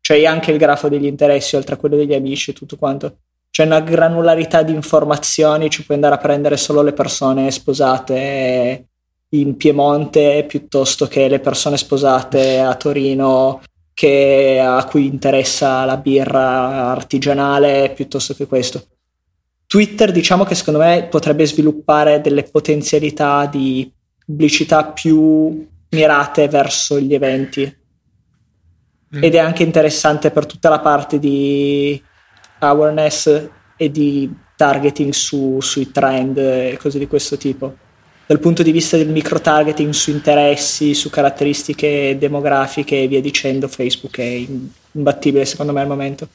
Cioè 0.01 0.19
hai 0.19 0.27
anche 0.27 0.53
il 0.53 0.59
grafo 0.59 0.89
degli 0.89 1.07
interessi 1.07 1.57
oltre 1.57 1.75
a 1.75 1.79
quello 1.79 1.97
degli 1.97 2.15
amici 2.15 2.51
e 2.51 2.55
tutto 2.55 2.77
quanto. 2.77 3.19
C'è 3.51 3.65
una 3.65 3.81
granularità 3.81 4.63
di 4.63 4.73
informazioni, 4.73 5.71
ci 5.71 5.85
puoi 5.85 5.97
andare 5.97 6.15
a 6.15 6.19
prendere 6.19 6.57
solo 6.57 6.83
le 6.83 6.93
persone 6.93 7.51
sposate 7.51 8.87
in 9.31 9.57
Piemonte 9.57 10.45
piuttosto 10.47 11.07
che 11.07 11.29
le 11.29 11.41
persone 11.41 11.77
sposate 11.77 12.61
a 12.61 12.75
Torino 12.75 13.61
che, 13.93 14.61
a 14.65 14.85
cui 14.85 15.07
interessa 15.07 15.85
la 15.85 15.97
birra 15.97 16.91
artigianale 16.91 17.93
piuttosto 17.95 18.35
che 18.35 18.47
questo. 18.47 18.87
Twitter 19.67 20.11
diciamo 20.11 20.45
che 20.45 20.55
secondo 20.55 20.81
me 20.81 21.07
potrebbe 21.11 21.47
sviluppare 21.47 22.21
delle 22.21 22.45
potenzialità 22.45 23.47
di 23.47 23.93
pubblicità 24.25 24.85
più 24.87 25.67
mirate 25.91 26.49
verso 26.49 26.99
gli 27.01 27.15
eventi 27.15 27.79
Mm. 29.15 29.25
ed 29.25 29.35
è 29.35 29.39
anche 29.39 29.65
interessante 29.65 30.31
per 30.31 30.47
tutta 30.47 30.69
la 30.69 30.79
parte 30.79 31.19
di 31.19 32.01
awareness 32.61 33.49
e 33.77 33.91
di 33.91 34.33
targeting 34.57 35.13
su- 35.13 35.59
sui 35.61 35.91
trend 35.91 36.37
e 36.39 36.79
cose 36.81 36.99
di 36.99 37.07
questo 37.07 37.37
tipo. 37.37 37.77
Dal 38.27 38.39
punto 38.39 38.63
di 38.63 38.71
vista 38.71 38.97
del 38.97 39.09
micro 39.09 39.41
targeting 39.41 39.93
su 39.93 40.11
interessi, 40.11 40.95
su 40.95 41.11
caratteristiche 41.11 42.17
demografiche 42.19 43.03
e 43.03 43.09
via 43.09 43.21
dicendo, 43.21 43.67
Facebook 43.67 44.19
è 44.19 44.47
imbattibile 44.93 45.45
secondo 45.45 45.73
me 45.73 45.81
al 45.81 45.89
momento. 45.89 46.29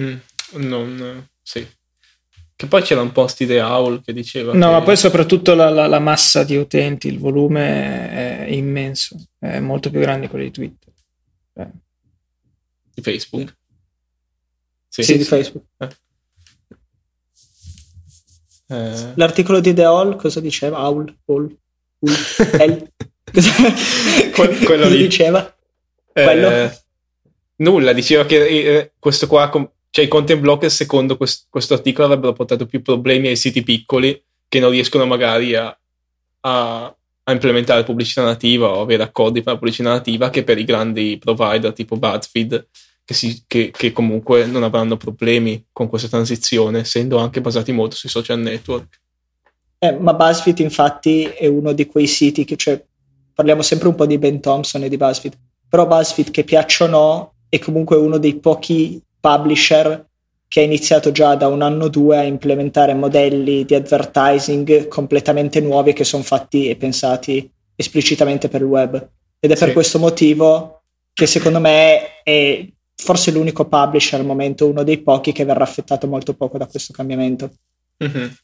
Mm. 0.00 0.16
Non, 0.52 1.28
sì. 1.42 1.66
Che 2.54 2.66
poi 2.68 2.80
c'era 2.82 3.02
un 3.02 3.12
post 3.12 3.38
di 3.38 3.46
The 3.46 3.60
Owl 3.60 4.02
che 4.02 4.14
diceva 4.14 4.54
No, 4.54 4.66
che- 4.66 4.72
ma 4.72 4.82
poi 4.82 4.96
soprattutto 4.96 5.54
la, 5.54 5.68
la- 5.68 5.86
la 5.86 5.98
massa 5.98 6.42
di 6.42 6.56
utenti, 6.56 7.08
il 7.08 7.18
volume 7.18 8.46
è 8.46 8.46
immenso, 8.50 9.16
è 9.38 9.58
molto 9.58 9.90
più 9.90 10.00
grande 10.00 10.22
di 10.22 10.28
quello 10.28 10.44
di 10.46 10.50
Twitter. 10.52 10.92
Eh, 11.54 11.68
di 12.94 13.02
Facebook. 13.02 13.54
Sì, 14.96 15.02
Sì, 15.02 15.18
di 15.18 15.24
Facebook. 15.24 15.64
Eh, 18.68 19.12
L'articolo 19.14 19.60
di 19.60 19.72
The 19.74 19.84
Hall 19.84 20.16
cosa 20.16 20.40
diceva? 20.40 20.78
Aul? 20.78 21.14
Cosa- 23.32 23.52
Que- 24.32 24.56
quello 24.64 24.82
cosa 24.84 24.94
lì. 24.94 25.02
diceva? 25.02 25.54
eh, 26.12 26.24
quello? 26.24 26.72
nulla, 27.56 27.92
diceva 27.92 28.24
che 28.24 28.46
eh, 28.46 28.92
questo 28.98 29.26
qua, 29.26 29.50
cioè 29.90 30.04
i 30.04 30.08
content 30.08 30.40
blocker 30.40 30.70
secondo 30.70 31.16
quest- 31.16 31.46
questo 31.50 31.74
articolo 31.74 32.06
avrebbero 32.06 32.32
portato 32.32 32.66
più 32.66 32.82
problemi 32.82 33.28
ai 33.28 33.36
siti 33.36 33.62
piccoli 33.62 34.22
che 34.48 34.60
non 34.60 34.70
riescono 34.70 35.04
magari 35.06 35.54
a, 35.54 35.76
a- 36.40 36.96
a 37.28 37.32
implementare 37.32 37.82
pubblicità 37.84 38.22
nativa 38.24 38.68
o 38.68 38.80
avere 38.80 39.02
accordi 39.02 39.42
per 39.42 39.54
la 39.54 39.58
pubblicità 39.58 39.90
nativa 39.90 40.30
che 40.30 40.44
per 40.44 40.58
i 40.58 40.64
grandi 40.64 41.18
provider 41.18 41.72
tipo 41.72 41.96
BuzzFeed 41.96 42.66
che, 43.06 43.14
si- 43.14 43.44
che- 43.46 43.70
che 43.70 43.92
comunque 43.92 44.46
non 44.46 44.64
avranno 44.64 44.96
problemi 44.96 45.64
con 45.72 45.88
questa 45.88 46.08
transizione 46.08 46.80
essendo 46.80 47.18
anche 47.18 47.40
basati 47.40 47.70
molto 47.70 47.94
sui 47.94 48.08
social 48.10 48.40
network. 48.40 49.00
Eh, 49.78 49.92
ma 49.92 50.12
BuzzFeed 50.12 50.58
infatti 50.58 51.22
è 51.24 51.46
uno 51.46 51.72
di 51.72 51.86
quei 51.86 52.08
siti 52.08 52.44
che, 52.44 52.56
cioè, 52.56 52.82
parliamo 53.32 53.62
sempre 53.62 53.86
un 53.88 53.94
po' 53.94 54.06
di 54.06 54.18
Ben 54.18 54.40
Thompson 54.40 54.82
e 54.82 54.88
di 54.88 54.96
BuzzFeed, 54.96 55.34
però 55.68 55.86
BuzzFeed 55.86 56.30
che 56.32 56.42
piaccia 56.42 56.84
o 56.84 56.88
no 56.88 57.34
è 57.48 57.60
comunque 57.60 57.96
uno 57.96 58.18
dei 58.18 58.34
pochi 58.40 59.00
publisher 59.20 60.04
che 60.48 60.60
ha 60.60 60.64
iniziato 60.64 61.12
già 61.12 61.36
da 61.36 61.46
un 61.46 61.62
anno 61.62 61.84
o 61.84 61.88
due 61.88 62.18
a 62.18 62.22
implementare 62.24 62.94
modelli 62.94 63.64
di 63.64 63.74
advertising 63.74 64.88
completamente 64.88 65.60
nuovi 65.60 65.92
che 65.92 66.02
sono 66.04 66.22
fatti 66.24 66.68
e 66.68 66.74
pensati 66.76 67.48
esplicitamente 67.76 68.48
per 68.48 68.62
il 68.62 68.66
web. 68.66 68.94
Ed 69.38 69.52
è 69.52 69.56
per 69.56 69.68
Sì. 69.68 69.74
questo 69.74 69.98
motivo 70.00 70.82
che 71.12 71.26
secondo 71.26 71.60
me 71.60 72.22
è 72.22 72.66
forse 72.96 73.30
l'unico 73.30 73.66
publisher 73.66 74.20
al 74.20 74.26
momento, 74.26 74.68
uno 74.68 74.82
dei 74.82 74.98
pochi 74.98 75.32
che 75.32 75.44
verrà 75.44 75.64
affettato 75.64 76.06
molto 76.06 76.34
poco 76.34 76.58
da 76.58 76.66
questo 76.66 76.92
cambiamento. 76.92 77.52
Mhm. 77.98 78.34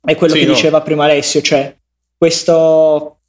È 0.00 0.14
quello 0.16 0.34
Sì, 0.34 0.40
che 0.40 0.46
no. 0.46 0.52
diceva 0.52 0.82
prima 0.82 1.04
Alessio, 1.04 1.40
cioè 1.40 1.74
questo, 2.16 3.20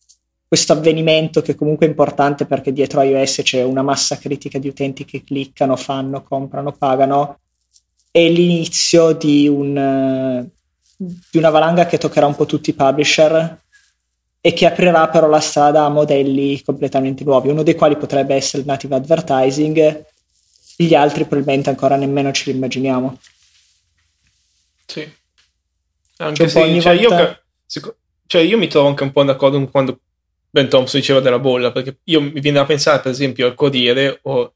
questo 0.47 0.73
avvenimento 0.73 1.41
che 1.41 1.55
comunque 1.55 1.85
è 1.85 1.89
importante 1.89 2.45
perché 2.45 2.73
dietro 2.73 3.01
iOS 3.01 3.41
c'è 3.43 3.63
una 3.63 3.81
massa 3.81 4.17
critica 4.17 4.59
di 4.59 4.67
utenti 4.67 5.05
che 5.05 5.23
cliccano, 5.23 5.75
fanno, 5.77 6.23
comprano, 6.23 6.73
pagano, 6.73 7.39
è 8.11 8.27
l'inizio 8.27 9.13
di, 9.13 9.47
un, 9.47 10.49
di 10.97 11.37
una 11.37 11.49
valanga 11.49 11.85
che 11.85 11.97
toccherà 11.97 12.25
un 12.25 12.35
po' 12.35 12.45
tutti 12.45 12.71
i 12.71 12.73
publisher 12.73 13.63
e 14.45 14.53
che 14.53 14.67
aprirà 14.67 15.07
però 15.07 15.27
la 15.27 15.39
strada 15.39 15.85
a 15.85 15.89
modelli 15.89 16.61
completamente 16.61 17.23
nuovi, 17.23 17.49
uno 17.49 17.63
dei 17.63 17.73
quali 17.73 17.97
potrebbe 17.97 18.35
essere 18.35 18.61
il 18.61 18.67
native 18.67 18.93
advertising, 18.93 20.05
gli 20.75 20.93
altri 20.93 21.25
probabilmente 21.25 21.71
ancora 21.71 21.95
nemmeno 21.95 22.31
ce 22.31 22.51
li 22.51 22.55
immaginiamo. 22.55 23.17
Sì. 24.85 25.11
Anche 26.17 26.47
Cioè, 26.47 26.61
un 26.63 26.69
po' 26.69 26.75
se 26.75 26.81
cioè, 26.81 26.93
io, 26.93 27.09
volta- 27.09 27.41
seco- 27.65 27.95
cioè, 28.27 28.41
io 28.43 28.59
mi 28.59 28.67
trovo 28.67 28.87
anche 28.89 29.01
un 29.01 29.11
po' 29.11 29.23
d'accordo 29.23 29.57
con 29.57 29.71
quando 29.71 29.99
Ben 30.51 30.69
Thompson 30.69 30.99
diceva 30.99 31.21
della 31.21 31.39
bolla, 31.39 31.71
perché 31.71 31.97
io 32.03 32.21
mi 32.21 32.39
viene 32.39 32.59
da 32.59 32.65
pensare, 32.65 33.01
per 33.01 33.13
esempio, 33.13 33.47
al 33.47 33.55
Corriere 33.55 34.19
o, 34.21 34.53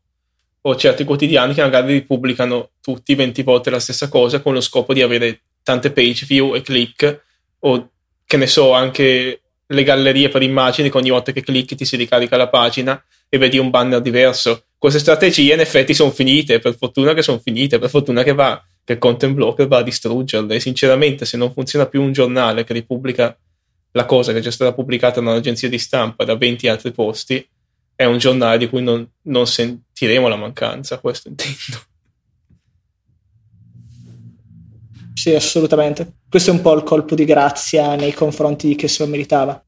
o 0.62 0.76
certi 0.76 1.04
quotidiani 1.04 1.56
che 1.56 1.64
magari 1.64 2.04
pubblicano 2.04 2.74
tutti 2.80 3.16
20 3.16 3.42
volte 3.42 3.72
la 3.72 3.80
stessa 3.80 4.08
cosa 4.08 4.40
con 4.40 4.54
lo 4.54 4.62
scopo 4.62 4.94
di 4.94 5.02
avere 5.02 5.42
tante 5.64 5.90
page 5.90 6.28
view 6.28 6.54
e 6.54 6.62
click, 6.62 7.24
o 7.62 7.90
che 8.24 8.38
ne 8.38 8.46
so, 8.46 8.74
anche 8.74 9.42
le 9.72 9.84
gallerie 9.84 10.30
per 10.30 10.42
immagini 10.42 10.90
che 10.90 10.98
ogni 10.98 11.10
volta 11.10 11.32
che 11.32 11.44
clicchi 11.44 11.76
ti 11.76 11.86
si 11.86 11.96
ricarica 11.96 12.38
la 12.38 12.50
pagina 12.50 13.02
e 13.30 13.38
vedi 13.38 13.58
un 13.58 13.70
banner 13.70 14.02
diverso. 14.02 14.64
Queste 14.78 15.00
strategie 15.00 15.54
in 15.54 15.60
effetti 15.60 15.94
sono 15.94 16.12
finite, 16.12 16.60
per 16.60 16.76
fortuna 16.76 17.14
che 17.14 17.22
sono 17.22 17.40
finite, 17.40 17.78
per 17.78 17.90
fortuna 17.90 18.24
che 18.24 18.34
va 18.34 18.64
che 18.84 18.94
il 18.94 19.00
content 19.00 19.36
blocker 19.36 19.68
va 19.68 19.78
a 19.78 19.84
distruggerle. 19.84 20.56
E 20.56 20.60
sinceramente, 20.60 21.26
se 21.26 21.38
non 21.38 21.54
funziona 21.54 21.86
più 21.86 22.02
un 22.02 22.12
giornale 22.12 22.64
che 22.64 22.74
ripubblica 22.74 23.38
la 23.92 24.06
cosa 24.06 24.32
che 24.32 24.40
è 24.40 24.42
già 24.42 24.52
stata 24.52 24.74
pubblicata 24.74 25.22
da 25.22 25.30
un'agenzia 25.30 25.70
di 25.70 25.78
stampa 25.78 26.24
da 26.24 26.36
20 26.36 26.68
altri 26.68 26.92
posti, 26.92 27.48
è 27.96 28.06
un 28.06 28.18
giornale 28.18 28.58
di 28.58 28.68
cui 28.68 28.82
non, 28.82 29.08
non 29.24 29.46
sentiremo 29.46 30.28
la 30.28 30.38
mancanza, 30.38 30.98
questo 30.98 31.28
intendo. 31.28 31.89
Sì, 35.20 35.36
assolutamente. 35.36 36.14
Questo 36.30 36.52
è 36.52 36.54
un 36.54 36.62
po' 36.62 36.74
il 36.76 36.84
colpo 36.84 37.14
di 37.14 37.26
grazia 37.26 37.96
nei 37.96 38.14
confronti 38.14 38.70
di 38.70 38.76
chi 38.76 38.88
se 38.88 39.04
lo 39.04 39.10
meritava. 39.10 39.62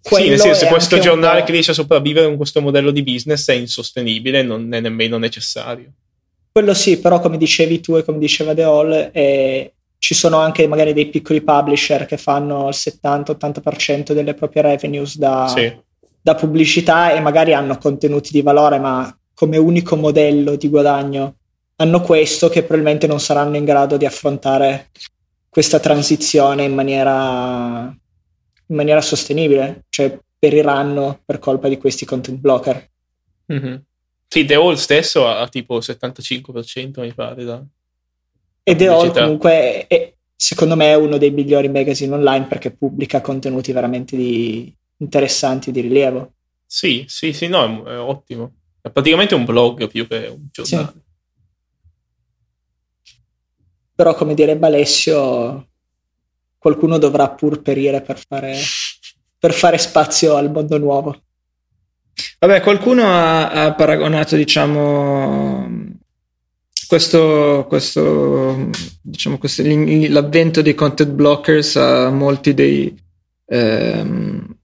Quello 0.00 0.24
sì, 0.24 0.30
nel 0.30 0.38
senso, 0.38 0.66
questo 0.68 0.98
giornale 0.98 1.42
che 1.42 1.52
riesce 1.52 1.72
a 1.72 1.74
sopravvivere 1.74 2.24
con 2.26 2.36
questo 2.36 2.62
modello 2.62 2.90
di 2.90 3.02
business 3.02 3.46
è 3.50 3.52
insostenibile, 3.52 4.42
non 4.42 4.72
è 4.72 4.80
nemmeno 4.80 5.18
necessario. 5.18 5.92
Quello 6.50 6.72
sì, 6.72 6.98
però 6.98 7.20
come 7.20 7.36
dicevi 7.36 7.80
tu 7.80 7.96
e 7.96 8.04
come 8.04 8.16
diceva 8.16 8.54
The 8.54 8.62
Hall, 8.62 9.10
eh, 9.12 9.74
ci 9.98 10.14
sono 10.14 10.38
anche 10.38 10.66
magari 10.66 10.94
dei 10.94 11.08
piccoli 11.08 11.42
publisher 11.42 12.06
che 12.06 12.16
fanno 12.16 12.68
il 12.68 12.74
70-80% 12.74 14.14
delle 14.14 14.32
proprie 14.32 14.62
revenues 14.62 15.18
da, 15.18 15.52
sì. 15.54 15.70
da 16.22 16.34
pubblicità 16.34 17.12
e 17.12 17.20
magari 17.20 17.52
hanno 17.52 17.76
contenuti 17.76 18.30
di 18.32 18.40
valore, 18.40 18.78
ma 18.78 19.14
come 19.34 19.58
unico 19.58 19.94
modello 19.96 20.56
di 20.56 20.70
guadagno 20.70 21.34
hanno 21.76 22.00
questo 22.00 22.48
che 22.48 22.62
probabilmente 22.62 23.06
non 23.06 23.20
saranno 23.20 23.56
in 23.56 23.64
grado 23.64 23.96
di 23.96 24.06
affrontare 24.06 24.90
questa 25.48 25.78
transizione 25.78 26.64
in 26.64 26.74
maniera, 26.74 27.94
in 28.66 28.76
maniera 28.76 29.00
sostenibile, 29.00 29.84
cioè 29.88 30.18
periranno 30.38 31.20
per 31.24 31.38
colpa 31.38 31.68
di 31.68 31.78
questi 31.78 32.04
content 32.04 32.38
blocker. 32.38 32.90
Mm-hmm. 33.52 33.76
Sì, 34.28 34.44
The 34.44 34.54
Hall 34.54 34.74
stesso 34.74 35.26
ha 35.26 35.46
tipo 35.48 35.78
75% 35.78 37.00
mi 37.00 37.14
pare 37.14 37.44
da... 37.44 37.62
E 38.62 38.74
The 38.74 38.88
Hall 38.88 39.12
comunque 39.12 39.86
è, 39.86 40.14
secondo 40.34 40.76
me 40.76 40.90
è 40.90 40.96
uno 40.96 41.18
dei 41.18 41.30
migliori 41.30 41.68
magazine 41.68 42.14
online 42.14 42.46
perché 42.46 42.72
pubblica 42.72 43.20
contenuti 43.20 43.72
veramente 43.72 44.16
di, 44.16 44.74
interessanti 44.98 45.70
di 45.70 45.80
rilievo. 45.82 46.32
Sì, 46.66 47.04
sì, 47.06 47.32
sì, 47.32 47.46
no, 47.46 47.84
è, 47.84 47.90
è 47.90 47.98
ottimo. 47.98 48.52
È 48.80 48.90
praticamente 48.90 49.34
un 49.34 49.44
blog 49.44 49.86
più 49.88 50.06
che 50.08 50.26
un 50.26 50.48
giornale. 50.50 50.92
Sì 50.92 51.04
però 53.96 54.14
come 54.14 54.34
direbbe 54.34 54.66
Alessio 54.66 55.66
qualcuno 56.58 56.98
dovrà 56.98 57.30
pur 57.30 57.62
perire 57.62 58.02
per 58.02 58.22
fare, 58.28 58.56
per 59.38 59.52
fare 59.52 59.78
spazio 59.78 60.36
al 60.36 60.50
mondo 60.50 60.78
nuovo. 60.78 61.20
Vabbè 62.38 62.60
qualcuno 62.60 63.04
ha, 63.06 63.50
ha 63.50 63.74
paragonato 63.74 64.36
diciamo 64.36 65.94
questo, 66.86 67.66
questo, 67.68 68.70
diciamo, 69.02 69.38
questo, 69.38 69.62
l'avvento 69.64 70.62
dei 70.62 70.74
content 70.74 71.10
blockers 71.10 71.76
a 71.76 72.10
molti 72.10 72.54
dei 72.54 72.94
ehm, 73.46 74.56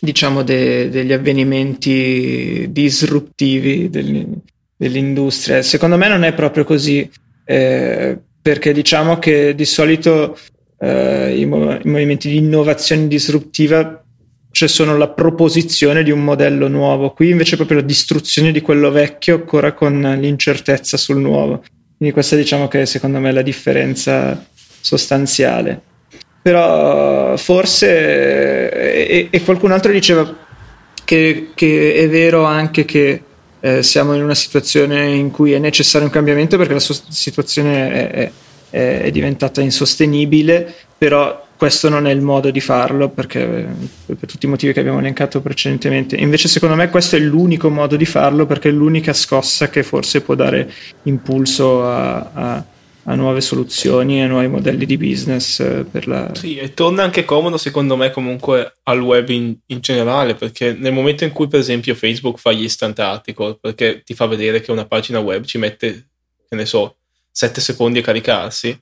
diciamo 0.00 0.42
de, 0.42 0.88
degli 0.88 1.12
avvenimenti 1.12 2.66
disruptivi 2.70 3.90
dell'industria. 3.90 5.62
Secondo 5.62 5.96
me 5.96 6.08
non 6.08 6.24
è 6.24 6.32
proprio 6.32 6.64
così 6.64 7.08
eh, 7.50 8.16
perché 8.40 8.72
diciamo 8.72 9.18
che 9.18 9.56
di 9.56 9.64
solito 9.64 10.38
eh, 10.78 11.36
i, 11.36 11.44
mov- 11.46 11.84
i, 11.84 11.88
movimenti 11.88 12.28
di 12.28 12.36
innovazione 12.36 13.08
disruptiva 13.08 14.04
cioè 14.52 14.68
sono 14.68 14.96
la 14.96 15.08
proposizione 15.08 16.04
di 16.04 16.12
un 16.12 16.22
modello 16.22 16.68
nuovo, 16.68 17.10
qui 17.12 17.30
invece 17.30 17.54
è 17.54 17.56
proprio 17.56 17.78
la 17.78 17.84
distruzione 17.84 18.52
di 18.52 18.60
quello 18.60 18.90
vecchio 18.90 19.36
ancora 19.36 19.72
con 19.72 20.00
l'incertezza 20.20 20.96
sul 20.96 21.18
nuovo. 21.18 21.62
Quindi 21.96 22.14
questa 22.14 22.36
diciamo 22.36 22.66
che 22.66 22.86
secondo 22.86 23.18
me 23.18 23.30
è 23.30 23.32
la 23.32 23.42
differenza 23.42 24.44
sostanziale. 24.80 25.80
Però 26.42 27.36
forse, 27.36 28.70
e, 28.70 29.28
e 29.30 29.42
qualcun 29.42 29.72
altro 29.72 29.92
diceva 29.92 30.36
che, 31.04 31.50
che 31.54 31.94
è 31.94 32.08
vero 32.08 32.44
anche 32.44 32.84
che 32.84 33.22
eh, 33.60 33.82
siamo 33.82 34.14
in 34.14 34.22
una 34.22 34.34
situazione 34.34 35.10
in 35.10 35.30
cui 35.30 35.52
è 35.52 35.58
necessario 35.58 36.06
un 36.06 36.12
cambiamento 36.12 36.56
perché 36.56 36.72
la 36.72 36.80
situazione 36.80 38.10
è, 38.10 38.32
è, 38.70 39.00
è, 39.02 39.10
diventata 39.10 39.60
insostenibile, 39.60 40.74
però 40.96 41.46
questo 41.56 41.90
non 41.90 42.06
è 42.06 42.10
il 42.10 42.22
modo 42.22 42.50
di 42.50 42.60
farlo 42.60 43.10
perché, 43.10 43.66
per 44.06 44.26
tutti 44.26 44.46
i 44.46 44.48
motivi 44.48 44.72
che 44.72 44.80
abbiamo 44.80 44.98
elencato 44.98 45.42
precedentemente. 45.42 46.16
Invece 46.16 46.48
secondo 46.48 46.74
me 46.74 46.88
questo 46.88 47.16
è 47.16 47.18
l'unico 47.18 47.68
modo 47.68 47.96
di 47.96 48.06
farlo 48.06 48.46
perché 48.46 48.70
è 48.70 48.72
l'unica 48.72 49.12
scossa 49.12 49.68
che 49.68 49.82
forse 49.82 50.22
può 50.22 50.34
dare 50.34 50.72
impulso 51.02 51.84
a, 51.84 52.30
a 52.32 52.64
a 53.04 53.14
nuove 53.14 53.40
soluzioni 53.40 54.22
e 54.22 54.26
nuovi 54.26 54.48
modelli 54.48 54.86
di 54.86 54.96
business 54.96 55.60
eh, 55.60 55.84
per 55.90 56.06
la... 56.06 56.34
Sì, 56.34 56.56
e 56.56 56.74
torna 56.74 57.02
anche 57.02 57.24
comodo 57.24 57.56
secondo 57.56 57.96
me 57.96 58.10
comunque 58.10 58.74
al 58.84 59.00
web 59.00 59.28
in, 59.30 59.56
in, 59.66 59.80
generale, 59.80 60.34
perché 60.34 60.72
nel 60.72 60.92
momento 60.92 61.24
in 61.24 61.32
cui 61.32 61.48
per 61.48 61.60
esempio 61.60 61.94
Facebook 61.94 62.38
fa 62.38 62.52
gli 62.52 62.62
instant 62.62 62.98
article, 62.98 63.58
perché 63.60 64.02
ti 64.04 64.14
fa 64.14 64.26
vedere 64.26 64.60
che 64.60 64.70
una 64.70 64.86
pagina 64.86 65.18
web 65.18 65.44
ci 65.44 65.58
mette, 65.58 66.08
che 66.48 66.54
ne 66.54 66.66
so, 66.66 66.96
7 67.30 67.60
secondi 67.60 68.00
a 68.00 68.02
caricarsi, 68.02 68.78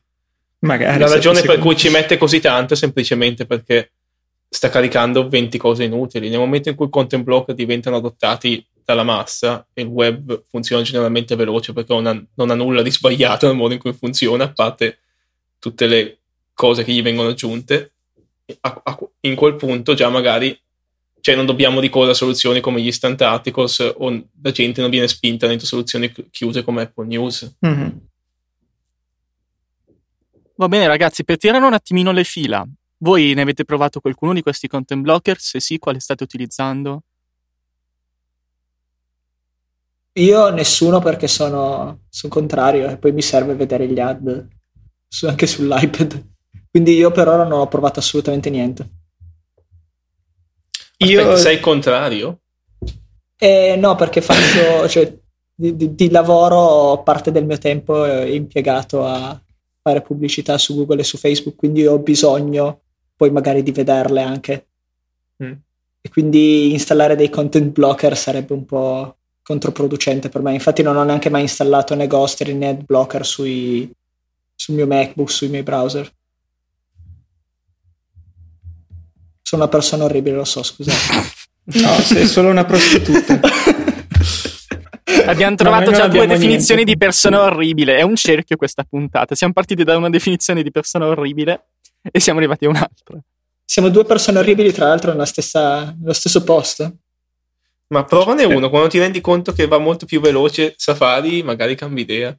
Magari 0.61 0.99
la 0.99 1.09
ragione 1.09 1.43
per 1.43 1.59
cui 1.59 1.77
ci 1.77 1.89
mette 1.89 2.17
così 2.17 2.41
tanto 2.41 2.75
è 2.75 2.77
semplicemente 2.77 3.47
perché 3.47 3.93
sta 4.49 4.69
caricando 4.69 5.29
20 5.29 5.57
cose 5.59 5.85
inutili. 5.85 6.29
Nel 6.29 6.39
momento 6.39 6.69
in 6.69 6.75
cui 6.75 6.87
i 6.87 6.91
content 6.91 7.23
block 7.23 7.53
diventano 7.53 7.97
adottati 7.97 8.65
dalla 8.89 9.03
massa 9.03 9.67
e 9.75 9.83
il 9.83 9.89
web 9.89 10.45
funziona 10.49 10.83
generalmente 10.83 11.37
veloce 11.37 11.75
perché 11.75 11.93
non 11.93 12.07
ha, 12.07 12.25
non 12.37 12.49
ha 12.49 12.55
nulla 12.55 12.81
di 12.81 12.91
sbagliato 12.91 13.47
nel 13.47 13.55
modo 13.55 13.75
in 13.75 13.81
cui 13.81 13.93
funziona, 13.93 14.45
a 14.45 14.53
parte 14.53 15.01
tutte 15.59 15.87
le 15.87 16.21
cose 16.55 16.85
che 16.85 16.93
gli 16.93 17.03
vengono 17.03 17.29
aggiunte, 17.29 17.93
a, 18.61 18.81
a, 18.83 18.99
in 19.21 19.35
quel 19.35 19.57
punto 19.57 19.93
già 19.93 20.09
magari 20.09 20.59
cioè 21.21 21.35
non 21.35 21.45
dobbiamo 21.45 21.81
ricorrere 21.81 22.13
a 22.13 22.15
soluzioni 22.15 22.61
come 22.61 22.81
gli 22.81 22.87
instant 22.87 23.21
articles 23.21 23.93
o 23.95 24.25
la 24.41 24.51
gente 24.53 24.81
non 24.81 24.89
viene 24.89 25.07
spinta 25.07 25.47
dentro 25.47 25.67
soluzioni 25.67 26.11
chiuse 26.31 26.65
come 26.65 26.83
Apple 26.83 27.07
News. 27.07 27.57
Mm-hmm. 27.67 27.89
Va 30.55 30.69
bene 30.69 30.87
ragazzi, 30.87 31.25
per 31.25 31.37
tirare 31.37 31.63
un 31.63 31.75
attimino 31.75 32.11
le 32.11 32.25
fila, 32.25 32.67
voi 32.99 33.35
ne 33.35 33.43
avete 33.43 33.67
provato 33.67 34.01
qualcuno 34.01 34.33
di 34.33 34.41
questi 34.41 34.67
content 34.67 35.03
blocker? 35.03 35.39
Se 35.39 35.61
sì, 35.61 35.77
quale 35.79 36.01
state 36.01 36.23
utilizzando? 36.23 37.03
Io 40.19 40.51
nessuno 40.51 41.01
perché 41.01 41.29
sono, 41.29 42.01
sono 42.09 42.33
contrario 42.33 42.89
e 42.89 42.97
poi 42.97 43.13
mi 43.13 43.23
serve 43.23 43.55
vedere 43.55 43.87
gli 43.87 44.01
ad 44.01 44.49
su, 45.09 45.27
anche 45.27 45.47
sull'iPad. 45.47 46.27
Quindi 46.71 46.95
io 46.95 47.11
per 47.11 47.29
ora 47.29 47.45
non 47.45 47.61
ho 47.61 47.69
provato 47.69 48.01
assolutamente 48.01 48.51
niente. 48.51 48.89
Aspetta, 50.99 51.13
io 51.13 51.37
sei 51.37 51.61
contrario? 51.61 52.41
Eh, 53.37 53.77
no, 53.77 53.95
perché 53.95 54.21
faccio 54.21 54.89
cioè, 54.91 55.17
di, 55.55 55.77
di, 55.77 55.95
di, 55.95 56.11
lavoro 56.11 57.03
parte 57.03 57.31
del 57.31 57.47
mio 57.47 57.59
tempo 57.59 58.05
è 58.05 58.25
impiegato 58.25 59.07
a 59.07 59.41
fare 59.81 60.03
pubblicità 60.03 60.59
su 60.59 60.75
Google 60.75 61.01
e 61.01 61.05
su 61.05 61.17
Facebook, 61.17 61.57
quindi 61.57 61.87
ho 61.87 61.99
bisogno 61.99 62.81
poi 63.17 63.31
magari 63.31 63.63
di 63.63 63.71
vederle 63.71 64.23
anche. 64.23 64.67
Mm. 65.43 65.53
E 66.01 66.09
quindi 66.11 66.73
installare 66.73 67.17
dei 67.17 67.31
content 67.31 67.73
blocker 67.73 68.17
sarebbe 68.17 68.53
un 68.53 68.65
po' 68.65 69.18
controproducente 69.49 70.29
per 70.29 70.43
me. 70.43 70.53
Infatti 70.53 70.83
non 70.83 70.95
ho 70.97 71.05
neanche 71.05 71.31
mai 71.31 71.41
installato 71.41 71.95
né 71.95 72.07
Ghostery 72.07 72.53
né 72.53 72.69
AdBlocker 72.69 73.25
sui, 73.25 73.91
sul 74.55 74.75
mio 74.75 74.87
MacBook, 74.87 75.31
sui 75.31 75.49
miei 75.49 75.63
browser. 75.63 76.07
Sono 79.41 79.63
una 79.63 79.71
persona 79.71 80.05
orribile, 80.05 80.37
lo 80.37 80.45
so, 80.45 80.63
scusate. 80.63 81.31
no, 81.81 81.89
sei 82.01 82.27
solo 82.27 82.51
una 82.51 82.67
prostituta. 82.67 83.41
Abbiamo 85.25 85.57
trovato 85.57 85.91
no, 85.93 85.97
già 85.97 86.09
due 86.09 86.27
definizioni 86.27 86.85
niente. 86.85 86.93
di 86.93 86.99
persona 86.99 87.41
orribile. 87.41 87.97
È 87.97 88.03
un 88.03 88.17
cerchio 88.17 88.57
questa 88.57 88.85
puntata. 88.85 89.35
Siamo 89.35 89.55
partiti 89.55 89.83
da 89.83 89.97
una 89.97 90.11
definizione 90.11 90.63
di 90.63 90.71
persona 90.71 91.07
orribile 91.07 91.69
e 92.03 92.21
siamo 92.21 92.39
arrivati 92.39 92.67
a 92.67 92.69
un'altra. 92.69 93.19
Siamo 93.65 93.89
due 93.89 94.05
persone 94.05 94.41
orribili, 94.41 94.73
tra 94.73 94.89
l'altro, 94.89 95.11
nella 95.13 95.25
stessa, 95.25 95.95
nello 95.99 96.13
stesso 96.13 96.45
posto. 96.45 96.97
Ma 97.89 98.05
provane 98.05 98.45
uno, 98.45 98.69
quando 98.69 98.89
ti 98.89 98.99
rendi 98.99 99.21
conto 99.21 99.53
che 99.53 99.67
va 99.67 99.79
molto 99.79 100.05
più 100.05 100.21
veloce 100.21 100.75
Safari, 100.77 101.43
magari 101.43 101.75
cambi 101.75 102.03
idea. 102.03 102.37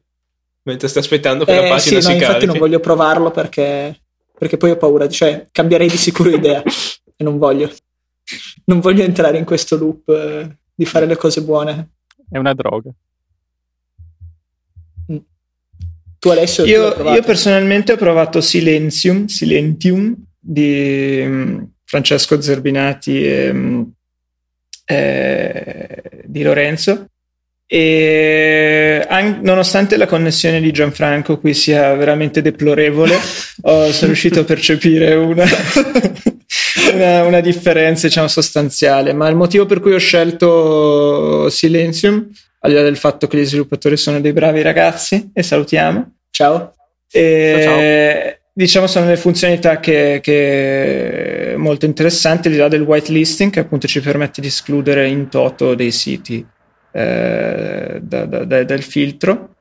Mentre 0.63 0.87
stai 0.87 1.01
aspettando 1.01 1.45
che 1.45 1.51
eh, 1.51 1.61
la 1.61 1.67
pagina 1.69 1.99
sì, 1.99 2.05
si 2.05 2.13
no, 2.13 2.19
carichi. 2.19 2.23
infatti 2.23 2.45
non 2.45 2.57
voglio 2.57 2.79
provarlo 2.79 3.31
perché, 3.31 3.99
perché 4.37 4.57
poi 4.57 4.71
ho 4.71 4.77
paura, 4.77 5.09
cioè 5.09 5.47
cambierei 5.51 5.89
di 5.89 5.97
sicuro 5.97 6.29
idea 6.29 6.61
e 6.63 7.23
non 7.23 7.37
voglio. 7.37 7.71
Non 8.65 8.79
voglio 8.79 9.03
entrare 9.03 9.39
in 9.39 9.45
questo 9.45 9.75
loop 9.75 10.07
eh, 10.09 10.57
di 10.75 10.85
fare 10.85 11.07
le 11.07 11.15
cose 11.15 11.41
buone. 11.41 11.93
È 12.29 12.37
una 12.37 12.53
droga. 12.53 12.91
Mm. 15.11 15.17
Tu 16.19 16.29
Alessio? 16.29 16.65
Io, 16.65 17.11
io 17.11 17.23
personalmente 17.23 17.93
ho 17.93 17.97
provato 17.97 18.39
Silenzium, 18.39 19.25
Silentium 19.25 20.15
di 20.37 21.23
um, 21.25 21.71
Francesco 21.85 22.39
Zerbinati 22.39 23.25
e 23.25 23.49
um, 23.49 23.91
eh, 24.91 26.01
di 26.23 26.41
Lorenzo 26.41 27.05
e 27.67 29.05
an- 29.07 29.41
nonostante 29.43 29.95
la 29.95 30.07
connessione 30.07 30.59
di 30.59 30.71
Gianfranco 30.71 31.37
qui 31.37 31.53
sia 31.53 31.93
veramente 31.93 32.41
deplorevole 32.41 33.13
ho, 33.61 33.91
sono 33.91 34.07
riuscito 34.07 34.39
a 34.39 34.43
percepire 34.43 35.13
una 35.13 35.45
una, 36.93 37.23
una, 37.23 37.39
differenza 37.41 38.07
diciamo, 38.07 38.27
sostanziale, 38.27 39.13
ma 39.13 39.27
il 39.27 39.35
motivo 39.35 39.67
per 39.67 39.79
cui 39.79 39.93
ho 39.93 39.99
scelto 39.99 41.47
Silenzium, 41.49 42.27
al 42.61 42.71
di 42.71 42.75
là 42.75 42.83
del 42.83 42.97
fatto 42.97 43.27
che 43.27 43.37
gli 43.37 43.45
sviluppatori 43.45 43.97
sono 43.97 44.19
dei 44.19 44.33
bravi 44.33 44.61
ragazzi, 44.61 45.29
e 45.31 45.43
salutiamo. 45.43 46.15
Ciao. 46.31 46.73
E, 47.11 47.61
ciao, 47.61 47.63
ciao. 47.63 48.38
Diciamo 48.59 48.87
sono 48.87 49.05
le 49.05 49.15
funzionalità 49.15 49.79
che, 49.79 50.19
che 50.21 51.53
molto 51.55 51.85
interessanti, 51.85 52.49
al 52.49 52.53
di 52.55 52.59
là 52.59 52.67
del 52.67 52.81
whitelisting, 52.81 53.53
che 53.53 53.61
appunto 53.61 53.87
ci 53.87 54.01
permette 54.01 54.41
di 54.41 54.47
escludere 54.47 55.07
in 55.07 55.29
toto 55.29 55.75
dei 55.75 55.91
siti 55.91 56.45
eh, 56.91 57.99
da, 58.01 58.25
da, 58.25 58.43
da, 58.43 58.63
dal 58.65 58.81
filtro. 58.81 59.55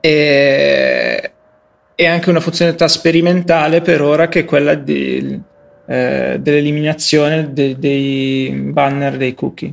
E, 0.00 1.32
e 1.94 2.04
anche 2.04 2.30
una 2.30 2.40
funzionalità 2.40 2.88
sperimentale 2.88 3.80
per 3.80 4.02
ora 4.02 4.26
che 4.26 4.40
è 4.40 4.44
quella 4.44 4.74
di, 4.74 5.40
eh, 5.86 6.38
dell'eliminazione 6.40 7.52
de, 7.52 7.78
dei 7.78 8.50
banner 8.72 9.16
dei 9.16 9.34
cookie, 9.34 9.72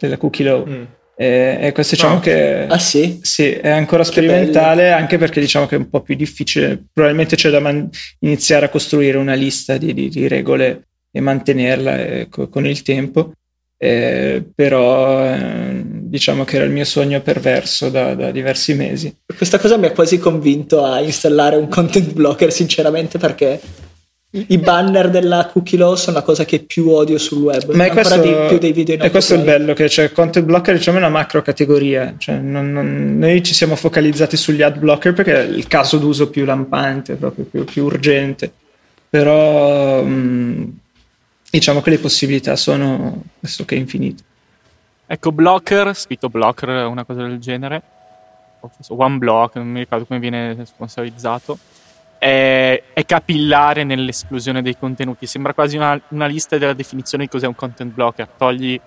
della 0.00 0.16
cookie 0.16 0.46
low. 0.46 0.66
Mm. 0.66 0.82
E, 1.20 1.58
e, 1.60 1.72
questo 1.72 1.96
diciamo 1.96 2.14
no. 2.14 2.20
che 2.20 2.66
ah, 2.66 2.78
sì? 2.78 3.18
sì? 3.20 3.50
è 3.50 3.68
ancora 3.68 4.04
sperimentale 4.04 4.90
anche 4.90 5.18
perché 5.18 5.38
diciamo 5.38 5.66
che 5.66 5.74
è 5.74 5.78
un 5.78 5.90
po' 5.90 6.00
più 6.00 6.14
difficile. 6.14 6.82
Probabilmente 6.90 7.36
c'è 7.36 7.50
da 7.50 7.60
man- 7.60 7.90
iniziare 8.20 8.64
a 8.64 8.68
costruire 8.70 9.18
una 9.18 9.34
lista 9.34 9.76
di, 9.76 9.92
di, 9.92 10.08
di 10.08 10.28
regole 10.28 10.88
e 11.12 11.20
mantenerla 11.20 11.98
eh, 11.98 12.28
co- 12.30 12.48
con 12.48 12.66
il 12.66 12.80
tempo. 12.80 13.32
Eh, 13.76 14.42
però 14.54 15.22
eh, 15.26 15.82
diciamo 15.84 16.44
che 16.44 16.56
era 16.56 16.64
il 16.64 16.70
mio 16.70 16.84
sogno 16.84 17.20
perverso 17.20 17.90
da, 17.90 18.14
da, 18.14 18.30
diversi 18.30 18.72
mesi. 18.72 19.14
Questa 19.36 19.58
cosa 19.58 19.76
mi 19.76 19.86
ha 19.86 19.92
quasi 19.92 20.18
convinto 20.18 20.86
a 20.86 21.02
installare 21.02 21.56
un 21.56 21.68
content 21.68 22.14
blocker, 22.14 22.50
sinceramente, 22.50 23.18
perché 23.18 23.60
i 24.30 24.58
banner 24.58 25.10
della 25.10 25.46
cookie 25.46 25.76
law 25.76 25.94
sono 25.96 26.16
la 26.16 26.22
cosa 26.22 26.44
che 26.44 26.60
più 26.60 26.88
odio 26.88 27.18
sul 27.18 27.42
web. 27.42 27.72
Ma 27.74 27.86
è 27.86 27.90
questo, 27.90 28.20
di, 28.20 28.34
più 28.48 28.58
dei 28.58 28.72
video 28.72 28.94
in 28.94 29.02
E 29.02 29.10
questo 29.10 29.34
è 29.34 29.38
il 29.38 29.44
bello, 29.44 29.72
che 29.72 29.86
c'è 29.86 30.12
content 30.12 30.46
blocker 30.46 30.76
diciamo 30.76 30.98
è 30.98 31.00
una 31.00 31.10
macro 31.10 31.42
categoria. 31.42 32.14
Cioè, 32.16 32.36
non, 32.36 32.72
non, 32.72 33.18
noi 33.18 33.42
ci 33.42 33.54
siamo 33.54 33.74
focalizzati 33.74 34.36
sugli 34.36 34.62
ad 34.62 34.78
blocker 34.78 35.12
perché 35.12 35.34
è 35.34 35.42
il 35.42 35.66
caso 35.66 35.98
d'uso 35.98 36.30
più 36.30 36.44
lampante, 36.44 37.14
proprio 37.14 37.44
più, 37.44 37.64
più 37.64 37.84
urgente. 37.84 38.52
Però... 39.08 40.02
Mh, 40.02 40.78
diciamo 41.50 41.80
che 41.80 41.90
le 41.90 41.98
possibilità 41.98 42.54
sono 42.56 43.22
pressoché 43.40 43.74
infinite. 43.74 44.22
Ecco, 45.06 45.32
Blocker, 45.32 45.94
scritto 45.96 46.28
Blocker, 46.28 46.86
una 46.86 47.04
cosa 47.04 47.22
del 47.22 47.38
genere, 47.38 47.82
One 48.88 49.18
Block, 49.18 49.56
non 49.56 49.68
mi 49.68 49.80
ricordo 49.80 50.04
come 50.04 50.20
viene 50.20 50.56
sponsorizzato, 50.64 51.58
è, 52.20 52.82
è 52.92 53.04
capillare 53.06 53.82
nell'esplosione 53.82 54.60
dei 54.60 54.76
contenuti. 54.76 55.26
Sembra 55.26 55.54
quasi 55.54 55.76
una, 55.76 55.98
una, 56.08 56.26
lista 56.26 56.58
della 56.58 56.74
definizione 56.74 57.24
di 57.24 57.30
cos'è 57.30 57.46
un 57.46 57.54
content 57.54 57.94
blocker. 57.94 58.28
Togli 58.36 58.78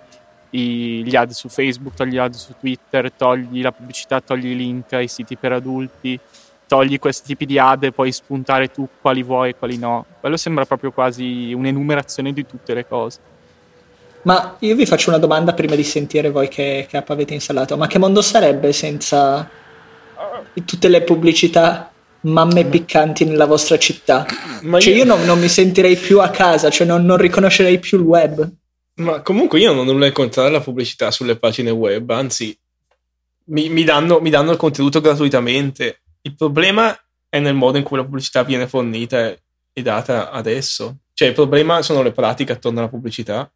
i, 0.50 1.02
gli 1.04 1.16
ad 1.16 1.30
su 1.30 1.48
Facebook, 1.48 1.94
togli 1.96 2.12
gli 2.12 2.18
ad 2.18 2.32
su 2.34 2.54
Twitter, 2.60 3.10
togli 3.10 3.60
la 3.60 3.72
pubblicità, 3.72 4.20
togli 4.20 4.46
i 4.46 4.56
link 4.56 4.92
ai 4.92 5.08
siti 5.08 5.36
per 5.36 5.50
adulti, 5.50 6.16
togli 6.68 6.96
questi 7.00 7.26
tipi 7.26 7.44
di 7.44 7.58
ad 7.58 7.82
e 7.82 7.90
puoi 7.90 8.12
spuntare 8.12 8.70
tu 8.70 8.88
quali 9.00 9.24
vuoi 9.24 9.50
e 9.50 9.56
quali 9.56 9.78
no. 9.78 10.06
Quello 10.20 10.36
sembra 10.36 10.64
proprio 10.64 10.92
quasi 10.92 11.52
un'enumerazione 11.52 12.32
di 12.32 12.46
tutte 12.46 12.72
le 12.72 12.86
cose. 12.86 13.18
Ma 14.22 14.54
io 14.60 14.76
vi 14.76 14.86
faccio 14.86 15.10
una 15.10 15.18
domanda 15.18 15.54
prima 15.54 15.74
di 15.74 15.82
sentire 15.82 16.30
voi 16.30 16.46
che, 16.46 16.86
che 16.88 16.96
app 16.98 17.10
avete 17.10 17.34
installato. 17.34 17.76
Ma 17.76 17.88
che 17.88 17.98
mondo 17.98 18.22
sarebbe 18.22 18.72
senza 18.72 19.46
tutte 20.64 20.88
le 20.88 21.02
pubblicità 21.02 21.90
mamme 22.24 22.64
piccanti 22.66 23.24
nella 23.24 23.46
vostra 23.46 23.78
città? 23.78 24.26
Ma 24.62 24.80
cioè 24.80 24.92
io, 24.92 24.98
io 25.00 25.04
non, 25.04 25.24
non, 25.24 25.38
mi 25.38 25.48
sentirei 25.48 25.96
più 25.96 26.20
a 26.20 26.30
casa, 26.30 26.70
cioè 26.70 26.86
non, 26.86 27.04
non 27.04 27.16
riconoscerei 27.16 27.78
più 27.78 27.98
il 27.98 28.04
web. 28.04 28.48
Ma 28.96 29.22
comunque 29.22 29.58
io 29.58 29.72
non 29.72 29.86
ho 29.86 29.92
nulla 29.92 30.06
in 30.06 30.12
contrario 30.12 30.50
alla 30.50 30.60
pubblicità 30.60 31.10
sulle 31.10 31.36
pagine 31.36 31.70
web, 31.70 32.10
anzi 32.10 32.56
mi, 33.46 33.68
mi, 33.68 33.84
danno, 33.84 34.20
mi 34.20 34.30
danno 34.30 34.52
il 34.52 34.56
contenuto 34.56 35.00
gratuitamente 35.00 36.00
il 36.26 36.34
problema 36.34 36.96
è 37.28 37.38
nel 37.38 37.54
modo 37.54 37.78
in 37.78 37.84
cui 37.84 37.96
la 37.96 38.04
pubblicità 38.04 38.42
viene 38.44 38.66
fornita 38.66 39.34
e 39.72 39.82
data 39.82 40.30
adesso. 40.30 40.98
Cioè, 41.12 41.28
il 41.28 41.34
problema 41.34 41.82
sono 41.82 42.02
le 42.02 42.12
pratiche 42.12 42.52
attorno 42.52 42.78
alla 42.78 42.88
pubblicità. 42.88 43.50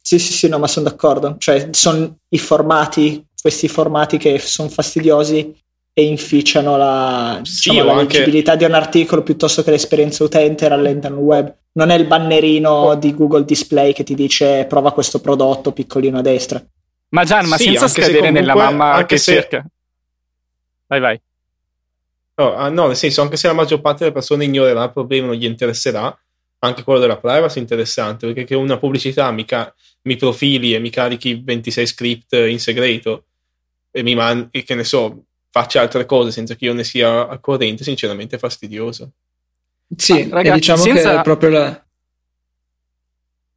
Sì, 0.00 0.18
sì, 0.18 0.32
sì, 0.32 0.48
no, 0.48 0.58
ma 0.58 0.68
sono 0.68 0.88
d'accordo. 0.88 1.36
Cioè, 1.38 1.68
sono 1.72 2.18
i 2.28 2.38
formati, 2.38 3.24
questi 3.40 3.66
formati 3.68 4.16
che 4.16 4.38
sono 4.38 4.68
fastidiosi 4.68 5.54
e 5.94 6.04
inficiano 6.04 6.76
la, 6.76 7.38
diciamo, 7.42 7.80
sì, 7.80 7.84
la 7.84 7.94
leggibilità 7.94 8.52
anche... 8.52 8.64
di 8.64 8.70
un 8.70 8.76
articolo 8.76 9.22
piuttosto 9.22 9.62
che 9.62 9.70
l'esperienza 9.70 10.24
utente 10.24 10.64
e 10.64 10.68
rallentano 10.68 11.16
il 11.16 11.22
web. 11.22 11.54
Non 11.72 11.90
è 11.90 11.96
il 11.96 12.06
bannerino 12.06 12.70
oh. 12.70 12.94
di 12.94 13.14
Google 13.14 13.44
Display 13.44 13.92
che 13.92 14.04
ti 14.04 14.14
dice 14.14 14.64
prova 14.66 14.92
questo 14.92 15.20
prodotto 15.20 15.72
piccolino 15.72 16.18
a 16.18 16.22
destra. 16.22 16.62
Ma 17.08 17.24
Gian, 17.24 17.46
ma 17.46 17.56
sì, 17.56 17.64
senza 17.64 17.88
scadere 17.88 18.18
comunque, 18.18 18.40
nella 18.40 18.54
mamma 18.54 19.04
che 19.04 19.18
se... 19.18 19.34
cerca. 19.34 19.64
Vai, 20.86 21.00
vai. 21.00 21.20
No, 22.34 22.54
ah, 22.54 22.68
no, 22.70 22.86
nel 22.86 22.96
senso, 22.96 23.20
anche 23.20 23.36
se 23.36 23.46
la 23.46 23.52
maggior 23.52 23.80
parte 23.80 24.00
delle 24.00 24.12
persone 24.12 24.44
ignorerà 24.44 24.84
il 24.84 24.92
problema, 24.92 25.26
non 25.26 25.36
gli 25.36 25.44
interesserà, 25.44 26.18
anche 26.60 26.82
quello 26.82 27.00
della 27.00 27.18
privacy 27.18 27.58
è 27.58 27.60
interessante, 27.62 28.26
perché 28.26 28.44
che 28.44 28.54
una 28.54 28.78
pubblicità 28.78 29.30
mi, 29.30 29.44
ca- 29.44 29.72
mi 30.02 30.16
profili 30.16 30.74
e 30.74 30.78
mi 30.78 30.88
carichi 30.88 31.42
26 31.44 31.86
script 31.86 32.32
in 32.32 32.58
segreto 32.58 33.24
e 33.90 34.02
mi 34.02 34.14
man- 34.14 34.48
e 34.50 34.62
che 34.62 34.74
ne 34.74 34.84
so, 34.84 35.24
faccia 35.52 35.82
altre 35.82 36.06
cose 36.06 36.32
senza 36.32 36.54
che 36.54 36.64
io 36.64 36.72
ne 36.72 36.82
sia 36.82 37.28
al 37.28 37.40
corrente, 37.40 37.84
sinceramente 37.84 38.36
è 38.36 38.38
fastidioso. 38.38 39.12
Sì, 39.94 40.22
ah, 40.22 40.28
ragazzi, 40.30 40.58
diciamo 40.58 40.82
senza... 40.82 41.10
che 41.10 41.18
è 41.18 41.22
proprio 41.22 41.50
la, 41.50 41.84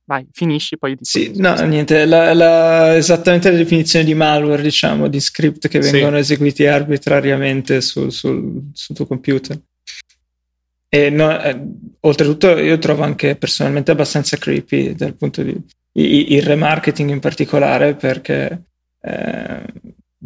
Vai, 0.07 0.27
finisci 0.31 0.77
poi. 0.77 0.95
Sì, 1.01 1.31
no, 1.37 1.55
niente, 1.61 2.05
la, 2.05 2.33
la, 2.35 2.95
esattamente 2.95 3.49
la 3.49 3.57
definizione 3.57 4.05
di 4.05 4.13
malware, 4.13 4.61
diciamo, 4.61 5.07
di 5.07 5.19
script 5.19 5.67
che 5.67 5.79
vengono 5.79 6.17
sì. 6.17 6.21
eseguiti 6.21 6.67
arbitrariamente 6.67 7.81
sul, 7.81 8.11
sul, 8.11 8.69
sul 8.71 8.95
tuo 8.95 9.07
computer. 9.07 9.59
E 10.87 11.09
no, 11.09 11.41
eh, 11.41 11.59
oltretutto 12.01 12.55
io 12.57 12.77
trovo 12.77 13.01
anche 13.01 13.35
personalmente 13.35 13.91
abbastanza 13.91 14.37
creepy 14.37 14.93
dal 14.93 15.15
punto 15.15 15.41
di 15.41 15.59
il, 15.93 16.33
il 16.33 16.43
remarketing 16.43 17.09
in 17.09 17.19
particolare 17.19 17.95
perché 17.95 18.63
eh, 19.01 19.63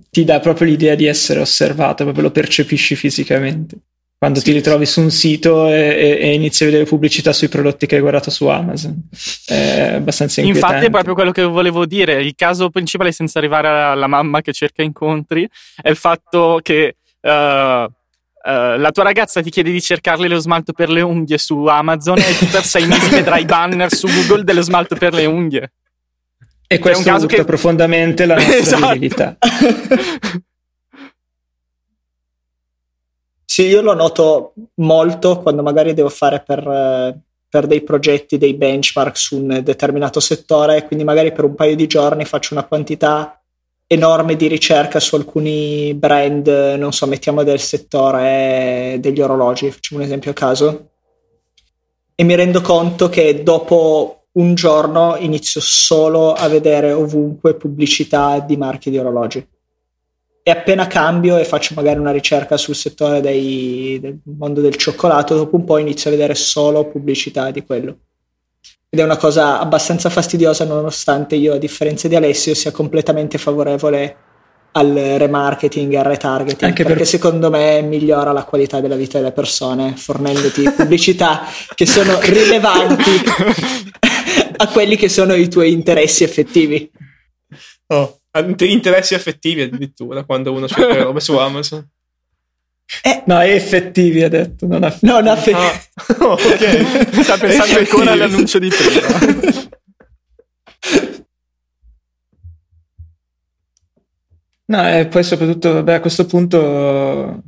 ti 0.10 0.24
dà 0.24 0.40
proprio 0.40 0.68
l'idea 0.68 0.96
di 0.96 1.06
essere 1.06 1.40
osservato, 1.40 2.04
proprio 2.04 2.24
lo 2.24 2.32
percepisci 2.32 2.96
fisicamente 2.96 3.78
quando 4.20 4.40
sì, 4.40 4.46
ti 4.48 4.52
ritrovi 4.52 4.86
su 4.86 5.00
un 5.00 5.12
sito 5.12 5.70
e, 5.70 5.80
e, 5.80 6.18
e, 6.20 6.34
inizi 6.34 6.64
a 6.64 6.66
vedere 6.66 6.84
pubblicità 6.84 7.32
sui 7.32 7.48
prodotti 7.48 7.86
che 7.86 7.96
hai 7.96 8.02
guardato 8.02 8.30
su 8.30 8.48
Amazon. 8.48 9.08
È 9.46 9.94
abbastanza 9.94 10.42
inquietante. 10.42 10.76
Infatti 10.76 10.88
è 10.88 10.92
proprio 10.92 11.14
quello 11.14 11.32
che 11.32 11.44
volevo 11.44 11.86
dire. 11.86 12.22
Il 12.22 12.36
caso 12.36 12.70
principale, 12.70 13.14
senza 13.14 13.40
arrivare 13.40 13.70
alla 13.70 14.08
mamma 14.08 14.42
che 14.42 14.52
cerca 14.52 14.84
incontri, 14.84 15.50
è 15.82 15.90
il 15.90 15.96
fatto 15.96 16.60
che 16.62 16.98
uh, 17.22 17.30
uh, 17.30 17.88
la 18.44 18.92
tua 18.92 19.04
ragazza 19.04 19.42
ti 19.42 19.50
chiede 19.50 19.72
di 19.72 19.80
cercarle 19.80 20.28
lo 20.28 20.40
smalto 20.40 20.74
per 20.74 20.90
le 20.90 21.00
unghie 21.00 21.38
su 21.38 21.64
Amazon 21.68 22.18
e 22.18 22.38
tu 22.38 22.46
per 22.48 22.66
sei 22.66 22.88
mesi 22.88 23.08
vedrai 23.16 23.46
banner 23.46 23.90
su 23.90 24.08
Google 24.08 24.44
dello 24.44 24.62
smalto 24.62 24.98
per 24.98 25.14
le 25.14 25.28
unghie. 25.28 25.72
E 26.72 26.78
questo 26.78 27.02
è 27.02 27.12
un 27.12 27.18
caso 27.18 27.26
che 27.26 27.44
profondamente 27.44 28.28
la 28.28 28.36
nostra 28.38 28.58
esatto. 28.58 28.88
virilità. 28.88 29.38
Sì, 33.52 33.66
io 33.66 33.82
lo 33.82 33.94
noto 33.94 34.54
molto 34.76 35.40
quando 35.40 35.64
magari 35.64 35.94
devo 35.94 36.08
fare 36.08 36.44
per, 36.46 36.60
eh, 36.66 37.20
per, 37.50 37.66
dei 37.66 37.82
progetti 37.82 38.38
dei 38.38 38.54
benchmark 38.54 39.18
su 39.18 39.38
un 39.38 39.62
determinato 39.64 40.22
settore, 40.22 40.86
quindi 40.86 41.04
magari 41.04 41.34
per 41.34 41.46
un 41.46 41.56
paio 41.56 41.76
di 41.76 41.88
giorni 41.88 42.24
faccio 42.24 42.54
una 42.54 42.64
quantità 42.64 43.42
enorme 43.88 44.36
di 44.36 44.48
ricerca 44.48 45.00
su 45.00 45.16
alcuni 45.16 45.94
brand, 45.96 46.48
non 46.78 46.94
so, 46.94 47.08
mettiamo 47.08 47.44
del 47.44 47.60
settore 47.60 48.98
degli 49.00 49.20
orologi, 49.20 49.72
facciamo 49.72 50.00
un 50.00 50.06
esempio 50.06 50.32
a 50.32 50.36
caso, 50.36 50.90
e 52.16 52.24
mi 52.24 52.36
rendo 52.36 52.62
conto 52.62 53.10
che 53.10 53.42
dopo 53.42 54.19
un 54.40 54.56
giorno 54.56 55.16
inizio 55.20 55.62
solo 55.62 56.34
a 56.34 56.48
vedere 56.48 56.92
ovunque 56.92 57.56
pubblicità 57.56 58.40
di 58.40 58.58
marche 58.58 58.90
di 58.90 58.98
orologi 58.98 59.46
e 60.42 60.52
appena 60.52 60.88
cambio 60.88 61.38
e 61.38 61.46
faccio 61.46 61.76
magari 61.76 62.00
una 62.00 62.12
ricerca 62.12 62.58
sul 62.58 62.74
settore 62.74 63.22
dei, 63.22 64.00
del 64.02 64.18
mondo 64.24 64.62
del 64.62 64.76
cioccolato, 64.76 65.36
dopo 65.36 65.56
un 65.56 65.64
po' 65.64 65.78
inizio 65.78 66.10
a 66.10 66.14
vedere 66.14 66.34
solo 66.34 66.86
pubblicità 66.86 67.52
di 67.52 67.64
quello. 67.64 67.98
Ed 68.90 69.00
è 69.00 69.04
una 69.04 69.18
cosa 69.18 69.60
abbastanza 69.60 70.10
fastidiosa 70.10 70.66
nonostante 70.66 71.36
io, 71.36 71.54
a 71.54 71.58
differenza 71.58 72.08
di 72.08 72.16
Alessio, 72.16 72.56
sia 72.56 72.72
completamente 72.72 73.38
favorevole 73.38 74.16
al 74.72 74.92
remarketing, 74.92 75.94
al 75.94 76.06
retargeting, 76.06 76.64
Anche 76.64 76.84
perché 76.84 77.00
per... 77.00 77.08
secondo 77.08 77.52
me 77.52 77.82
migliora 77.82 78.32
la 78.32 78.44
qualità 78.44 78.80
della 78.80 78.96
vita 78.96 79.20
delle 79.20 79.32
persone 79.32 79.96
fornendoti 79.96 80.64
pubblicità 80.76 81.44
che 81.76 81.86
sono 81.86 82.18
rilevanti 82.22 83.12
a 84.62 84.68
quelli 84.68 84.96
che 84.96 85.10
sono 85.10 85.34
i 85.34 85.48
tuoi 85.48 85.72
interessi 85.72 86.24
effettivi. 86.24 86.90
Oh 87.88 88.20
interessi 88.60 89.16
affettivi 89.16 89.62
addirittura 89.62 90.24
quando 90.24 90.52
uno 90.52 90.68
cerca 90.68 91.04
robe 91.04 91.20
su 91.20 91.36
Amazon. 91.38 91.88
Eh, 93.04 93.24
no, 93.28 93.40
effettivi 93.42 94.24
ha 94.24 94.30
detto, 94.30 94.66
non 94.66 94.84
affettivi. 94.84 95.12
Non 95.12 95.28
affettivi. 95.28 95.66
Ah, 95.66 96.26
ok. 96.26 97.22
Sta 97.22 97.38
pensando 97.38 97.80
ancora 97.80 98.12
all'annuncio 98.12 98.60
di 98.60 98.70
prima. 98.70 99.68
No, 104.70 104.88
e 104.88 105.08
poi 105.08 105.24
soprattutto, 105.24 105.74
vabbè, 105.74 105.94
a 105.94 106.00
questo 106.00 106.28
punto 106.28 107.42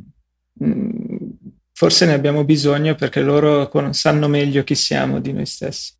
mh, 0.53 1.27
forse 1.71 2.07
ne 2.07 2.13
abbiamo 2.13 2.43
bisogno 2.43 2.95
perché 2.95 3.21
loro 3.21 3.69
sanno 3.91 4.27
meglio 4.27 4.63
chi 4.63 4.73
siamo 4.73 5.19
di 5.19 5.31
noi 5.31 5.45
stessi. 5.45 5.93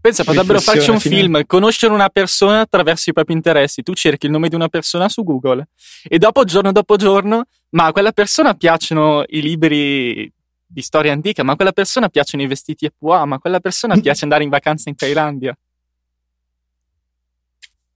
Pensa, 0.00 0.24
potrebbero 0.24 0.60
farci 0.60 0.88
un 0.88 0.98
finale. 0.98 1.22
film, 1.22 1.46
conoscere 1.46 1.92
una 1.92 2.08
persona 2.08 2.60
attraverso 2.60 3.10
i 3.10 3.12
propri 3.12 3.34
interessi. 3.34 3.82
Tu 3.82 3.92
cerchi 3.92 4.26
il 4.26 4.32
nome 4.32 4.48
di 4.48 4.54
una 4.54 4.68
persona 4.68 5.10
su 5.10 5.22
Google 5.22 5.68
e 6.08 6.16
dopo, 6.16 6.44
giorno 6.44 6.72
dopo 6.72 6.96
giorno, 6.96 7.44
ma 7.70 7.86
a 7.86 7.92
quella 7.92 8.12
persona 8.12 8.54
piacciono 8.54 9.24
i 9.28 9.42
libri 9.42 10.32
di 10.66 10.82
storia 10.82 11.12
antica, 11.12 11.42
ma 11.42 11.52
a 11.52 11.56
quella 11.56 11.72
persona 11.72 12.08
piacciono 12.08 12.42
i 12.42 12.46
vestiti 12.46 12.86
a 12.86 12.92
pois, 12.96 13.24
ma 13.26 13.36
a 13.36 13.38
quella 13.38 13.60
persona 13.60 13.96
piace 14.00 14.24
andare 14.24 14.42
in 14.42 14.48
vacanza 14.48 14.88
in 14.88 14.96
Thailandia. 14.96 15.56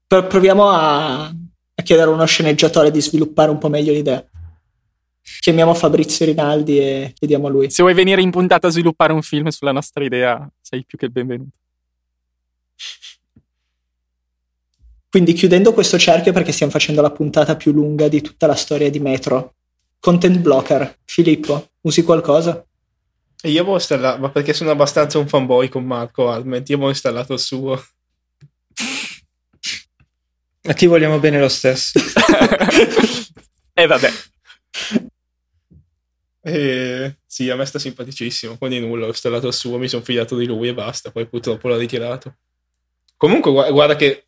Proviamo 0.06 0.68
a, 0.68 1.24
a 1.24 1.82
chiedere 1.82 2.10
a 2.10 2.12
uno 2.12 2.26
sceneggiatore 2.26 2.90
di 2.90 3.00
sviluppare 3.00 3.50
un 3.50 3.58
po' 3.58 3.68
meglio 3.68 3.92
l'idea. 3.92 4.22
Chiamiamo 5.40 5.72
Fabrizio 5.72 6.26
Rinaldi 6.26 6.78
e 6.78 7.12
chiediamo 7.14 7.46
a 7.46 7.50
lui. 7.50 7.70
Se 7.70 7.82
vuoi 7.82 7.94
venire 7.94 8.20
in 8.20 8.30
puntata 8.30 8.66
a 8.66 8.70
sviluppare 8.70 9.14
un 9.14 9.22
film 9.22 9.48
sulla 9.48 9.72
nostra 9.72 10.04
idea, 10.04 10.46
sei 10.60 10.84
più 10.84 10.98
che 10.98 11.06
il 11.06 11.12
benvenuto. 11.12 11.56
Quindi 15.14 15.32
chiudendo 15.32 15.72
questo 15.72 15.96
cerchio 15.96 16.32
perché 16.32 16.50
stiamo 16.50 16.72
facendo 16.72 17.00
la 17.00 17.12
puntata 17.12 17.54
più 17.54 17.70
lunga 17.70 18.08
di 18.08 18.20
tutta 18.20 18.48
la 18.48 18.56
storia 18.56 18.90
di 18.90 18.98
Metro. 18.98 19.54
Content 20.00 20.38
blocker. 20.38 21.02
Filippo, 21.04 21.68
usi 21.82 22.02
qualcosa? 22.02 22.66
Io 23.44 23.60
avevo 23.60 23.74
installato, 23.74 24.18
ma 24.18 24.30
perché 24.30 24.52
sono 24.52 24.72
abbastanza 24.72 25.18
un 25.18 25.28
fanboy 25.28 25.68
con 25.68 25.84
Marco 25.84 26.30
Alment, 26.30 26.68
io 26.68 26.74
avevo 26.74 26.90
installato 26.90 27.34
il 27.34 27.38
suo. 27.38 27.80
A 30.62 30.74
ti 30.74 30.86
vogliamo 30.86 31.20
bene 31.20 31.38
lo 31.38 31.48
stesso. 31.48 31.96
E 33.72 33.82
eh, 33.82 33.86
vabbè. 33.86 34.10
E, 36.46 37.18
sì, 37.24 37.48
a 37.50 37.54
me 37.54 37.64
sta 37.66 37.78
simpaticissimo. 37.78 38.58
Quindi 38.58 38.80
nulla, 38.80 39.04
ho 39.06 39.10
installato 39.10 39.46
il 39.46 39.54
suo, 39.54 39.78
mi 39.78 39.88
sono 39.88 40.02
fidato 40.02 40.36
di 40.36 40.44
lui 40.44 40.66
e 40.66 40.74
basta. 40.74 41.12
Poi 41.12 41.26
purtroppo 41.28 41.68
l'ho 41.68 41.78
ritirato. 41.78 42.34
Comunque, 43.16 43.50
guarda 43.70 43.94
che 43.94 44.24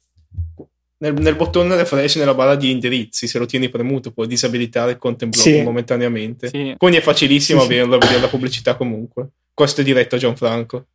nel, 0.98 1.12
nel 1.14 1.36
bottone 1.36 1.76
refresh 1.76 2.16
nella 2.16 2.34
barra 2.34 2.54
di 2.54 2.70
indirizzi, 2.70 3.26
se 3.26 3.38
lo 3.38 3.46
tieni 3.46 3.68
premuto, 3.68 4.12
puoi 4.12 4.26
disabilitare 4.26 4.92
il 4.92 4.98
content 4.98 5.32
block 5.32 5.48
sì. 5.48 5.62
momentaneamente. 5.62 6.48
Sì. 6.48 6.74
Quindi 6.76 6.96
è 6.98 7.00
facilissimo 7.00 7.60
sì, 7.60 7.66
averlo, 7.66 7.98
vedere 7.98 8.20
la 8.20 8.28
pubblicità 8.28 8.76
comunque. 8.76 9.28
Questo 9.52 9.80
è 9.80 9.84
diretto 9.84 10.14
a 10.14 10.18
Gianfranco. 10.18 10.86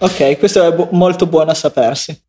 Ok, 0.00 0.38
questo 0.38 0.62
è 0.64 0.72
bu- 0.72 0.88
molto 0.92 1.26
buono 1.26 1.50
a 1.50 1.54
sapersi. 1.54 2.20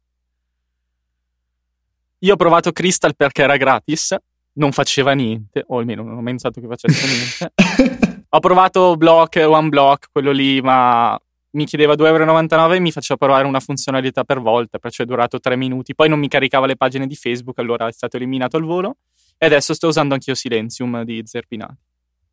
Io 2.20 2.34
ho 2.34 2.38
provato 2.38 2.72
Crystal 2.72 3.16
perché 3.16 3.44
era 3.44 3.56
gratis, 3.56 4.16
non 4.54 4.72
faceva 4.72 5.14
niente, 5.14 5.64
o 5.68 5.78
almeno 5.78 6.04
non 6.04 6.14
ho 6.14 6.22
mai 6.22 6.26
pensato 6.26 6.60
che 6.60 6.68
facesse 6.68 7.08
niente. 7.08 8.26
ho 8.30 8.40
provato 8.40 8.96
Block, 8.98 9.38
One 9.48 9.70
Block, 9.70 10.08
quello 10.12 10.32
lì, 10.32 10.62
ma 10.62 11.20
mi 11.52 11.66
chiedeva 11.66 11.94
2,99€ 11.94 12.74
e 12.74 12.80
mi 12.80 12.92
faceva 12.92 13.18
provare 13.18 13.48
una 13.48 13.60
funzionalità 13.60 14.24
per 14.24 14.40
volta, 14.40 14.78
perciò 14.78 15.04
è 15.04 15.06
durato 15.06 15.40
3 15.40 15.56
minuti. 15.56 15.96
Poi 15.96 16.10
non 16.10 16.20
mi 16.20 16.28
caricava 16.28 16.66
le 16.66 16.76
pagine 16.76 17.08
di 17.08 17.16
Facebook, 17.16 17.58
allora 17.60 17.88
è 17.88 17.92
stato 17.92 18.18
eliminato 18.18 18.58
al 18.58 18.64
volo. 18.64 18.98
E 19.38 19.46
adesso 19.46 19.74
sto 19.74 19.88
usando 19.88 20.14
anch'io 20.14 20.36
Silenzium 20.36 21.04
di 21.04 21.22
Zerpinati. 21.26 21.78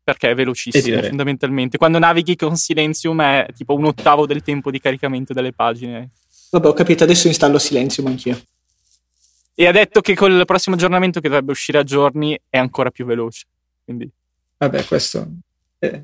Perché 0.03 0.29
è 0.29 0.35
velocissimo, 0.35 1.01
fondamentalmente. 1.01 1.77
Quando 1.77 1.99
navighi 1.99 2.35
con 2.35 2.55
Silenzium 2.55 3.21
è 3.21 3.47
tipo 3.55 3.73
un 3.73 3.85
ottavo 3.85 4.25
del 4.25 4.41
tempo 4.41 4.71
di 4.71 4.79
caricamento 4.79 5.33
delle 5.33 5.51
pagine. 5.51 6.09
Vabbè, 6.51 6.67
ho 6.67 6.73
capito, 6.73 7.03
adesso 7.03 7.27
installo 7.27 7.57
Silenzium 7.57 8.07
anch'io. 8.07 8.39
E 9.53 9.65
ha 9.65 9.71
detto 9.71 10.01
che 10.01 10.15
con 10.15 10.31
il 10.31 10.45
prossimo 10.45 10.75
aggiornamento 10.75 11.19
che 11.19 11.27
dovrebbe 11.27 11.51
uscire 11.51 11.79
a 11.79 11.83
giorni 11.83 12.39
è 12.47 12.57
ancora 12.57 12.91
più 12.91 13.05
veloce. 13.05 13.45
Quindi... 13.83 14.09
Vabbè, 14.57 14.85
questo... 14.85 15.27
Eh. 15.79 16.03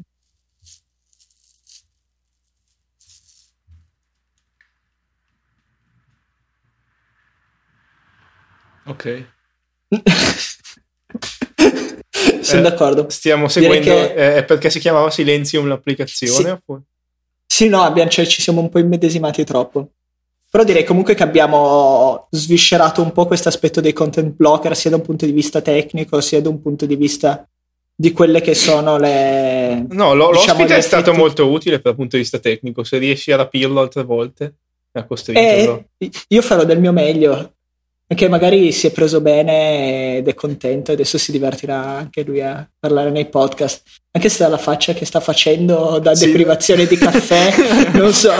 Ok. 8.86 9.26
Sono 12.42 12.60
eh, 12.60 12.64
d'accordo. 12.64 13.10
Stiamo 13.10 13.48
seguendo. 13.48 13.86
Che... 13.86 14.38
Eh, 14.38 14.44
perché 14.44 14.70
si 14.70 14.80
chiamava 14.80 15.10
Silenzium 15.10 15.68
l'applicazione? 15.68 16.62
Sì, 16.66 16.76
sì 17.46 17.70
no, 17.70 17.82
abbiamo, 17.82 18.10
cioè, 18.10 18.26
ci 18.26 18.42
siamo 18.42 18.62
un 18.62 18.70
po' 18.70 18.80
immedesimati 18.80 19.44
troppo. 19.44 19.90
Però 20.50 20.64
direi 20.64 20.84
comunque 20.84 21.16
che 21.16 21.24
abbiamo 21.24 22.28
sviscerato 22.30 23.02
un 23.02 23.12
po' 23.12 23.26
questo 23.26 23.50
aspetto 23.50 23.82
dei 23.82 23.94
content 23.94 24.36
blocker, 24.36 24.76
sia 24.76 24.92
da 24.92 24.98
un 24.98 25.02
punto 25.02 25.26
di 25.26 25.32
vista 25.32 25.62
tecnico, 25.62 26.22
sia 26.22 26.42
da 26.42 26.50
un 26.50 26.62
punto 26.62 26.86
di 26.86 26.96
vista 26.96 27.48
di 27.96 28.12
quelle 28.12 28.40
che 28.42 28.54
sono 28.54 28.98
le. 28.98 29.86
No, 29.90 30.14
lo, 30.14 30.30
diciamo, 30.32 30.60
l'ospite 30.60 30.76
è 30.78 30.82
stato 30.82 31.14
molto 31.14 31.50
utile 31.50 31.80
dal 31.82 31.96
punto 31.96 32.18
di 32.18 32.22
vista 32.22 32.38
tecnico. 32.38 32.84
Se 32.84 33.00
riesci 33.00 33.32
a 33.32 33.38
rapirlo 33.38 33.80
altre 33.80 34.04
volte, 34.04 34.54
a 34.92 35.04
costringerlo. 35.06 35.86
Eh, 35.98 36.12
io 36.28 36.42
farò 36.42 36.64
del 36.66 36.80
mio 36.80 36.92
meglio. 36.92 37.54
Anche 38.14 38.30
magari 38.30 38.72
si 38.72 38.86
è 38.86 38.92
preso 38.92 39.22
bene 39.22 40.18
ed 40.18 40.28
è 40.28 40.36
contento 40.36 40.92
e 40.92 40.94
adesso 40.94 41.18
si 41.18 41.32
divertirà 41.32 41.84
anche 41.98 42.22
lui 42.22 42.42
a 42.42 42.70
parlare 42.78 43.10
nei 43.10 43.26
podcast. 43.26 43.82
Anche 44.12 44.30
se 44.30 44.48
la 44.48 44.60
faccia 44.60 44.94
che 44.94 45.04
sta 45.04 45.20
facendo 45.20 45.98
da 45.98 46.14
sì. 46.14 46.28
deprivazione 46.28 46.86
di 46.86 46.96
caffè, 46.96 47.50
non 47.98 48.14
so. 48.14 48.32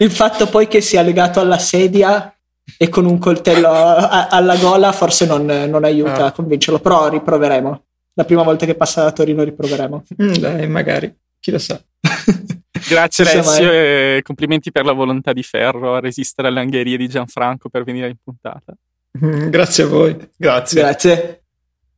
Il 0.00 0.10
fatto 0.10 0.46
poi 0.46 0.68
che 0.68 0.80
sia 0.80 1.02
legato 1.02 1.38
alla 1.38 1.58
sedia 1.58 2.34
e 2.78 2.88
con 2.88 3.04
un 3.04 3.18
coltello 3.18 3.68
a- 3.68 4.28
alla 4.28 4.56
gola 4.56 4.90
forse 4.92 5.26
non, 5.26 5.44
non 5.44 5.84
aiuta 5.84 6.24
ah. 6.24 6.26
a 6.28 6.32
convincerlo, 6.32 6.78
però 6.78 7.10
riproveremo. 7.10 7.84
La 8.14 8.24
prima 8.24 8.42
volta 8.42 8.64
che 8.64 8.74
passa 8.74 9.02
da 9.02 9.12
Torino 9.12 9.42
riproveremo. 9.42 10.04
Mm, 10.22 10.32
dai, 10.36 10.66
magari, 10.66 11.14
chi 11.40 11.50
lo 11.50 11.58
sa. 11.58 11.78
Grazie 12.88 13.28
Alessio 13.28 13.70
e 13.70 14.20
complimenti 14.22 14.72
per 14.72 14.86
la 14.86 14.92
volontà 14.92 15.34
di 15.34 15.42
Ferro 15.42 15.94
a 15.94 16.00
resistere 16.00 16.48
alle 16.48 16.60
angherie 16.60 16.96
di 16.96 17.06
Gianfranco 17.06 17.68
per 17.68 17.84
venire 17.84 18.08
in 18.08 18.16
puntata. 18.24 18.74
Grazie 19.50 19.84
a 19.84 19.86
voi. 19.86 20.16
Grazie. 20.36 20.80
Grazie. 20.80 21.42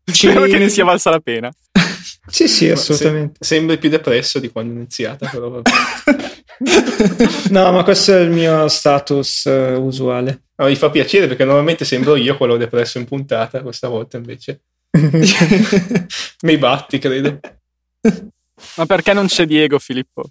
Spero 0.04 0.44
che 0.44 0.58
ne 0.58 0.68
sia 0.68 0.84
valsa 0.84 1.10
la 1.10 1.20
pena. 1.20 1.50
Sì, 2.28 2.48
sì, 2.48 2.68
assolutamente. 2.68 3.36
Se, 3.38 3.54
sembri 3.54 3.78
più 3.78 3.88
depresso 3.88 4.40
di 4.40 4.50
quando 4.50 4.72
è 4.72 4.76
iniziata, 4.78 5.28
però. 5.28 5.62
no, 7.50 7.72
ma 7.72 7.84
questo 7.84 8.16
è 8.16 8.20
il 8.20 8.30
mio 8.30 8.66
status 8.66 9.44
uh, 9.44 9.80
usuale. 9.80 10.46
No, 10.56 10.66
mi 10.66 10.74
fa 10.74 10.90
piacere 10.90 11.28
perché 11.28 11.44
normalmente 11.44 11.84
sembro 11.84 12.16
io 12.16 12.36
quello 12.36 12.56
depresso 12.56 12.98
in 12.98 13.04
puntata, 13.04 13.62
questa 13.62 13.86
volta 13.86 14.16
invece. 14.16 14.62
mi 16.42 16.58
batti, 16.58 16.98
credo. 16.98 17.38
Ma 18.74 18.86
perché 18.86 19.12
non 19.12 19.26
c'è 19.26 19.46
Diego, 19.46 19.78
Filippo? 19.78 20.24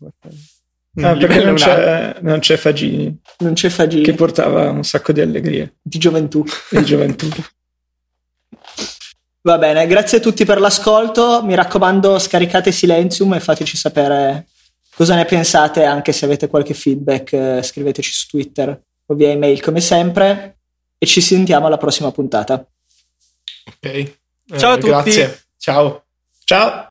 Ah, 0.97 1.15
perché 1.15 1.43
non 1.43 1.55
c'è, 1.55 2.17
non 2.21 2.39
c'è, 2.39 2.55
Fagini. 2.55 3.19
Non 3.39 3.53
c'è 3.53 3.69
Fagini. 3.69 4.03
Che 4.03 4.13
portava 4.13 4.69
un 4.69 4.83
sacco 4.83 5.11
di 5.11 5.21
allegria. 5.21 5.69
Di 5.81 5.97
gioventù. 5.97 6.43
Di 6.69 6.83
gioventù. 6.85 7.27
Va 9.41 9.57
bene, 9.59 9.85
grazie 9.85 10.17
a 10.17 10.21
tutti 10.21 10.43
per 10.45 10.59
l'ascolto. 10.59 11.43
Mi 11.43 11.53
raccomando, 11.53 12.17
scaricate 12.17 12.71
Silenzium 12.71 13.33
e 13.33 13.39
fateci 13.39 13.77
sapere 13.77 14.47
cosa 14.95 15.13
ne 15.13 15.25
pensate, 15.25 15.83
anche 15.83 16.13
se 16.13 16.25
avete 16.25 16.47
qualche 16.47 16.73
feedback, 16.73 17.33
eh, 17.33 17.61
scriveteci 17.61 18.11
su 18.11 18.27
Twitter 18.27 18.81
o 19.05 19.13
via 19.13 19.29
email 19.29 19.61
come 19.61 19.81
sempre. 19.81 20.57
E 20.97 21.05
ci 21.05 21.21
sentiamo 21.21 21.67
alla 21.67 21.77
prossima 21.77 22.11
puntata. 22.11 22.65
Ok. 23.67 24.13
Ciao 24.57 24.71
a 24.71 24.73
eh, 24.73 24.77
tutti. 24.77 24.87
Grazie. 24.87 25.43
Ciao. 25.57 26.03
Ciao. 26.43 26.83